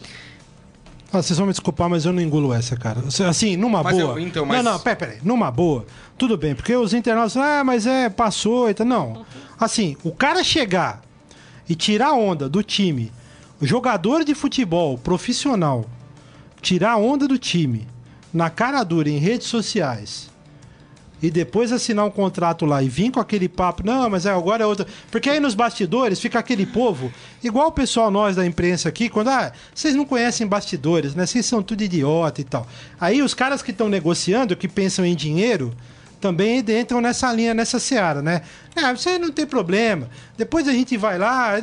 Ah, 1.11 1.21
vocês 1.21 1.37
vão 1.37 1.47
me 1.47 1.51
desculpar, 1.51 1.89
mas 1.89 2.05
eu 2.05 2.13
não 2.13 2.21
engulo 2.21 2.53
essa, 2.53 2.77
cara. 2.77 3.01
Assim, 3.27 3.57
numa 3.57 3.83
Mas 3.83 3.97
boa. 3.97 4.13
eu- 4.13 4.19
então, 4.19 4.45
mas- 4.45 4.63
Não, 4.63 4.71
não, 4.73 4.79
peraí, 4.79 4.95
peraí. 4.95 5.17
Numa 5.21 5.51
boa, 5.51 5.85
tudo 6.17 6.37
bem, 6.37 6.55
porque 6.55 6.73
os 6.75 6.93
internautas, 6.93 7.35
ah, 7.35 7.61
mas 7.65 7.85
é, 7.85 8.07
passou 8.09 8.69
e 8.69 8.73
tal. 8.73 8.85
Não. 8.87 9.25
Assim, 9.59 9.97
o 10.03 10.11
cara 10.11 10.43
chegar 10.45 11.01
e 11.67 11.75
tirar 11.75 12.09
a 12.09 12.13
onda 12.13 12.47
do 12.47 12.63
time, 12.63 13.11
jogador 13.61 14.23
de 14.23 14.33
futebol 14.33 14.97
profissional, 14.97 15.83
tirar 16.61 16.97
onda 16.97 17.27
do 17.27 17.37
time, 17.37 17.87
na 18.33 18.49
cara 18.49 18.83
dura 18.83 19.09
em 19.09 19.17
redes 19.17 19.47
sociais 19.47 20.29
e 21.21 21.29
depois 21.29 21.71
assinar 21.71 22.05
um 22.05 22.09
contrato 22.09 22.65
lá 22.65 22.81
e 22.81 22.87
vir 22.87 23.11
com 23.11 23.19
aquele 23.19 23.49
papo, 23.49 23.85
não, 23.85 24.09
mas 24.09 24.25
é, 24.25 24.31
agora 24.31 24.63
é 24.63 24.65
outra. 24.65 24.87
Porque 25.11 25.29
aí 25.29 25.39
nos 25.39 25.53
bastidores 25.53 26.19
fica 26.19 26.39
aquele 26.39 26.65
povo, 26.65 27.11
igual 27.43 27.67
o 27.67 27.71
pessoal 27.71 28.09
nós 28.09 28.35
da 28.35 28.45
imprensa 28.45 28.89
aqui, 28.89 29.09
quando, 29.09 29.29
ah, 29.29 29.51
vocês 29.73 29.95
não 29.95 30.05
conhecem 30.05 30.47
bastidores, 30.47 31.13
né? 31.15 31.25
Vocês 31.25 31.45
são 31.45 31.61
tudo 31.61 31.83
idiota 31.83 32.41
e 32.41 32.43
tal. 32.43 32.65
Aí 32.99 33.21
os 33.21 33.33
caras 33.33 33.61
que 33.61 33.71
estão 33.71 33.89
negociando, 33.89 34.55
que 34.55 34.67
pensam 34.67 35.05
em 35.05 35.15
dinheiro, 35.15 35.75
também 36.21 36.59
entram 36.59 36.99
nessa 36.99 37.31
linha, 37.31 37.53
nessa 37.53 37.79
seara, 37.79 38.21
né? 38.21 38.41
É, 38.75 38.93
você 38.93 39.17
não 39.17 39.31
tem 39.31 39.45
problema. 39.45 40.09
Depois 40.37 40.67
a 40.67 40.71
gente 40.71 40.97
vai 40.97 41.17
lá, 41.17 41.53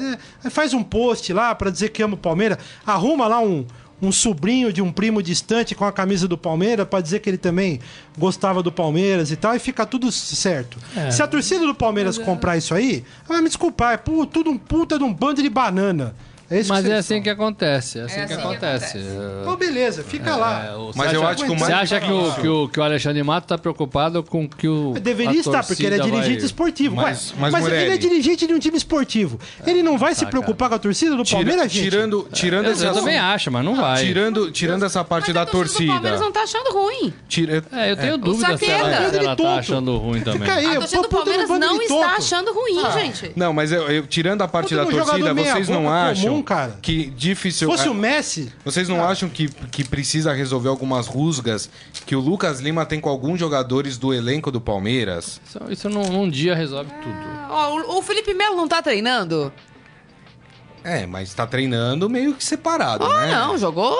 faz 0.50 0.74
um 0.74 0.82
post 0.82 1.32
lá 1.32 1.54
para 1.54 1.70
dizer 1.70 1.90
que 1.90 2.02
ama 2.02 2.14
o 2.14 2.18
Palmeiras, 2.18 2.58
arruma 2.84 3.26
lá 3.26 3.40
um, 3.40 3.66
um 4.00 4.12
sobrinho 4.12 4.72
de 4.72 4.82
um 4.82 4.92
primo 4.92 5.22
distante 5.22 5.74
com 5.74 5.84
a 5.84 5.92
camisa 5.92 6.28
do 6.28 6.36
Palmeiras 6.36 6.86
para 6.86 7.00
dizer 7.00 7.20
que 7.20 7.30
ele 7.30 7.38
também 7.38 7.80
gostava 8.18 8.62
do 8.62 8.70
Palmeiras 8.70 9.30
e 9.30 9.36
tal, 9.36 9.54
e 9.54 9.58
fica 9.58 9.86
tudo 9.86 10.12
certo. 10.12 10.78
Se 11.10 11.22
a 11.22 11.26
torcida 11.26 11.66
do 11.66 11.74
Palmeiras 11.74 12.18
comprar 12.18 12.56
isso 12.56 12.74
aí, 12.74 13.04
vai 13.26 13.40
me 13.40 13.48
desculpar, 13.48 13.94
é 13.94 13.96
tudo 13.96 14.50
um 14.50 14.58
puta 14.58 14.98
de 14.98 15.04
um 15.04 15.12
bando 15.12 15.42
de 15.42 15.48
banana. 15.48 16.14
É 16.50 16.60
isso 16.60 16.68
Mas 16.72 16.84
que 16.84 16.92
é 16.92 16.96
assim 16.96 17.14
são. 17.14 17.22
que 17.22 17.30
acontece. 17.30 17.98
É 17.98 18.02
assim, 18.02 18.20
assim 18.20 18.28
que 18.28 18.34
que 18.36 18.40
acontece. 18.40 18.98
Então, 19.42 19.56
beleza, 19.56 20.02
fica 20.04 20.30
É, 20.30 20.34
lá. 20.36 20.74
o- 20.78 20.92
Mas 20.94 21.10
você 21.10 21.16
eu 21.16 21.22
acha- 21.22 21.30
acho 21.30 21.44
que 21.44 21.50
o 21.50 21.58
Você 21.58 21.72
acha 21.72 22.00
que 22.00 22.10
o, 22.12 22.32
que, 22.34 22.48
o, 22.48 22.68
que 22.68 22.80
o 22.80 22.82
Alexandre 22.82 23.22
Mato 23.22 23.46
tá 23.48 23.58
preocupado 23.58 24.22
com 24.22 24.48
que 24.48 24.68
o. 24.68 24.94
Deveria 25.00 25.32
a 25.32 25.34
estar, 25.34 25.64
porque 25.64 25.84
ele 25.84 25.96
é 25.96 25.98
dirigente 25.98 26.36
vai- 26.38 26.46
esportivo. 26.46 26.94
Mas- 26.96 27.34
Mas, 27.38 27.52
mas, 27.52 27.66
ele 27.66 27.94
é 27.94 27.96
dirigente 27.98 28.46
de 28.46 28.54
um 28.54 28.58
time 28.58 28.76
esportivo. 28.76 29.38
Ele 29.66 29.82
não 29.82 29.98
vai 29.98 30.14
se 30.14 30.24
tá, 30.24 30.30
preocupar 30.30 30.68
com 30.68 30.74
a 30.76 30.78
torcida 30.78 31.16
do 31.16 31.24
Tira- 31.24 31.38
Palmeiras, 31.38 31.72
gente? 31.72 31.84
tirando, 31.90 32.28
tirando 32.32 32.66
Eu, 32.66 32.76
eu 32.76 32.92
também 32.94 33.18
acho, 33.18 33.50
mas 33.50 33.64
não 33.64 33.74
vai. 33.74 34.04
Tirando, 34.04 34.50
tirando 34.52 34.84
essa 34.84 35.02
parte 35.02 35.26
Mas 35.28 35.34
da 35.34 35.42
a 35.42 35.46
torcida 35.46 35.84
do 35.84 35.92
Palmeiras 35.92 36.20
não 36.20 36.30
tá 36.32 36.42
achando 36.42 36.70
ruim. 36.72 37.12
Tira, 37.28 37.64
É, 37.72 37.90
eu 37.90 37.96
tenho 37.96 38.18
dúvida 38.18 38.56
se 38.56 38.64
ela, 38.70 38.84
Saqueta. 38.90 39.10
se 39.10 39.16
ela 39.16 39.26
Ele 39.26 39.36
tonto. 39.36 39.42
tá 39.42 39.54
achando 39.56 39.96
ruim 39.96 40.20
também. 40.20 40.48
A 40.50 40.74
torcida 40.76 41.02
do 41.02 41.08
Palmeiras 41.08 41.48
não 41.48 41.80
está 41.82 42.14
achando 42.16 42.52
ruim, 42.52 42.80
gente. 43.00 43.32
Não, 43.34 43.52
mas 43.52 43.70
tirando 44.08 44.42
a 44.42 44.48
parte 44.48 44.74
da 44.76 44.84
torcida, 44.86 45.34
vocês 45.34 45.68
não 45.68 45.90
acham 45.90 46.35
cara. 46.42 46.78
que 46.82 47.04
Se 47.04 47.10
difícil. 47.10 47.68
fosse 47.68 47.86
é, 47.86 47.90
o 47.90 47.94
Messi, 47.94 48.52
Vocês 48.64 48.88
não 48.88 49.04
acham 49.04 49.28
que, 49.28 49.48
que 49.48 49.82
precisa 49.84 50.32
resolver 50.32 50.68
algumas 50.68 51.06
rusgas 51.06 51.68
que 52.06 52.14
o 52.16 52.20
Lucas 52.20 52.60
Lima 52.60 52.84
tem 52.86 53.00
com 53.00 53.08
alguns 53.08 53.38
jogadores 53.40 53.98
do 53.98 54.12
elenco 54.14 54.50
do 54.50 54.60
Palmeiras? 54.60 55.40
Isso, 55.46 55.58
isso 55.70 55.88
num, 55.88 56.04
num 56.10 56.28
dia 56.28 56.54
resolve 56.54 56.90
tudo. 57.02 57.14
Ó, 57.50 57.76
o, 57.76 57.98
o 57.98 58.02
Felipe 58.02 58.32
Melo 58.34 58.56
não 58.56 58.68
tá 58.68 58.80
treinando? 58.82 59.52
É, 60.84 61.04
mas 61.04 61.34
tá 61.34 61.44
treinando 61.44 62.08
meio 62.08 62.32
que 62.34 62.44
separado, 62.44 63.04
Ah, 63.04 63.26
né? 63.26 63.32
não, 63.34 63.58
jogou 63.58 63.92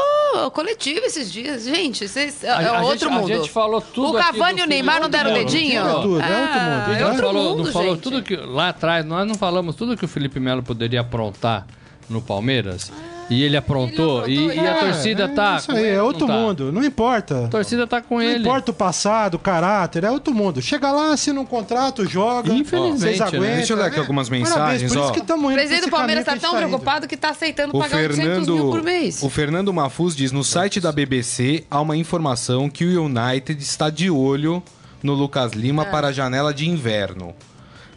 coletivo 0.53 1.05
esses 1.05 1.33
dias. 1.33 1.65
Gente, 1.65 2.07
vocês, 2.07 2.45
é, 2.45 2.49
A- 2.51 2.63
é 2.63 2.67
a 2.69 2.81
outro 2.83 2.93
gente- 2.93 3.07
a 3.07 3.11
mundo. 3.11 3.27
gente 3.29 3.51
falou 3.51 3.81
tudo 3.81 4.11
O 4.11 4.15
Cavani 4.15 4.61
e 4.61 4.63
o 4.63 4.67
Neymar 4.69 5.01
não 5.01 5.09
deram 5.11 5.33
o 5.33 5.35
dedinho? 5.35 5.83
não 5.85 5.91
tinha 5.91 6.03
tudo, 6.03 6.21
é 6.21 6.41
outro 6.41 6.61
mundo, 6.61 6.85
Ah, 6.87 6.95
é 6.97 7.01
é 7.03 7.07
outro 7.07 7.23
falou, 7.27 7.57
mundo, 7.57 7.73
falou 7.73 7.95
gente. 7.95 8.03
tudo 8.03 8.23
que. 8.23 8.37
Lá 8.37 8.69
atrás, 8.69 9.05
nós 9.05 9.27
não 9.27 9.35
falamos 9.35 9.75
tudo 9.75 9.97
que 9.97 10.05
o 10.05 10.09
Felipe 10.09 10.39
Melo 10.39 10.63
poderia 10.63 11.01
aprontar 11.01 11.67
no 12.09 12.21
Palmeiras. 12.21 12.91
e 13.29 13.43
ele 13.43 13.57
aprontou. 13.57 14.25
ele 14.25 14.47
não 14.47 14.53
e, 14.53 14.57
e 14.57 14.61
a 14.61 14.71
É, 14.71 14.75
torcida 14.85 15.25
é 15.25 15.29
tá. 15.29 15.57
Isso 15.57 15.67
com 15.67 15.73
aí, 15.73 15.79
ele, 15.83 15.89
é 15.89 15.97
não 15.99 16.05
outro 16.07 16.27
tá? 16.29 16.33
mundo, 16.33 16.71
não 16.73 16.85
importa. 16.85 17.47
A 17.47 17.49
torcida 17.49 17.85
tá 17.87 18.01
com 18.01 18.17
Não 18.17 18.23
ele. 18.23 18.39
importa 18.39 18.71
o 18.71 18.75
passado, 18.75 19.35
o 19.35 19.39
caráter, 19.39 20.05
é 20.05 20.11
outro 20.13 20.33
mundo. 20.33 20.63
Chega 20.63 20.93
lá, 20.93 21.13
assina 21.13 21.41
um 21.41 21.45
contrato, 21.45 22.07
joga. 22.07 22.53
Infelizmente, 22.55 23.01
vocês 23.01 23.19
né? 23.19 23.27
aguentam. 23.27 23.57
Deixa 23.57 23.73
eu 23.73 23.77
ler 23.79 23.85
aqui 23.87 23.97
É, 23.97 23.99
algumas 23.99 24.29
parabéns, 24.29 24.49
mensagens, 24.55 24.93
Por 24.93 24.99
ó. 25.01 25.05
isso 25.05 25.13
que 25.13 25.19
estamos 25.19 25.45
indo 25.45 25.53
O 25.53 25.55
presidente 25.57 25.85
do 25.87 25.91
Palmeiras 25.91 26.25
tá 26.25 26.37
tão 26.37 26.51
indo. 26.51 26.57
preocupado 26.59 27.09
que 27.09 27.17
tá 27.17 27.31
aceitando 27.31 27.77
O 27.77 27.81
pagar 27.81 27.97
800 28.11 28.47
mil 28.49 28.71
por 28.71 28.83
mês. 28.85 29.21
o 29.23 29.29
Fernando 29.29 29.73
Mafuz 29.73 30.15
diz: 30.15 30.31
no 30.31 30.45
site 30.45 30.81
da 30.81 30.93
BBC 30.93 31.65
há 31.69 31.81
uma 31.81 31.97
informação 31.97 32.71
que 32.71 32.85
o 32.85 33.05
United 33.07 33.61
está 33.61 33.91
de 33.91 34.09
olho 34.09 34.63
no 35.03 35.15
Lucas 35.15 35.53
Lima 35.53 35.83
É. 35.83 35.87
para 35.87 36.09
a 36.09 36.13
janela 36.13 36.55
de 36.55 36.69
inverno. 36.69 37.35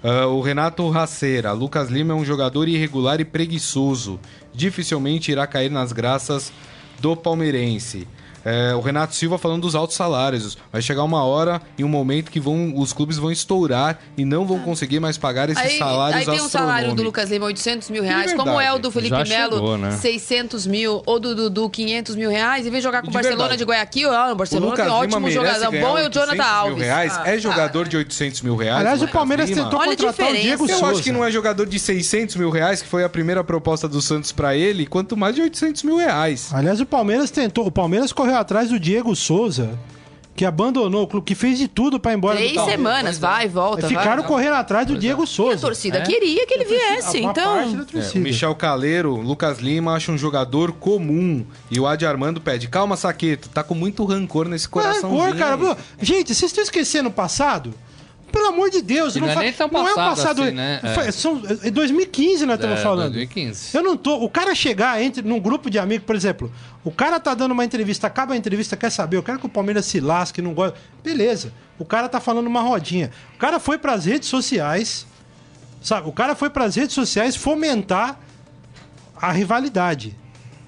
Ah, 0.04 0.28
o 0.28 0.42
Renato 0.42 0.90
Raceira: 0.90 1.52
Lucas 1.52 1.90
Lima 1.90 2.14
é 2.14 2.16
um 2.16 2.24
jogador 2.24 2.68
irregular 2.68 3.20
e 3.20 3.26
preguiçoso. 3.26 4.20
Dificilmente 4.54 5.32
irá 5.32 5.46
cair 5.46 5.70
nas 5.70 5.92
graças 5.92 6.54
do 7.00 7.16
palmeirense. 7.16 8.08
É, 8.46 8.74
o 8.76 8.80
Renato 8.80 9.16
Silva 9.16 9.38
falando 9.38 9.62
dos 9.62 9.76
altos 9.76 9.96
salários. 9.96 10.58
Vai 10.72 10.82
chegar 10.82 11.04
uma 11.04 11.24
hora 11.24 11.62
e 11.78 11.84
um 11.84 11.88
momento 11.90 12.32
que 12.32 12.40
vão, 12.40 12.74
os 12.76 12.94
clubes 12.94 13.18
vão 13.18 13.32
estourar 13.32 14.00
e 14.18 14.24
não 14.26 14.46
vão 14.46 14.60
conseguir 14.60 15.00
mais 15.00 15.18
pagar 15.18 15.50
esses 15.50 15.64
Aí, 15.64 15.78
salários 15.78 16.28
aí 16.28 16.36
tem 16.36 16.44
um 16.46 16.50
salário 16.50 16.94
do. 16.94 17.04
Lucas 17.04 17.30
Lima, 17.30 17.46
800 17.46 17.90
mil 17.90 18.04
reais. 18.04 18.32
De 18.32 18.38
Como 18.38 18.60
é 18.60 18.72
o 18.74 18.78
do 18.80 18.92
Felipe 18.92 19.10
Já 19.10 19.24
Melo, 19.26 19.54
chegou, 19.56 19.78
né? 19.78 19.92
600 19.92 20.68
mil. 20.68 21.02
Ou 21.06 21.20
do 21.20 21.34
Dudu, 21.36 21.70
500 21.70 22.16
mil 22.16 22.30
reais. 22.30 22.66
E 22.66 22.70
vem 22.70 22.82
jogar 22.82 23.02
com 23.02 23.10
o 23.10 23.12
Barcelona 23.12 23.50
verdade. 23.50 23.58
de 23.60 23.66
Guayaquil. 23.66 24.12
Ah, 24.12 24.30
o 24.30 24.32
O 24.34 24.36
Barcelona 24.36 24.72
Lucas 24.72 24.86
tem 24.86 24.94
ótimo 24.96 25.32
jogador. 25.32 25.72
Bom 25.72 25.98
é 25.98 26.02
o 26.02 26.06
800 26.06 26.14
Jonathan 26.14 26.44
Alves. 26.50 26.84
Reais. 26.84 27.14
Ah, 27.18 27.30
é 27.30 27.38
jogador 27.40 27.88
de 27.88 27.98
800 27.98 28.42
mil 28.42 28.56
reais. 28.56 28.80
Aliás, 28.80 29.02
o 29.02 29.08
Palmeiras 29.08 29.50
Lima? 29.50 29.64
tentou 29.64 29.80
Olha 29.80 29.96
contratar 29.96 30.30
o. 30.32 30.34
Diego 30.36 30.64
Eu 30.66 30.78
Souza. 30.78 30.92
acho 30.94 31.04
que 31.04 31.12
não 31.12 31.24
é 31.26 31.32
jogador 31.32 31.66
de 31.66 31.80
600 31.80 32.36
mil 32.36 32.50
reais, 32.50 32.82
que 32.82 32.88
foi 32.88 33.04
a 33.04 33.10
primeira 33.10 33.44
proposta 33.44 33.88
do 33.88 34.02
Santos 34.02 34.32
pra 34.32 34.56
ele, 34.56 34.86
quanto 34.86 35.18
mais 35.18 35.36
de 35.36 35.42
800 35.42 35.84
mil 35.84 35.98
reais. 35.98 36.50
Aliás, 36.54 36.80
o 36.80 36.86
Palmeiras 36.86 37.32
tentou. 37.32 37.66
O 37.66 37.72
Palmeiras 37.72 38.12
correu 38.14 38.29
atrás 38.36 38.70
do 38.70 38.80
Diego 38.80 39.16
Souza, 39.16 39.78
que 40.36 40.46
abandonou 40.46 41.04
o 41.04 41.08
clube, 41.08 41.26
que 41.26 41.36
fez 41.36 41.58
de 41.58 41.68
tudo 41.68 42.00
pra 42.00 42.14
ir 42.14 42.16
embora 42.16 42.38
Três 42.38 42.54
do 42.54 42.64
semanas, 42.64 43.18
vai, 43.18 43.48
volta. 43.50 43.88
Ficaram 43.88 44.22
vai. 44.22 44.28
correndo 44.28 44.54
atrás 44.54 44.88
do 44.88 44.98
Diego 44.98 45.22
E 45.22 45.26
a 45.26 45.28
Souza. 45.28 45.58
torcida 45.60 46.02
queria 46.02 46.48
que 46.48 46.54
ele 46.54 46.64
viesse, 46.64 47.20
então. 47.22 47.60
É, 47.60 48.20
Michel 48.20 48.56
Caleiro, 48.56 49.16
Lucas 49.18 49.60
Lima 49.60 49.94
acha 49.94 50.12
um 50.12 50.18
jogador 50.18 50.72
comum. 50.72 51.46
E 51.70 51.78
o 51.78 51.86
Adi 51.86 52.06
Armando 52.06 52.40
pede: 52.40 52.70
calma, 52.70 52.96
Saqueto, 52.96 53.50
tá 53.50 53.64
com 53.64 53.76
muito 53.76 54.06
rancor 54.06 54.48
nesse 54.48 54.70
coração. 54.70 55.18
Rancor, 55.18 55.36
cara. 55.36 55.78
Gente, 56.02 56.34
vocês 56.34 56.50
estão 56.52 56.64
esquecendo 56.64 57.10
o 57.10 57.12
passado? 57.12 57.74
Pelo 58.32 58.48
amor 58.48 58.70
de 58.70 58.82
Deus, 58.82 59.16
E 59.16 59.20
não 59.20 59.28
é 59.30 59.34
fa- 59.34 59.40
nem 59.42 59.52
tão 59.54 59.68
não 59.68 59.88
é 59.88 59.94
passado 59.96 60.16
passado. 60.16 60.42
assim, 60.44 60.52
né? 60.52 60.80
É. 61.08 61.12
São, 61.12 61.42
é 61.64 61.70
2015 61.72 62.46
nós 62.46 62.56
estamos 62.56 62.80
É, 62.80 62.84
falando. 62.84 63.14
2015. 63.14 63.76
Eu 63.76 63.84
não 63.84 63.98
tô. 63.98 64.16
O 64.24 64.30
cara 64.30 64.54
chegar 64.56 65.02
entre 65.02 65.22
num 65.22 65.40
grupo 65.40 65.70
de 65.70 65.78
amigos, 65.80 66.06
por 66.06 66.16
exemplo, 66.16 66.52
o 66.84 66.92
cara 66.92 67.20
tá 67.20 67.34
dando 67.34 67.52
uma 67.52 67.66
entrevista, 67.66 68.08
acaba 68.08 68.34
a 68.34 68.38
entrevista, 68.38 68.78
quer 68.78 68.90
saber, 68.90 69.18
eu 69.18 69.24
quero 69.24 69.40
que 69.40 69.46
o 69.46 69.50
Palmeiras 69.50 69.86
se 69.86 70.00
lasque, 70.00 70.42
não 70.42 70.54
gosta. 70.54 70.78
Beleza. 71.04 71.52
O 71.78 71.86
cara 71.86 72.08
tá 72.10 72.20
falando 72.20 72.48
uma 72.48 72.62
rodinha. 72.62 73.12
O 73.36 73.38
cara 73.38 73.60
foi 73.60 73.78
pras 73.78 74.06
redes 74.06 74.28
sociais, 74.30 75.08
sabe? 75.82 76.08
O 76.10 76.12
cara 76.12 76.36
foi 76.36 76.50
pras 76.50 76.76
redes 76.76 76.94
sociais 76.94 77.36
fomentar 77.36 78.20
a 79.16 79.32
rivalidade. 79.32 80.16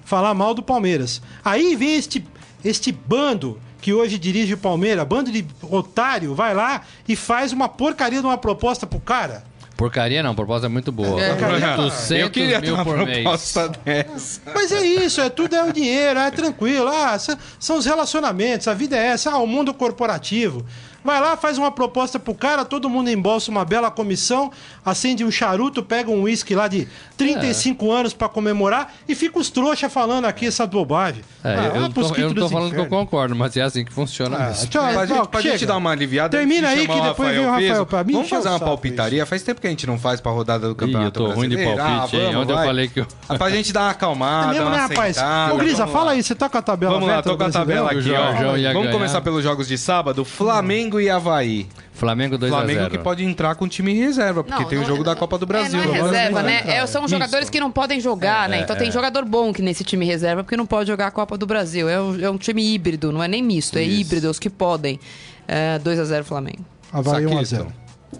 Falar 0.04 0.34
mal 0.34 0.52
do 0.54 0.62
Palmeiras. 0.62 1.22
Aí 1.44 1.74
vem 1.76 1.94
este, 1.96 2.24
este 2.64 2.92
bando 2.92 3.58
que 3.82 3.92
hoje 3.92 4.16
dirige 4.16 4.54
o 4.54 4.58
Palmeiras, 4.58 5.04
bando 5.04 5.30
de 5.30 5.44
otário, 5.60 6.34
vai 6.36 6.54
lá 6.54 6.82
e 7.06 7.16
faz 7.16 7.52
uma 7.52 7.68
porcaria 7.68 8.20
de 8.20 8.26
uma 8.26 8.38
proposta 8.38 8.86
pro 8.86 9.00
cara. 9.00 9.42
Porcaria 9.76 10.22
não, 10.22 10.36
proposta 10.36 10.66
é 10.66 10.68
muito 10.68 10.92
boa. 10.92 11.20
É. 11.20 11.32
800 11.32 12.10
Eu 12.12 12.30
queria 12.30 12.60
ter 12.60 12.66
mil 12.66 12.74
uma 12.76 12.84
por 12.84 12.98
mês. 12.98 13.22
proposta 13.22 13.68
dessa. 13.84 14.40
Mas 14.54 14.70
é 14.70 14.86
isso, 14.86 15.20
é 15.20 15.28
tudo 15.28 15.56
é 15.56 15.64
o 15.64 15.72
dinheiro, 15.72 16.20
é 16.20 16.30
tranquilo. 16.30 16.86
Ah, 16.86 17.18
são 17.58 17.76
os 17.76 17.84
relacionamentos, 17.84 18.68
a 18.68 18.74
vida 18.74 18.96
é 18.96 19.08
essa, 19.08 19.32
ah, 19.32 19.38
o 19.38 19.46
mundo 19.48 19.74
corporativo. 19.74 20.64
Vai 21.04 21.20
lá, 21.20 21.36
faz 21.36 21.58
uma 21.58 21.70
proposta 21.70 22.18
pro 22.18 22.34
cara, 22.34 22.64
todo 22.64 22.88
mundo 22.88 23.10
embolsa 23.10 23.50
uma 23.50 23.64
bela 23.64 23.90
comissão, 23.90 24.50
acende 24.84 25.24
um 25.24 25.30
charuto, 25.30 25.82
pega 25.82 26.10
um 26.10 26.22
uísque 26.22 26.54
lá 26.54 26.68
de 26.68 26.86
35 27.16 27.90
anos 27.90 28.12
pra 28.12 28.28
comemorar 28.28 28.92
e 29.08 29.14
fica 29.14 29.38
os 29.38 29.50
trouxa 29.50 29.88
falando 29.88 30.26
aqui 30.26 30.46
essa 30.46 30.66
bobagem. 30.66 31.22
É, 31.44 31.54
Ah, 31.54 31.72
eu, 31.74 31.80
não 31.82 31.90
tô, 31.90 32.00
eu 32.14 32.28
não 32.28 32.34
tô 32.34 32.48
falando 32.48 32.72
que 32.74 32.80
eu 32.80 32.86
concordo, 32.86 33.34
mas 33.34 33.56
é 33.56 33.62
assim 33.62 33.84
que 33.84 33.92
funciona 33.92 34.36
Ah, 34.36 34.48
mesmo. 34.48 34.66
tchau, 34.68 34.82
Pra, 34.82 35.06
tchau, 35.06 35.16
gente, 35.16 35.28
pra 35.28 35.40
gente 35.40 35.66
dar 35.66 35.76
uma 35.76 35.90
aliviada, 35.90 36.36
Termina 36.38 36.68
aí 36.68 36.86
que 36.86 37.00
depois 37.00 37.30
vem 37.34 37.46
o 37.48 37.54
Peso, 37.56 37.68
Rafael 37.68 37.86
pra 37.86 38.04
mim 38.04 38.12
Vamos 38.14 38.28
fazer 38.28 38.48
uma 38.48 38.60
palpitaria? 38.60 39.26
Faz 39.26 39.42
tempo 39.42 39.60
que 39.60 39.66
a 39.66 39.70
gente 39.70 39.86
não 39.86 39.98
faz 39.98 40.20
pra 40.20 40.30
rodada 40.32 40.66
do 40.68 40.72
Ih, 40.72 40.76
campeonato 40.76 41.20
eu 41.22 41.26
tô 41.28 41.32
ruim 41.34 41.48
de 41.48 41.56
Brasileiro. 41.56 41.82
palpite, 41.82 42.16
Ah, 42.16 42.18
hein? 42.18 42.24
vamos, 42.26 42.42
Ontem 42.42 42.52
eu 42.52 42.56
vai. 42.56 42.66
falei 42.66 42.88
que 42.88 43.00
eu- 43.00 43.06
Ah, 43.28 43.34
Pra 43.38 43.50
gente 43.50 43.72
dar 43.72 43.80
uma 43.82 43.90
acalmada, 43.90 44.46
É 44.46 44.50
mesmo, 44.52 44.66
uma 44.66 44.70
né, 44.76 44.82
rapaz? 44.82 45.16
sentada, 45.16 45.54
Ô, 45.54 45.58
Grisa, 45.58 45.86
fala 45.86 46.04
lá. 46.06 46.10
aí, 46.12 46.22
você 46.22 46.34
tá 46.34 46.48
com 46.48 46.58
a 46.58 46.62
tabela 46.62 46.92
Vamos 46.94 47.08
lá, 47.08 47.22
tô 47.22 47.36
com 47.36 47.44
a 47.44 47.50
tabela 47.50 47.90
aqui, 47.90 48.10
ó. 48.12 48.72
Vamos 48.72 48.90
começar 48.90 49.20
pelos 49.20 49.42
jogos 49.42 49.66
de 49.68 49.76
sábado. 49.78 50.24
Flamengo 50.24 50.91
e 51.00 51.08
Havaí. 51.10 51.66
Flamengo 51.92 52.36
2 52.36 52.50
Flamengo 52.50 52.80
a 52.80 52.82
0. 52.84 52.90
que 52.90 52.98
pode 52.98 53.24
entrar 53.24 53.54
com 53.54 53.68
time 53.68 53.94
reserva, 53.94 54.42
porque 54.42 54.62
Não, 54.62 54.68
tem 54.68 54.78
o 54.78 54.80
não 54.80 54.88
jogo 54.88 55.02
é- 55.02 55.04
da 55.04 55.14
Copa 55.14 55.38
do 55.38 55.46
Brasil. 55.46 55.80
É, 55.80 55.86
não 55.86 55.94
é 55.94 56.02
reserva, 56.02 56.42
né? 56.42 56.62
É, 56.66 56.86
são 56.86 57.06
jogadores 57.06 57.48
que 57.48 57.60
não 57.60 57.70
podem 57.70 58.00
jogar, 58.00 58.48
né? 58.48 58.60
Então 58.60 58.74
tem 58.74 58.90
jogador 58.90 59.24
bom 59.24 59.52
que 59.52 59.62
nesse 59.62 59.84
time 59.84 60.04
reserva 60.04 60.42
porque 60.42 60.56
não 60.56 60.66
pode 60.66 60.88
jogar 60.88 61.06
a 61.06 61.10
Copa 61.10 61.38
do 61.38 61.46
Brasil. 61.46 61.88
É 61.88 62.00
um, 62.00 62.20
é 62.20 62.30
um 62.30 62.38
time 62.38 62.74
híbrido, 62.74 63.12
não 63.12 63.22
é 63.22 63.28
nem 63.28 63.42
misto, 63.42 63.78
é 63.78 63.82
Isso. 63.82 64.00
híbrido, 64.00 64.30
os 64.30 64.38
que 64.38 64.50
podem. 64.50 64.98
É, 65.46 65.78
2x0 65.78 66.24
Flamengo. 66.24 66.64
Havaí 66.92 67.24
Saquito. 67.24 67.56
1x0. 67.56 67.66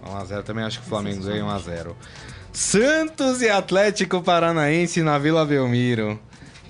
1x0 0.07 0.43
também 0.43 0.64
acho 0.64 0.81
que 0.81 0.87
o 0.87 0.89
Flamengo 0.89 1.23
ganha 1.25 1.45
1x0. 1.45 1.95
Santos 2.53 3.41
e 3.43 3.49
Atlético 3.49 4.20
Paranaense 4.23 5.03
na 5.03 5.18
Vila 5.18 5.45
Belmiro. 5.45 6.20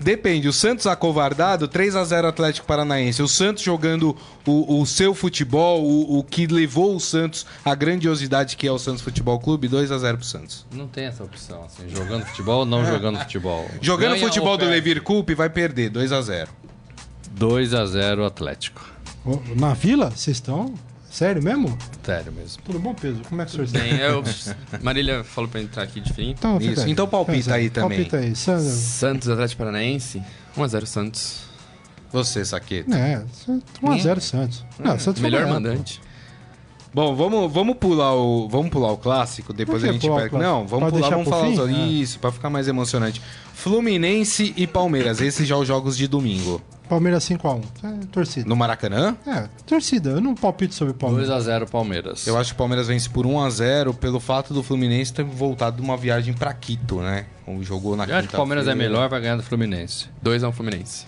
Depende, 0.01 0.49
o 0.49 0.53
Santos 0.53 0.87
acovardado, 0.87 1.69
3x0 1.69 2.27
Atlético 2.27 2.67
Paranaense. 2.67 3.23
O 3.23 3.29
Santos 3.29 3.63
jogando 3.63 4.17
o, 4.47 4.81
o 4.81 4.87
seu 4.87 5.15
futebol, 5.15 5.85
o, 5.85 6.19
o 6.19 6.25
que 6.25 6.47
levou 6.47 6.97
o 6.97 7.01
Santos 7.01 7.47
à 7.65 7.75
grandiosidade 7.75 8.57
que 8.57 8.67
é 8.67 8.73
o 8.73 8.79
Santos 8.79 9.03
Futebol 9.03 9.39
Clube, 9.39 9.69
2x0 9.69 10.17
pro 10.17 10.25
Santos. 10.25 10.67
Não 10.73 10.89
tem 10.89 11.05
essa 11.05 11.23
opção, 11.23 11.65
assim, 11.65 11.89
jogando 11.89 12.27
futebol 12.27 12.61
ou 12.61 12.67
não 12.67 12.85
jogando 12.85 13.19
futebol. 13.23 13.67
Jogando 13.81 14.13
Ganha 14.15 14.25
futebol 14.27 14.57
do. 14.57 14.65
Levir 14.65 15.03
Coupe, 15.03 15.35
vai 15.35 15.49
perder, 15.49 15.91
2x0. 15.91 16.49
2 17.31 17.75
a 17.75 17.87
0 17.87 18.25
Atlético. 18.25 18.91
Na 19.57 19.73
vila? 19.73 20.11
Vocês 20.11 20.37
estão? 20.37 20.75
Sério 21.13 21.43
mesmo? 21.43 21.77
Sério 22.03 22.33
mesmo. 22.33 22.63
Tudo 22.65 22.79
bom, 22.79 22.95
peso? 22.95 23.21
Como 23.29 23.43
é 23.43 23.45
que 23.45 23.51
o 23.51 23.53
senhor 23.53 23.65
está? 23.65 23.79
Bem, 23.81 23.99
eu, 23.99 24.25
Marília 24.83 25.23
falou 25.23 25.49
pra 25.49 25.61
eu 25.61 25.65
entrar 25.65 25.83
aqui 25.83 26.01
de 26.01 26.11
fim. 26.11 26.31
Então, 26.31 26.57
Isso, 26.57 26.89
então 26.89 27.07
palpita 27.07 27.51
Faz 27.51 27.63
aí 27.63 27.69
também. 27.69 27.99
Palpita 27.99 28.17
aí. 28.17 28.35
Sandro. 28.35 28.65
Santos, 28.65 29.29
Atlético 29.29 29.59
Paranaense. 29.59 30.23
1x0 30.57 30.87
Santos. 30.87 31.45
Você, 32.11 32.43
Saqueta. 32.47 32.97
É, 32.97 33.23
1x0 33.83 34.21
Santos. 34.21 34.65
Não, 34.79 34.99
Santos 34.99 35.21
Melhor 35.21 35.47
mandante. 35.47 36.01
Bom, 36.95 37.15
vamos, 37.15 37.51
vamos 37.51 37.77
pular 37.77 38.15
o 38.15 38.49
vamos 38.49 38.71
pular 38.71 38.93
o 38.93 38.99
clássico, 38.99 39.53
depois 39.53 39.83
a 39.83 39.91
gente 39.93 40.09
pega. 40.09 40.39
Não, 40.39 40.67
vamos 40.67 40.91
Pode 40.91 40.97
pular, 40.97 41.11
vamos 41.11 41.29
falar 41.29 41.47
fim? 41.47 41.53
os 41.53 41.59
Ah. 41.61 41.73
isso, 41.73 42.19
pra 42.19 42.31
ficar 42.31 42.51
mais 42.51 42.69
emocionante. 42.69 43.23
Fluminense 43.55 44.53
e 44.57 44.67
Palmeiras, 44.67 45.21
esses 45.21 45.49
já 45.49 45.57
os 45.57 45.67
jogos 45.67 45.97
de 45.97 46.07
domingo. 46.07 46.61
Palmeiras 46.89 47.25
5x1. 47.25 47.63
É, 47.83 48.07
torcida. 48.13 48.47
No 48.47 48.55
Maracanã? 48.55 49.17
É, 49.27 49.49
torcida. 49.65 50.11
Eu 50.11 50.21
não 50.21 50.35
palpito 50.35 50.75
sobre 50.75 50.93
o 50.93 50.95
Palmeiras. 50.95 51.31
2x0 51.47 51.71
Palmeiras. 51.71 52.27
Eu 52.27 52.37
acho 52.37 52.51
que 52.51 52.55
o 52.55 52.59
Palmeiras 52.59 52.89
vence 52.89 53.09
por 53.09 53.25
1 53.25 53.41
a 53.41 53.49
0 53.49 53.95
pelo 53.95 54.21
fato 54.21 54.53
do 54.53 54.63
Fluminense 54.63 55.11
ter 55.15 55.25
voltado 55.25 55.77
de 55.77 55.83
uma 55.83 55.97
viagem 55.97 56.35
pra 56.35 56.53
Quito, 56.53 57.01
né? 57.01 57.25
Como 57.47 57.65
jogou 57.65 57.97
na 57.97 58.05
Eu 58.05 58.17
acho 58.17 58.29
que 58.29 58.35
o 58.35 58.37
Palmeiras 58.37 58.69
é 58.69 58.75
melhor, 58.75 59.09
vai 59.09 59.21
ganhar 59.23 59.37
do 59.37 59.43
Fluminense. 59.43 60.09
2x1 60.23 60.53
Fluminense. 60.53 61.07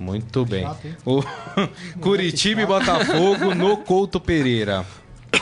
Muito 0.00 0.46
bem. 0.46 0.62
Chato? 0.62 0.86
O 1.04 1.22
Curitiba 2.00 2.62
e 2.62 2.66
Botafogo 2.66 3.54
no 3.54 3.76
Couto 3.78 4.18
Pereira. 4.18 4.86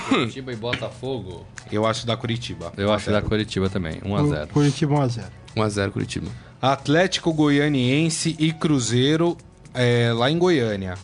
Curitiba 0.08 0.52
e 0.52 0.56
Botafogo. 0.56 1.46
Eu 1.70 1.86
acho 1.86 2.06
da 2.06 2.16
Curitiba. 2.16 2.72
Eu 2.76 2.92
acho 2.92 3.10
da 3.10 3.20
Curitiba 3.22 3.68
também. 3.68 4.00
1x0. 4.00 4.48
Curitiba 4.48 4.94
1x0. 4.94 5.24
1x0 5.56 5.90
Curitiba. 5.90 6.30
Atlético 6.60 7.32
Goianiense 7.32 8.36
e 8.38 8.52
Cruzeiro 8.52 9.36
é, 9.74 10.12
lá 10.12 10.30
em 10.30 10.38
Goiânia. 10.38 10.94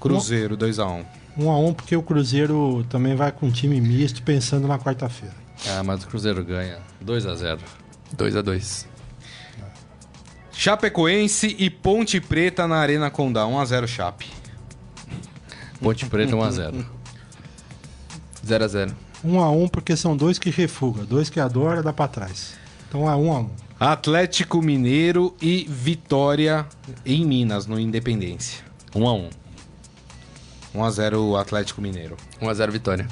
Cruzeiro 0.00 0.56
2 0.56 0.78
a 0.78 0.86
1 0.86 1.04
1x1 1.38 1.74
porque 1.74 1.96
o 1.96 2.02
Cruzeiro 2.02 2.84
também 2.90 3.14
vai 3.14 3.32
com 3.32 3.46
um 3.46 3.50
time 3.50 3.80
misto 3.80 4.22
pensando 4.22 4.68
na 4.68 4.78
quarta-feira. 4.78 5.34
Ah, 5.68 5.82
mas 5.82 6.02
o 6.04 6.08
Cruzeiro 6.08 6.44
ganha. 6.44 6.78
2x0. 7.04 7.58
2x2. 8.16 8.86
Chapecoense 10.50 11.56
e 11.58 11.70
Ponte 11.70 12.20
Preta 12.20 12.68
na 12.68 12.76
Arena 12.76 13.10
Condá. 13.10 13.46
1 13.46 13.58
a 13.58 13.64
0 13.64 13.88
Chape. 13.88 14.26
Ponte 15.80 16.06
Preta 16.06 16.36
1x0. 16.36 16.84
0x0. 18.46 18.92
1x1 19.24 19.70
porque 19.70 19.96
são 19.96 20.16
dois 20.16 20.38
que 20.38 20.50
refuga, 20.50 21.04
dois 21.04 21.30
que 21.30 21.38
adora, 21.38 21.82
dá 21.82 21.92
pra 21.92 22.08
trás. 22.08 22.54
Então 22.88 23.10
é 23.10 23.14
1x1. 23.14 23.48
Atlético 23.78 24.62
Mineiro 24.62 25.34
e 25.40 25.66
Vitória 25.68 26.66
em 27.04 27.24
Minas, 27.24 27.66
no 27.66 27.78
Independência. 27.78 28.64
1x1. 28.94 29.30
1 30.74 30.84
a 30.84 30.90
0 30.90 31.36
Atlético 31.36 31.80
Mineiro. 31.80 32.16
1x0 32.40 32.70
Vitória. 32.70 33.08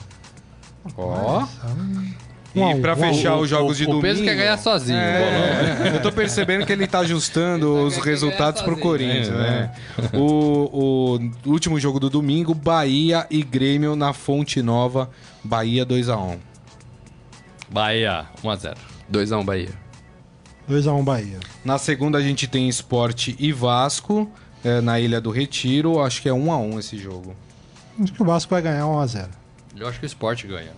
Ó. 0.97 1.41
1 1.41 1.41
a 1.41 1.45
1, 1.45 1.47
pra 1.47 1.69
1 1.69 2.30
a 2.55 2.95
1. 2.95 2.97
fechar 2.97 3.37
os 3.37 3.49
jogos 3.49 3.77
de 3.77 3.85
o 3.85 3.87
domingo. 3.87 4.03
peso 4.03 4.23
quer 4.25 4.35
ganhar 4.35 4.57
sozinho, 4.59 4.99
bolão. 4.99 5.87
É, 5.93 5.97
eu 5.97 6.03
tô 6.03 6.11
percebendo 6.11 6.67
que 6.67 6.73
ele 6.73 6.87
tá 6.87 7.01
ajustando 7.01 7.85
os 7.85 7.95
quer 7.95 8.03
ganhar 8.03 8.07
resultados 8.07 8.63
pro 8.63 8.73
sozinho. 8.75 8.83
Corinthians, 8.91 9.29
É, 9.29 9.33
né? 9.33 9.73
O, 10.15 11.19
o 11.47 11.51
último 11.51 11.79
jogo 11.79 12.01
do 12.01 12.11
domingo, 12.11 12.55
Bahia 12.55 13.27
e 13.31 13.43
Grêmio 13.43 13.95
na 13.95 14.13
Fonte 14.13 14.61
Nova, 14.63 15.09
Bahia 15.45 15.85
2 15.85 16.09
a 16.09 16.17
1 16.19 16.39
Bahia, 17.69 18.27
1x0. 18.43 18.77
2x1 19.13 19.45
Bahia. 19.45 19.69
2x1 20.69 21.05
Bahia. 21.05 21.39
Na 21.65 21.79
segunda 21.79 22.19
a 22.19 22.21
gente 22.23 22.49
tem 22.49 22.69
Esporte 22.69 23.37
e 23.39 23.53
Vasco, 23.53 24.29
é, 24.65 24.81
na 24.81 24.99
Ilha 24.99 25.21
do 25.21 25.31
Retiro, 25.31 26.01
acho 26.03 26.21
que 26.21 26.29
é 26.29 26.33
1 26.33 26.53
a 26.53 26.59
1 26.59 26.79
esse 26.81 26.99
jogo. 26.99 27.37
Acho 28.03 28.13
que 28.13 28.23
o 28.23 28.25
Vasco 28.25 28.51
vai 28.51 28.63
ganhar 28.63 28.85
1x0. 28.85 29.29
Eu 29.77 29.87
acho 29.89 30.01
que 30.01 30.05
o 30.05 30.09
Sport 30.09 30.45
ganha. 30.47 30.73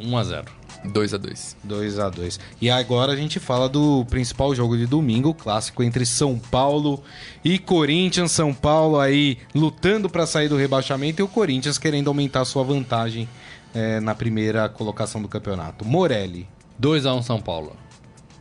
1x0. 0.00 0.46
2x2. 0.86 1.56
2 1.62 1.98
a 1.98 2.08
2 2.08 2.40
E 2.60 2.70
agora 2.70 3.12
a 3.12 3.16
gente 3.16 3.38
fala 3.38 3.68
do 3.68 4.04
principal 4.06 4.54
jogo 4.54 4.76
de 4.76 4.86
domingo, 4.86 5.30
o 5.30 5.34
clássico 5.34 5.82
entre 5.82 6.06
São 6.06 6.38
Paulo 6.38 7.02
e 7.44 7.58
Corinthians. 7.58 8.32
São 8.32 8.52
Paulo 8.52 8.98
aí 8.98 9.38
lutando 9.54 10.08
para 10.08 10.26
sair 10.26 10.48
do 10.48 10.56
rebaixamento 10.56 11.20
e 11.20 11.24
o 11.24 11.28
Corinthians 11.28 11.78
querendo 11.78 12.08
aumentar 12.08 12.44
sua 12.44 12.64
vantagem 12.64 13.28
é, 13.74 14.00
na 14.00 14.14
primeira 14.14 14.68
colocação 14.68 15.20
do 15.20 15.28
campeonato. 15.28 15.84
Morelli, 15.84 16.48
2x1 16.80 17.22
São 17.22 17.40
Paulo. 17.40 17.76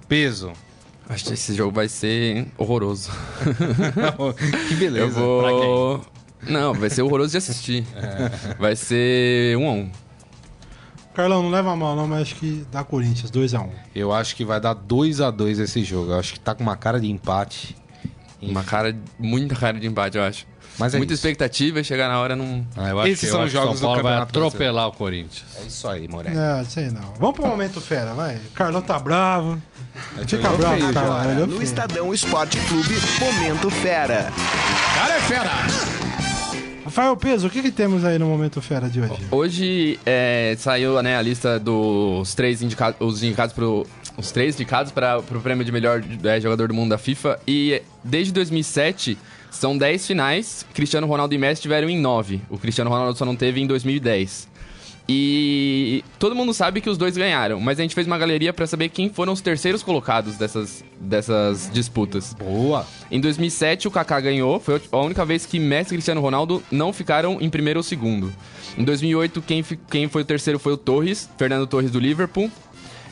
peso. 0.07 0.53
Acho 1.07 1.25
que 1.25 1.33
esse 1.33 1.53
jogo 1.53 1.71
vai 1.71 1.87
ser 1.87 2.47
horroroso. 2.57 3.11
que 4.67 4.75
beleza. 4.75 5.05
Eu 5.05 5.11
vou. 5.11 6.05
Não, 6.47 6.73
vai 6.73 6.89
ser 6.89 7.03
horroroso 7.03 7.31
de 7.31 7.37
assistir. 7.37 7.85
Vai 8.57 8.75
ser 8.75 9.55
1x1. 9.57 10.05
Carlão, 11.16 11.41
não 11.41 11.49
leva 11.49 11.76
mal 11.76 11.95
não, 11.95 12.07
mas 12.07 12.24
acho 12.24 12.36
que 12.36 12.66
dá 12.72 12.84
Corinthians, 12.84 13.32
2x1. 13.32 13.70
Eu 13.95 14.11
acho 14.11 14.36
que 14.36 14.43
vai 14.45 14.59
dar 14.59 14.74
2 14.74 15.22
a 15.22 15.32
2 15.32 15.59
esse 15.59 15.84
jogo. 15.84 16.11
Eu 16.11 16.20
acho 16.20 16.34
que 16.34 16.39
tá 16.39 16.53
com 16.53 16.61
uma 16.63 16.76
cara 16.76 16.99
de 16.99 17.09
empate. 17.09 17.76
Uma 18.41 18.63
cara, 18.63 18.95
muita 19.18 19.55
cara 19.55 19.80
de 19.80 19.88
empate, 19.88 20.18
eu 20.18 20.24
acho. 20.24 20.45
Mas 20.78 20.93
é 20.93 20.97
Muita 20.97 21.13
isso. 21.13 21.22
expectativa 21.22 21.80
e 21.80 21.84
chegar 21.84 22.09
na 22.09 22.20
hora 22.20 22.36
não. 22.36 22.66
Ah, 22.76 22.89
eu 22.89 22.99
acho 22.99 23.09
Esses 23.09 23.20
que, 23.22 23.26
eu 23.28 23.32
são 23.32 23.43
os 23.43 23.51
que 23.51 23.57
jogos 23.57 23.80
São 23.80 23.88
Paulo 23.88 24.03
vai 24.03 24.18
atropelar 24.18 24.88
o 24.89 24.91
Corinthians. 24.91 25.45
É 25.57 25.68
isso 25.68 25.88
aí, 25.88 26.07
Morelli. 26.07 26.38
É, 26.38 26.63
sei 26.66 26.89
não. 26.89 27.13
Vamos 27.18 27.36
pro 27.36 27.47
momento 27.47 27.80
fera, 27.80 28.13
vai. 28.13 28.38
Carlão 28.53 28.82
tá 28.82 28.99
bravo. 28.99 29.61
Fica 30.28 30.47
olhou 30.49 30.57
bravo, 30.57 30.78
feio. 30.78 30.93
Carlão. 30.93 31.32
olhou 31.32 31.47
No. 31.47 31.61
Estadão 31.61 32.13
Esporte 32.13 32.59
Clube, 32.68 32.93
Momento 33.22 33.72
Fera. 33.72 34.32
Rafael 36.86 37.17
Peso, 37.17 37.47
o 37.47 37.49
que, 37.49 37.63
que 37.63 37.71
temos 37.71 38.05
aí 38.05 38.19
no 38.19 38.27
momento 38.27 38.61
fera 38.61 38.88
de 38.88 39.01
hoje? 39.01 39.13
Hoje 39.31 39.99
é, 40.05 40.55
saiu 40.55 41.01
né, 41.01 41.17
a 41.17 41.21
lista 41.21 41.59
dos 41.59 42.36
três 42.36 42.61
indicados, 42.61 42.95
os 43.01 43.23
indicados 43.23 43.55
pro, 43.55 43.88
os 44.15 44.31
três 44.31 44.53
indicados 44.53 44.91
para 44.91 45.17
o 45.17 45.41
prêmio 45.41 45.65
de 45.65 45.71
melhor 45.71 46.03
é, 46.23 46.39
jogador 46.39 46.67
do 46.67 46.75
mundo 46.75 46.91
da 46.91 46.99
FIFA 46.99 47.39
e 47.47 47.81
desde 48.03 48.31
2007 48.31 49.17
são 49.49 49.75
10 49.75 50.05
finais. 50.05 50.65
Cristiano 50.75 51.07
Ronaldo 51.07 51.33
e 51.33 51.38
Messi 51.39 51.63
tiveram 51.63 51.89
em 51.89 51.99
9. 51.99 52.41
O 52.51 52.57
Cristiano 52.59 52.89
Ronaldo 52.89 53.17
só 53.17 53.25
não 53.25 53.36
teve 53.36 53.59
em 53.59 53.65
2010. 53.65 54.47
E 55.08 56.03
todo 56.18 56.36
mundo 56.36 56.51
sabe 56.51 56.82
que 56.82 56.89
os 56.89 56.97
dois 56.97 57.16
ganharam, 57.16 57.60
mas 57.60 57.80
a 57.80 57.84
gente 57.84 57.93
fez 57.93 58.08
uma 58.08 58.18
galeria 58.18 58.51
para 58.51 58.66
saber 58.66 58.89
quem 58.89 59.08
foram 59.08 59.34
os 59.34 59.41
terceiros 59.41 59.84
colocados 59.84 60.36
dessas, 60.36 60.84
dessas 60.99 61.70
disputas. 61.72 62.34
Boa. 62.34 62.88
Em 63.12 63.20
2007, 63.20 63.88
o 63.88 63.91
Kaká 63.91 64.20
ganhou. 64.20 64.60
Foi 64.60 64.82
a 64.91 64.97
única 64.97 65.24
vez 65.24 65.45
que 65.45 65.60
Messi 65.60 65.89
e 65.89 65.97
Cristiano 65.97 66.22
Ronaldo 66.22 66.64
não 66.72 66.91
ficaram 66.91 67.38
em 67.39 67.49
primeiro 67.49 67.80
ou 67.80 67.84
segundo. 67.84 68.34
Em 68.76 68.84
2008, 68.84 69.41
quem, 69.43 69.64
quem 69.91 70.10
foi 70.10 70.24
o 70.24 70.26
terceiro 70.26 70.58
foi 70.58 70.74
o 70.74 70.78
Torres, 70.78 71.30
Fernando 71.38 71.68
Torres 71.68 71.91
do 71.91 71.99
Liverpool. 71.99 72.49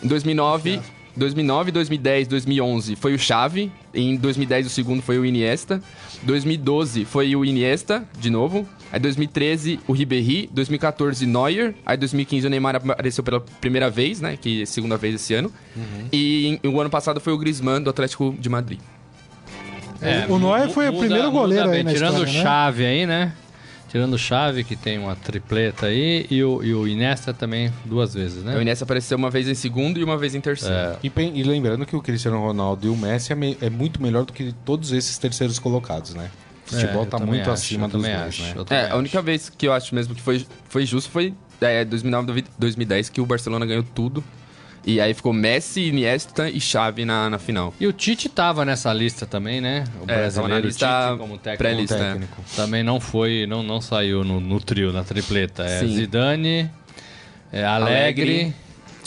Em 0.03 0.07
2009, 0.07 0.81
2009, 1.15 1.71
2010, 1.71 2.27
2011 2.27 2.95
foi 2.95 3.13
o 3.13 3.19
Xavi. 3.19 3.71
Em 3.93 4.15
2010, 4.15 4.65
o 4.65 4.69
segundo 4.69 5.03
foi 5.03 5.19
o 5.19 5.25
Iniesta. 5.25 5.81
2012 6.23 7.05
foi 7.05 7.35
o 7.35 7.45
Iniesta, 7.45 8.03
de 8.17 8.31
novo. 8.31 8.67
Aí 8.93 8.99
2013, 8.99 9.79
o 9.87 9.91
Ribéry. 9.91 10.47
2014, 10.53 11.25
Neuer. 11.25 11.73
Aí 11.83 11.97
2015, 11.97 12.45
o 12.45 12.49
Neymar 12.51 12.75
apareceu 12.75 13.23
pela 13.23 13.41
primeira 13.41 13.89
vez, 13.89 14.21
né? 14.21 14.37
Que 14.39 14.59
é 14.59 14.63
a 14.63 14.65
segunda 14.67 14.95
vez 14.95 15.15
esse 15.15 15.33
ano. 15.33 15.51
E 16.11 16.59
em- 16.63 16.69
o 16.69 16.79
ano 16.79 16.91
passado 16.91 17.19
foi 17.19 17.33
o 17.33 17.37
Griezmann, 17.37 17.81
do 17.81 17.89
Atlético 17.89 18.35
de 18.39 18.47
Madrid. 18.49 18.79
o 20.29 20.37
Neuer 20.37 20.69
foi 20.69 20.89
o 20.89 20.93
muda- 20.93 21.05
primeiro 21.05 21.31
muda 21.31 21.39
goleiro 21.39 21.69
aí 21.71 21.83
na 21.83 21.91
Tirando 21.93 22.13
história, 22.13 22.31
o 22.31 22.35
né? 22.35 22.41
Chave 22.43 22.85
aí, 22.85 23.05
né? 23.07 23.33
Tirando 23.89 24.13
o 24.13 24.17
Chave, 24.17 24.63
que 24.63 24.75
tem 24.75 24.97
uma 24.97 25.15
tripleta 25.15 25.85
aí, 25.85 26.25
e 26.29 26.43
o, 26.43 26.63
e 26.63 26.73
o 26.73 26.87
Inesta 26.87 27.31
também 27.33 27.71
duas 27.85 28.13
vezes, 28.13 28.43
né? 28.43 28.57
O 28.57 28.61
Iniesta 28.61 28.83
apareceu 28.85 29.15
uma 29.17 29.29
vez 29.29 29.47
em 29.47 29.53
segundo 29.53 29.99
e 29.99 30.03
uma 30.03 30.17
vez 30.17 30.33
em 30.33 30.41
terceiro. 30.41 30.75
É. 30.75 30.97
E, 31.03 31.11
e 31.35 31.43
lembrando 31.43 31.85
que 31.85 31.95
o 31.95 32.01
Cristiano 32.01 32.39
Ronaldo 32.39 32.87
e 32.87 32.89
o 32.89 32.97
Messi 32.97 33.31
é, 33.31 33.35
me- 33.35 33.55
é 33.61 33.69
muito 33.69 34.01
melhor 34.01 34.25
do 34.25 34.33
que 34.33 34.51
todos 34.65 34.91
esses 34.91 35.17
terceiros 35.19 35.59
colocados, 35.59 36.15
né? 36.15 36.29
O 36.67 36.69
futebol 36.71 37.03
É, 37.03 37.05
tá 37.05 37.19
muito 37.19 37.41
acho, 37.41 37.51
acima 37.51 37.87
dos 37.87 38.01
também 38.01 38.15
dois, 38.17 38.27
acho, 38.27 38.41
né? 38.43 38.65
É, 38.69 38.91
a 38.91 38.95
única 38.95 39.21
vez 39.21 39.49
que 39.49 39.67
eu 39.67 39.73
acho 39.73 39.93
mesmo 39.93 40.15
que 40.15 40.21
foi, 40.21 40.45
foi 40.69 40.85
justo 40.85 41.11
foi 41.11 41.33
é, 41.61 41.83
2009, 41.85 42.45
2010, 42.57 43.09
que 43.09 43.21
o 43.21 43.25
Barcelona 43.25 43.65
ganhou 43.65 43.83
tudo. 43.83 44.23
E 44.85 44.99
aí 44.99 45.13
ficou 45.13 45.31
Messi, 45.31 45.81
Iniesta 45.87 46.49
e 46.49 46.59
Xavi 46.59 47.05
na, 47.05 47.29
na 47.29 47.39
final. 47.39 47.73
E 47.79 47.87
o 47.87 47.93
Tite 47.93 48.27
tava 48.27 48.65
nessa 48.65 48.91
lista 48.91 49.25
também, 49.25 49.61
né? 49.61 49.85
O 50.01 50.03
É, 50.11 50.17
brasileiro 50.17 50.65
lista 50.67 50.85
Tite 51.07 51.17
como 51.19 51.37
técnico. 51.37 51.57
pré-lista. 51.57 51.95
é. 51.95 52.11
técnico. 52.11 52.41
Também 52.53 52.83
não 52.83 52.99
foi, 52.99 53.45
não, 53.47 53.63
não 53.63 53.79
saiu 53.79 54.25
no, 54.25 54.41
no 54.41 54.59
trio, 54.59 54.91
na 54.91 55.03
tripleta. 55.05 55.63
É 55.63 55.79
Sim. 55.79 55.95
Zidane, 55.95 56.69
é 57.51 57.63
Alegre, 57.63 58.23
Alegre. 58.23 58.55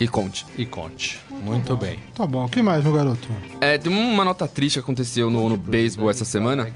E 0.00 0.08
Conte. 0.08 0.46
e 0.56 0.64
Conte. 0.64 1.20
Muito 1.30 1.76
bem. 1.76 1.98
Tá 2.14 2.26
bom, 2.26 2.46
o 2.46 2.48
que 2.48 2.62
mais, 2.62 2.82
meu 2.82 2.92
garoto? 2.94 3.28
É, 3.60 3.76
tem 3.76 3.92
uma 3.92 4.24
nota 4.24 4.48
triste 4.48 4.74
que 4.76 4.80
aconteceu 4.80 5.30
no, 5.30 5.48
no 5.48 5.56
beisebol 5.58 6.08
essa 6.10 6.24
semana. 6.24 6.70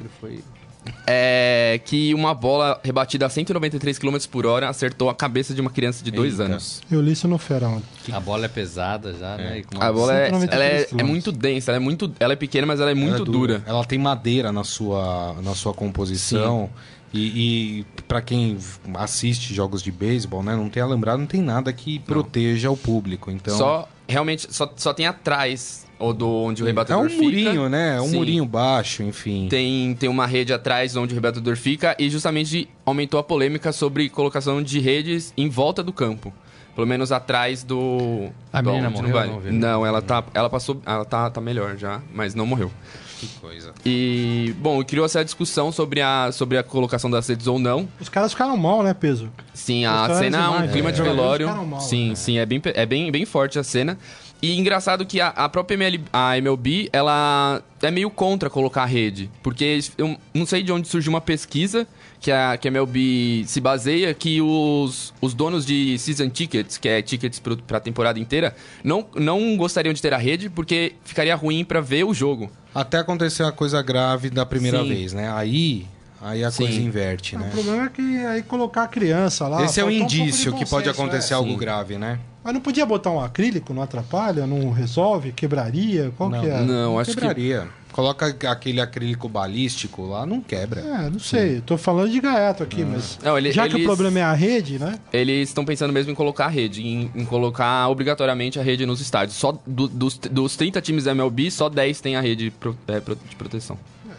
É 1.07 1.81
que 1.85 2.15
uma 2.15 2.35
bola 2.35 2.81
rebatida 2.83 3.27
a 3.27 3.29
193 3.29 3.99
km 3.99 4.17
por 4.31 4.47
hora 4.47 4.69
acertou 4.69 5.11
a 5.11 5.15
cabeça 5.15 5.53
de 5.53 5.61
uma 5.61 5.71
criança 5.71 6.03
de 6.03 6.11
dois 6.11 6.39
Eita. 6.39 6.45
anos. 6.45 6.83
Eu 6.91 7.01
li 7.01 7.13
isso 7.13 7.29
no 7.29 7.39
Fera 7.39 7.69
ontem. 7.69 8.13
A 8.13 8.21
bola 8.21 8.47
é 8.47 8.49
pesada 8.49 9.13
já, 9.13 9.37
né? 9.37 9.59
E 9.59 9.65
com 9.65 9.83
A 9.83 9.93
bola 9.93 10.15
é, 10.15 10.27
193 10.27 10.53
ela 10.53 10.65
é, 10.65 10.87
é 10.99 11.05
muito 11.05 11.33
densa, 11.33 11.71
ela 11.71 11.77
é 11.77 11.81
muito. 11.81 12.13
Ela 12.19 12.33
é 12.33 12.37
pequena, 12.37 12.67
mas 12.67 12.81
ela 12.81 12.91
é 12.91 12.95
muito 12.95 13.17
Ela 13.17 13.23
é 13.23 13.25
dura. 13.25 13.63
Ela 13.67 13.85
tem 13.85 13.99
madeira 13.99 14.51
na 14.53 14.65
sua, 14.65 15.37
na 15.43 15.55
sua 15.55 15.75
composição. 15.75 16.71
E, 17.13 17.81
e 17.81 18.03
para 18.07 18.23
quem 18.23 18.57
assiste 18.95 19.53
jogos 19.53 19.83
de 19.83 19.91
beisebol, 19.91 20.45
né, 20.45 20.55
não 20.55 20.69
tem 20.69 20.81
alambrado, 20.81 21.19
não 21.19 21.27
tem 21.27 21.43
nada 21.43 21.73
que 21.73 21.99
proteja 21.99 22.71
o 22.71 22.77
público. 22.77 23.31
Então 23.33 23.59
Só, 23.59 23.89
realmente, 24.09 24.47
só, 24.55 24.73
só 24.77 24.95
tem 24.95 25.07
atrás 25.07 25.87
ou 26.01 26.15
do 26.15 26.29
onde 26.29 26.63
o 26.63 26.67
é 26.67 26.69
rebatedor 26.69 27.05
um 27.05 27.09
fica. 27.11 27.23
murinho, 27.23 27.69
né? 27.69 27.99
É 27.99 28.01
um 28.01 28.09
Sim. 28.09 28.17
murinho 28.17 28.47
baixo, 28.47 29.03
enfim. 29.03 29.47
Tem, 29.49 29.95
tem 29.95 30.09
uma 30.09 30.27
rede 30.27 30.53
atrás 30.53 30.97
onde 30.97 31.13
o 31.13 31.15
rebatedor 31.15 31.57
fica 31.57 31.95
e 31.99 32.09
justamente 32.09 32.69
aumentou 32.85 33.21
a 33.21 33.23
polêmica 33.23 33.71
sobre 33.71 34.09
colocação 34.09 34.63
de 34.63 34.81
redes 34.81 35.33
em 35.37 35.49
volta 35.49 35.83
do 35.83 35.93
campo. 35.93 36.33
Pelo 36.75 36.87
menos 36.87 37.13
atrás 37.13 37.63
do. 37.63 38.31
A 38.53 38.63
do 38.63 38.71
menina 38.71 38.89
morreu, 38.89 39.13
vai. 39.13 39.27
não 39.27 39.41
vi. 39.41 39.51
Não, 39.51 39.85
ela 39.85 40.01
tá. 40.01 40.25
Ela 40.33 40.49
passou. 40.49 40.81
Ela 40.87 41.05
tá, 41.05 41.29
tá 41.29 41.41
melhor 41.41 41.77
já, 41.77 42.01
mas 42.15 42.35
não 42.35 42.47
morreu. 42.47 42.71
Que 43.19 43.27
coisa. 43.39 43.75
E, 43.85 44.55
bom, 44.59 44.83
criou 44.83 45.05
essa 45.05 45.23
discussão 45.23 45.71
sobre 45.71 46.01
a, 46.01 46.31
sobre 46.33 46.57
a 46.57 46.63
colocação 46.63 47.11
das 47.11 47.29
redes 47.29 47.47
ou 47.47 47.59
não. 47.59 47.87
Os 48.01 48.09
caras 48.09 48.33
ficaram 48.33 48.57
mal, 48.57 48.83
né, 48.83 48.95
Peso? 48.95 49.31
Sim, 49.53 49.85
a 49.85 50.09
cena 50.15 50.39
é 50.39 50.49
um 50.49 50.69
clima 50.69 50.89
é. 50.89 50.93
de 50.93 51.03
velório. 51.03 51.47
ficaram 51.47 51.67
mal, 51.67 51.81
sim, 51.81 52.11
né? 52.11 52.15
sim, 52.15 52.39
é 52.39 52.47
bem, 52.47 52.63
é 52.65 52.87
bem, 52.87 53.13
bem 53.13 53.27
forte 53.27 53.59
a 53.59 53.63
cena. 53.63 53.99
E 54.43 54.59
engraçado 54.59 55.05
que 55.05 55.21
a, 55.21 55.29
a 55.29 55.49
própria 55.49 55.75
ML, 55.75 56.01
a 56.13 56.39
MLB, 56.39 56.89
ela 56.93 57.63
é 57.83 57.91
meio 57.91 58.11
contra 58.11 58.49
colocar 58.49 58.83
a 58.83 58.87
rede. 58.87 59.31
Porque 59.43 59.81
eu 59.99 60.17
não 60.33 60.47
sei 60.47 60.63
de 60.63 60.73
onde 60.73 60.89
surgiu 60.89 61.11
uma 61.13 61.21
pesquisa 61.21 61.87
que 62.19 62.31
a, 62.31 62.57
que 62.57 62.69
a 62.69 62.71
MLB 62.71 63.45
se 63.47 63.61
baseia 63.61 64.13
que 64.15 64.41
os, 64.41 65.13
os 65.21 65.35
donos 65.35 65.67
de 65.67 65.99
season 65.99 66.29
tickets, 66.29 66.79
que 66.79 66.89
é 66.89 67.03
tickets 67.03 67.39
pro, 67.39 67.57
pra 67.57 67.81
temporada 67.81 68.19
inteira, 68.19 68.55
não, 68.83 69.07
não 69.15 69.57
gostariam 69.57 69.93
de 69.93 70.01
ter 70.01 70.13
a 70.15 70.19
rede 70.19 70.49
porque 70.49 70.95
ficaria 71.05 71.35
ruim 71.35 71.65
pra 71.65 71.81
ver 71.81 72.05
o 72.05 72.15
jogo. 72.15 72.51
Até 72.75 72.99
aconteceu 72.99 73.47
a 73.47 73.53
coisa 73.53 73.83
grave 73.83 74.31
da 74.31 74.47
primeira 74.47 74.83
Sim. 74.83 74.89
vez, 74.89 75.13
né? 75.13 75.31
Aí, 75.33 75.87
aí 76.21 76.45
a 76.45 76.51
Sim. 76.51 76.65
coisa 76.65 76.81
inverte, 76.81 77.37
O 77.37 77.41
né? 77.41 77.51
problema 77.53 77.85
é 77.85 77.89
que 77.89 78.03
aí 78.27 78.43
colocar 78.43 78.85
a 78.85 78.89
criança 78.89 79.49
lá. 79.49 79.65
Esse 79.65 79.81
é 79.81 79.85
um 79.85 79.91
indício 79.91 80.53
bom 80.53 80.59
que 80.59 80.67
pode 80.67 80.89
acontecer 80.89 81.33
é. 81.33 81.37
algo 81.37 81.51
Sim. 81.51 81.59
grave, 81.59 81.99
né? 81.99 82.19
Mas 82.43 82.55
não 82.55 82.61
podia 82.61 82.87
botar 82.87 83.11
um 83.11 83.21
acrílico, 83.21 83.75
não 83.75 83.83
atrapalha, 83.83 84.47
não 84.47 84.71
resolve, 84.71 85.33
quebraria? 85.33 86.13
Qual 86.17 86.31
Não, 86.31 86.41
que 86.41 86.49
é? 86.49 86.61
Não, 86.63 86.99
acho 86.99 87.11
que 87.11 87.17
Quebraria. 87.21 87.69
Coloca 87.93 88.27
aquele 88.51 88.81
acrílico 88.81 89.29
balístico 89.29 90.07
lá, 90.07 90.25
não 90.25 90.41
quebra. 90.41 90.81
É, 90.81 91.11
não 91.11 91.19
sei. 91.19 91.57
Eu 91.59 91.63
tô 91.63 91.77
falando 91.77 92.11
de 92.11 92.21
gaiato 92.21 92.63
aqui, 92.63 92.85
mas. 92.85 93.19
Não, 93.23 93.37
ele- 93.37 93.53
já 93.53 93.67
que 93.69 93.75
o 93.75 93.79
eles- 93.79 93.87
problema 93.87 94.21
é 94.21 94.23
a 94.23 94.33
rede, 94.33 94.79
né? 94.79 94.99
Eles 95.13 95.49
estão 95.49 95.65
pensando 95.65 95.93
mesmo 95.93 96.13
em 96.13 96.15
colocar 96.15 96.47
a 96.47 96.49
rede, 96.49 96.87
em, 96.87 97.11
em 97.15 97.25
colocar 97.25 97.89
obrigatoriamente 97.89 98.59
a 98.59 98.63
rede 98.63 98.87
nos 98.87 99.01
estádios. 99.01 99.37
Só 99.37 99.59
do- 99.67 99.89
dos, 99.89 100.17
dos 100.19 100.57
30 100.57 100.81
times 100.81 101.05
da 101.05 101.11
MLB, 101.11 101.51
só 101.51 101.69
10 101.69 102.01
tem 102.01 102.17
a 102.17 102.21
rede 102.21 102.51
pro- 102.51 102.77
é, 102.87 103.01
pro- 103.01 103.17
de 103.29 103.37
proteção. 103.37 103.77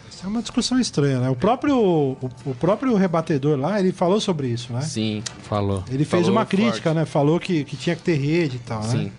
Isso 0.10 0.26
é 0.26 0.28
uma 0.30 0.42
discussão 0.42 0.80
estranha, 0.80 1.20
né? 1.20 1.30
O 1.30 1.36
próprio, 1.36 1.76
o, 1.78 2.18
o 2.46 2.54
próprio 2.56 2.94
rebatedor 2.96 3.58
lá, 3.58 3.80
ele 3.80 3.92
falou 3.92 4.20
sobre 4.22 4.48
isso, 4.50 4.72
né? 4.72 4.82
Sim, 4.82 5.24
Falou. 5.44 5.84
Ele 5.88 6.06
fez 6.06 6.10
Falou 6.26 6.32
uma 6.32 6.42
forte. 6.46 6.56
crítica, 6.58 6.94
né? 6.94 7.06
Falou 7.06 7.40
que, 7.40 7.64
que 7.64 7.76
tinha 7.76 7.96
que 7.96 8.04
ter 8.04 8.16
rede 8.16 8.58
e 8.58 8.60
tal, 8.60 8.82
né? 8.84 8.90
sim. 8.90 9.12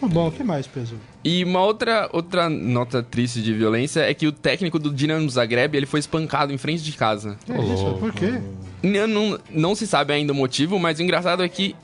Tá 0.00 0.06
bom, 0.06 0.28
o 0.28 0.32
que 0.32 0.44
mais, 0.44 0.66
Peso? 0.66 0.96
E 1.24 1.42
uma 1.42 1.62
outra, 1.62 2.08
outra 2.12 2.50
nota 2.50 3.02
triste 3.02 3.42
de 3.42 3.52
violência 3.54 4.00
é 4.00 4.12
que 4.12 4.26
o 4.26 4.32
técnico 4.32 4.78
do 4.78 4.92
Dinamo 4.92 5.28
Zagreb 5.30 5.74
ele 5.74 5.86
foi 5.86 6.00
espancado 6.00 6.52
em 6.52 6.58
frente 6.58 6.82
de 6.82 6.92
casa. 6.92 7.36
Que 7.46 7.52
isso? 7.52 7.96
Por 7.98 8.12
quê? 8.12 8.40
Não, 8.82 9.06
não, 9.06 9.38
não 9.50 9.74
se 9.74 9.86
sabe 9.86 10.12
ainda 10.12 10.32
o 10.32 10.36
motivo, 10.36 10.78
mas 10.78 10.98
o 10.98 11.02
engraçado 11.02 11.42
é 11.42 11.48
que. 11.48 11.74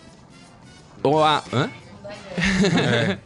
O, 1.03 1.19
a, 1.19 1.43
hã? 1.53 1.71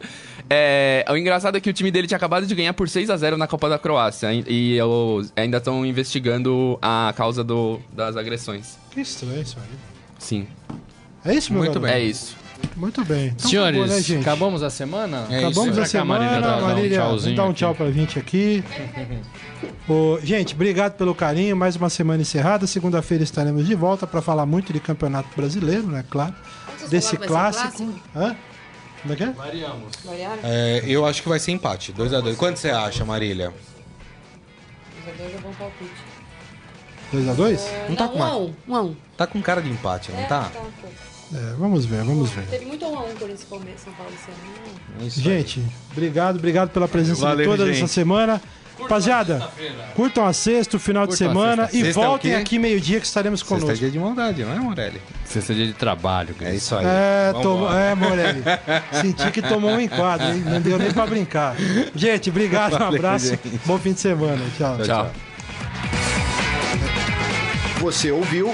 É, 0.49 1.05
o 1.09 1.17
engraçado 1.17 1.57
é 1.57 1.59
que 1.59 1.69
o 1.69 1.73
time 1.73 1.91
dele 1.91 2.07
tinha 2.07 2.15
acabado 2.15 2.45
de 2.47 2.55
ganhar 2.55 2.71
por 2.73 2.87
6 2.87 3.09
a 3.09 3.17
0 3.17 3.35
na 3.35 3.47
Copa 3.47 3.67
da 3.67 3.77
Croácia. 3.77 4.31
E, 4.33 4.75
e 4.75 4.81
os- 4.81 5.33
ainda 5.35 5.57
estão 5.57 5.85
investigando 5.85 6.79
a 6.81 7.13
causa 7.17 7.43
do, 7.43 7.81
das 7.91 8.15
agressões. 8.15 8.77
Que 8.91 9.01
estranho 9.01 9.41
isso 9.41 9.57
aí. 9.59 9.77
Sim. 10.17 10.47
É 11.25 11.33
isso, 11.33 11.51
meu 11.51 11.63
Muito 11.63 11.77
garoto? 11.81 11.99
É 11.99 12.01
isso. 12.01 12.37
Muito 12.75 13.03
bem. 13.03 13.27
Então, 13.35 13.49
Senhores, 13.49 13.77
acabou, 13.79 13.95
né, 13.95 14.01
gente? 14.01 14.21
acabamos 14.21 14.63
a 14.63 14.69
semana? 14.69 15.25
É 15.31 15.39
Acabamos 15.39 15.69
isso 15.71 15.79
a 15.79 15.83
Pra 15.83 15.91
cá, 15.99 16.05
Marília, 16.05 16.29
semana. 16.33 16.47
dá- 16.47 16.59
dá 16.59 16.63
um 16.63 16.67
Marília, 16.67 16.99
tchauzinho 16.99 17.25
vem 17.25 17.35
dar 17.35 17.43
um 17.43 17.49
aqui. 17.49 17.55
tchau 17.59 17.75
pra 17.75 17.91
gente 17.91 18.19
aqui. 18.19 18.63
Ô, 19.89 20.19
gente, 20.23 20.53
obrigado 20.53 20.93
pelo 20.93 21.15
carinho. 21.15 21.55
Mais 21.55 21.75
uma 21.75 21.89
semana 21.89 22.21
encerrada. 22.21 22.67
Segunda-feira 22.67 23.23
estaremos 23.23 23.65
de 23.65 23.73
volta 23.73 24.05
para 24.05 24.21
falar 24.21 24.45
muito 24.45 24.71
de 24.71 24.79
Campeonato 24.79 25.29
Brasileiro, 25.35 25.87
né? 25.87 26.03
Claro. 26.09 26.35
Vocês 26.77 26.89
Desse 26.91 27.17
clássico. 27.17 27.69
clássico? 27.77 27.99
Hã? 28.15 28.35
Como 29.01 29.13
é 29.13 29.17
que 29.17 29.23
é? 29.23 29.31
Variaram? 29.31 29.81
É, 30.43 30.83
eu 30.85 31.05
acho 31.05 31.23
que 31.23 31.29
vai 31.29 31.39
ser 31.39 31.51
empate, 31.53 31.91
2x2. 31.93 32.35
Quanto 32.35 32.57
você 32.57 32.69
acha, 32.69 33.03
Marília? 33.05 33.51
Os 35.07 35.17
dois 35.17 35.33
é 35.33 35.37
bom 35.39 35.51
palpite. 35.57 35.91
2x2? 37.13 37.61
Não 37.89 37.95
tá 37.95 38.05
Não, 38.05 38.11
com 38.11 38.19
um 38.19 38.23
a 38.23 38.27
uma- 38.27 38.37
um. 38.37 38.53
Um 38.67 38.75
a 38.75 38.81
um. 38.83 38.95
Tá 39.15 39.25
com 39.25 39.41
cara 39.41 39.61
de 39.61 39.69
empate, 39.69 40.11
não 40.11 40.23
tá? 40.25 40.41
Tá 40.43 40.59
um 40.59 40.63
pouco. 40.63 41.06
É, 41.33 41.53
vamos 41.57 41.85
ver, 41.85 42.03
vamos 42.03 42.29
ver. 42.29 42.45
Teve 42.47 42.65
muito 42.65 42.85
um 42.85 42.97
a 42.97 43.03
um 43.03 43.13
por 43.15 43.29
esse 43.29 43.45
Palmeiras 43.45 43.81
São 43.81 43.93
Paulo 43.93 44.11
esse 44.13 44.31
ano. 44.31 45.07
Isso 45.07 45.19
aí. 45.19 45.25
Gente, 45.25 45.63
obrigado, 45.91 46.37
obrigado 46.37 46.69
pela 46.69 46.87
presença 46.87 47.21
Valeu, 47.21 47.45
de 47.49 47.57
toda 47.57 47.65
gente. 47.71 47.83
essa 47.83 47.93
semana. 47.93 48.41
Rapaziada, 48.79 49.49
curtam 49.95 50.23
a 50.23 50.31
sexta, 50.31 50.77
o 50.77 50.79
final 50.79 51.07
de 51.07 51.17
Curtam 51.17 51.27
a 51.27 51.33
semana 51.33 51.69
e 51.73 51.81
Sexta 51.81 51.89
é 51.89 51.93
voltem 52.05 52.31
quê? 52.31 52.37
aqui 52.37 52.59
meio-dia 52.59 52.99
que 52.99 53.07
estaremos 53.07 53.39
Sexta 53.39 53.55
é 53.55 53.59
conosco. 53.59 53.79
dia 53.79 53.89
de 53.89 53.97
maldade, 53.97 54.43
não 54.43 54.53
é, 54.53 54.59
Morelli? 54.59 55.01
Sexta 55.25 55.53
dia 55.55 55.65
de 55.65 55.73
trabalho. 55.73 56.35
É 56.39 56.53
isso 56.53 56.75
aí. 56.75 56.85
É, 56.85 57.33
é, 57.91 57.95
Morelli. 57.95 58.43
Senti 59.01 59.31
que 59.31 59.41
tomou 59.41 59.71
um 59.71 59.79
enquadro, 59.79 60.27
hein? 60.27 60.43
Não 60.45 60.61
deu 60.61 60.77
nem 60.77 60.93
pra 60.93 61.07
brincar. 61.07 61.55
Gente, 61.95 62.29
obrigado, 62.29 62.75
um 62.75 62.77
Valeu, 62.77 62.99
abraço. 62.99 63.29
gente. 63.29 63.59
Bom 63.65 63.79
fim 63.79 63.93
de 63.93 63.99
semana. 63.99 64.45
Tchau. 64.55 64.77
Tchau. 64.83 65.11
Você 67.79 68.11
ouviu 68.11 68.53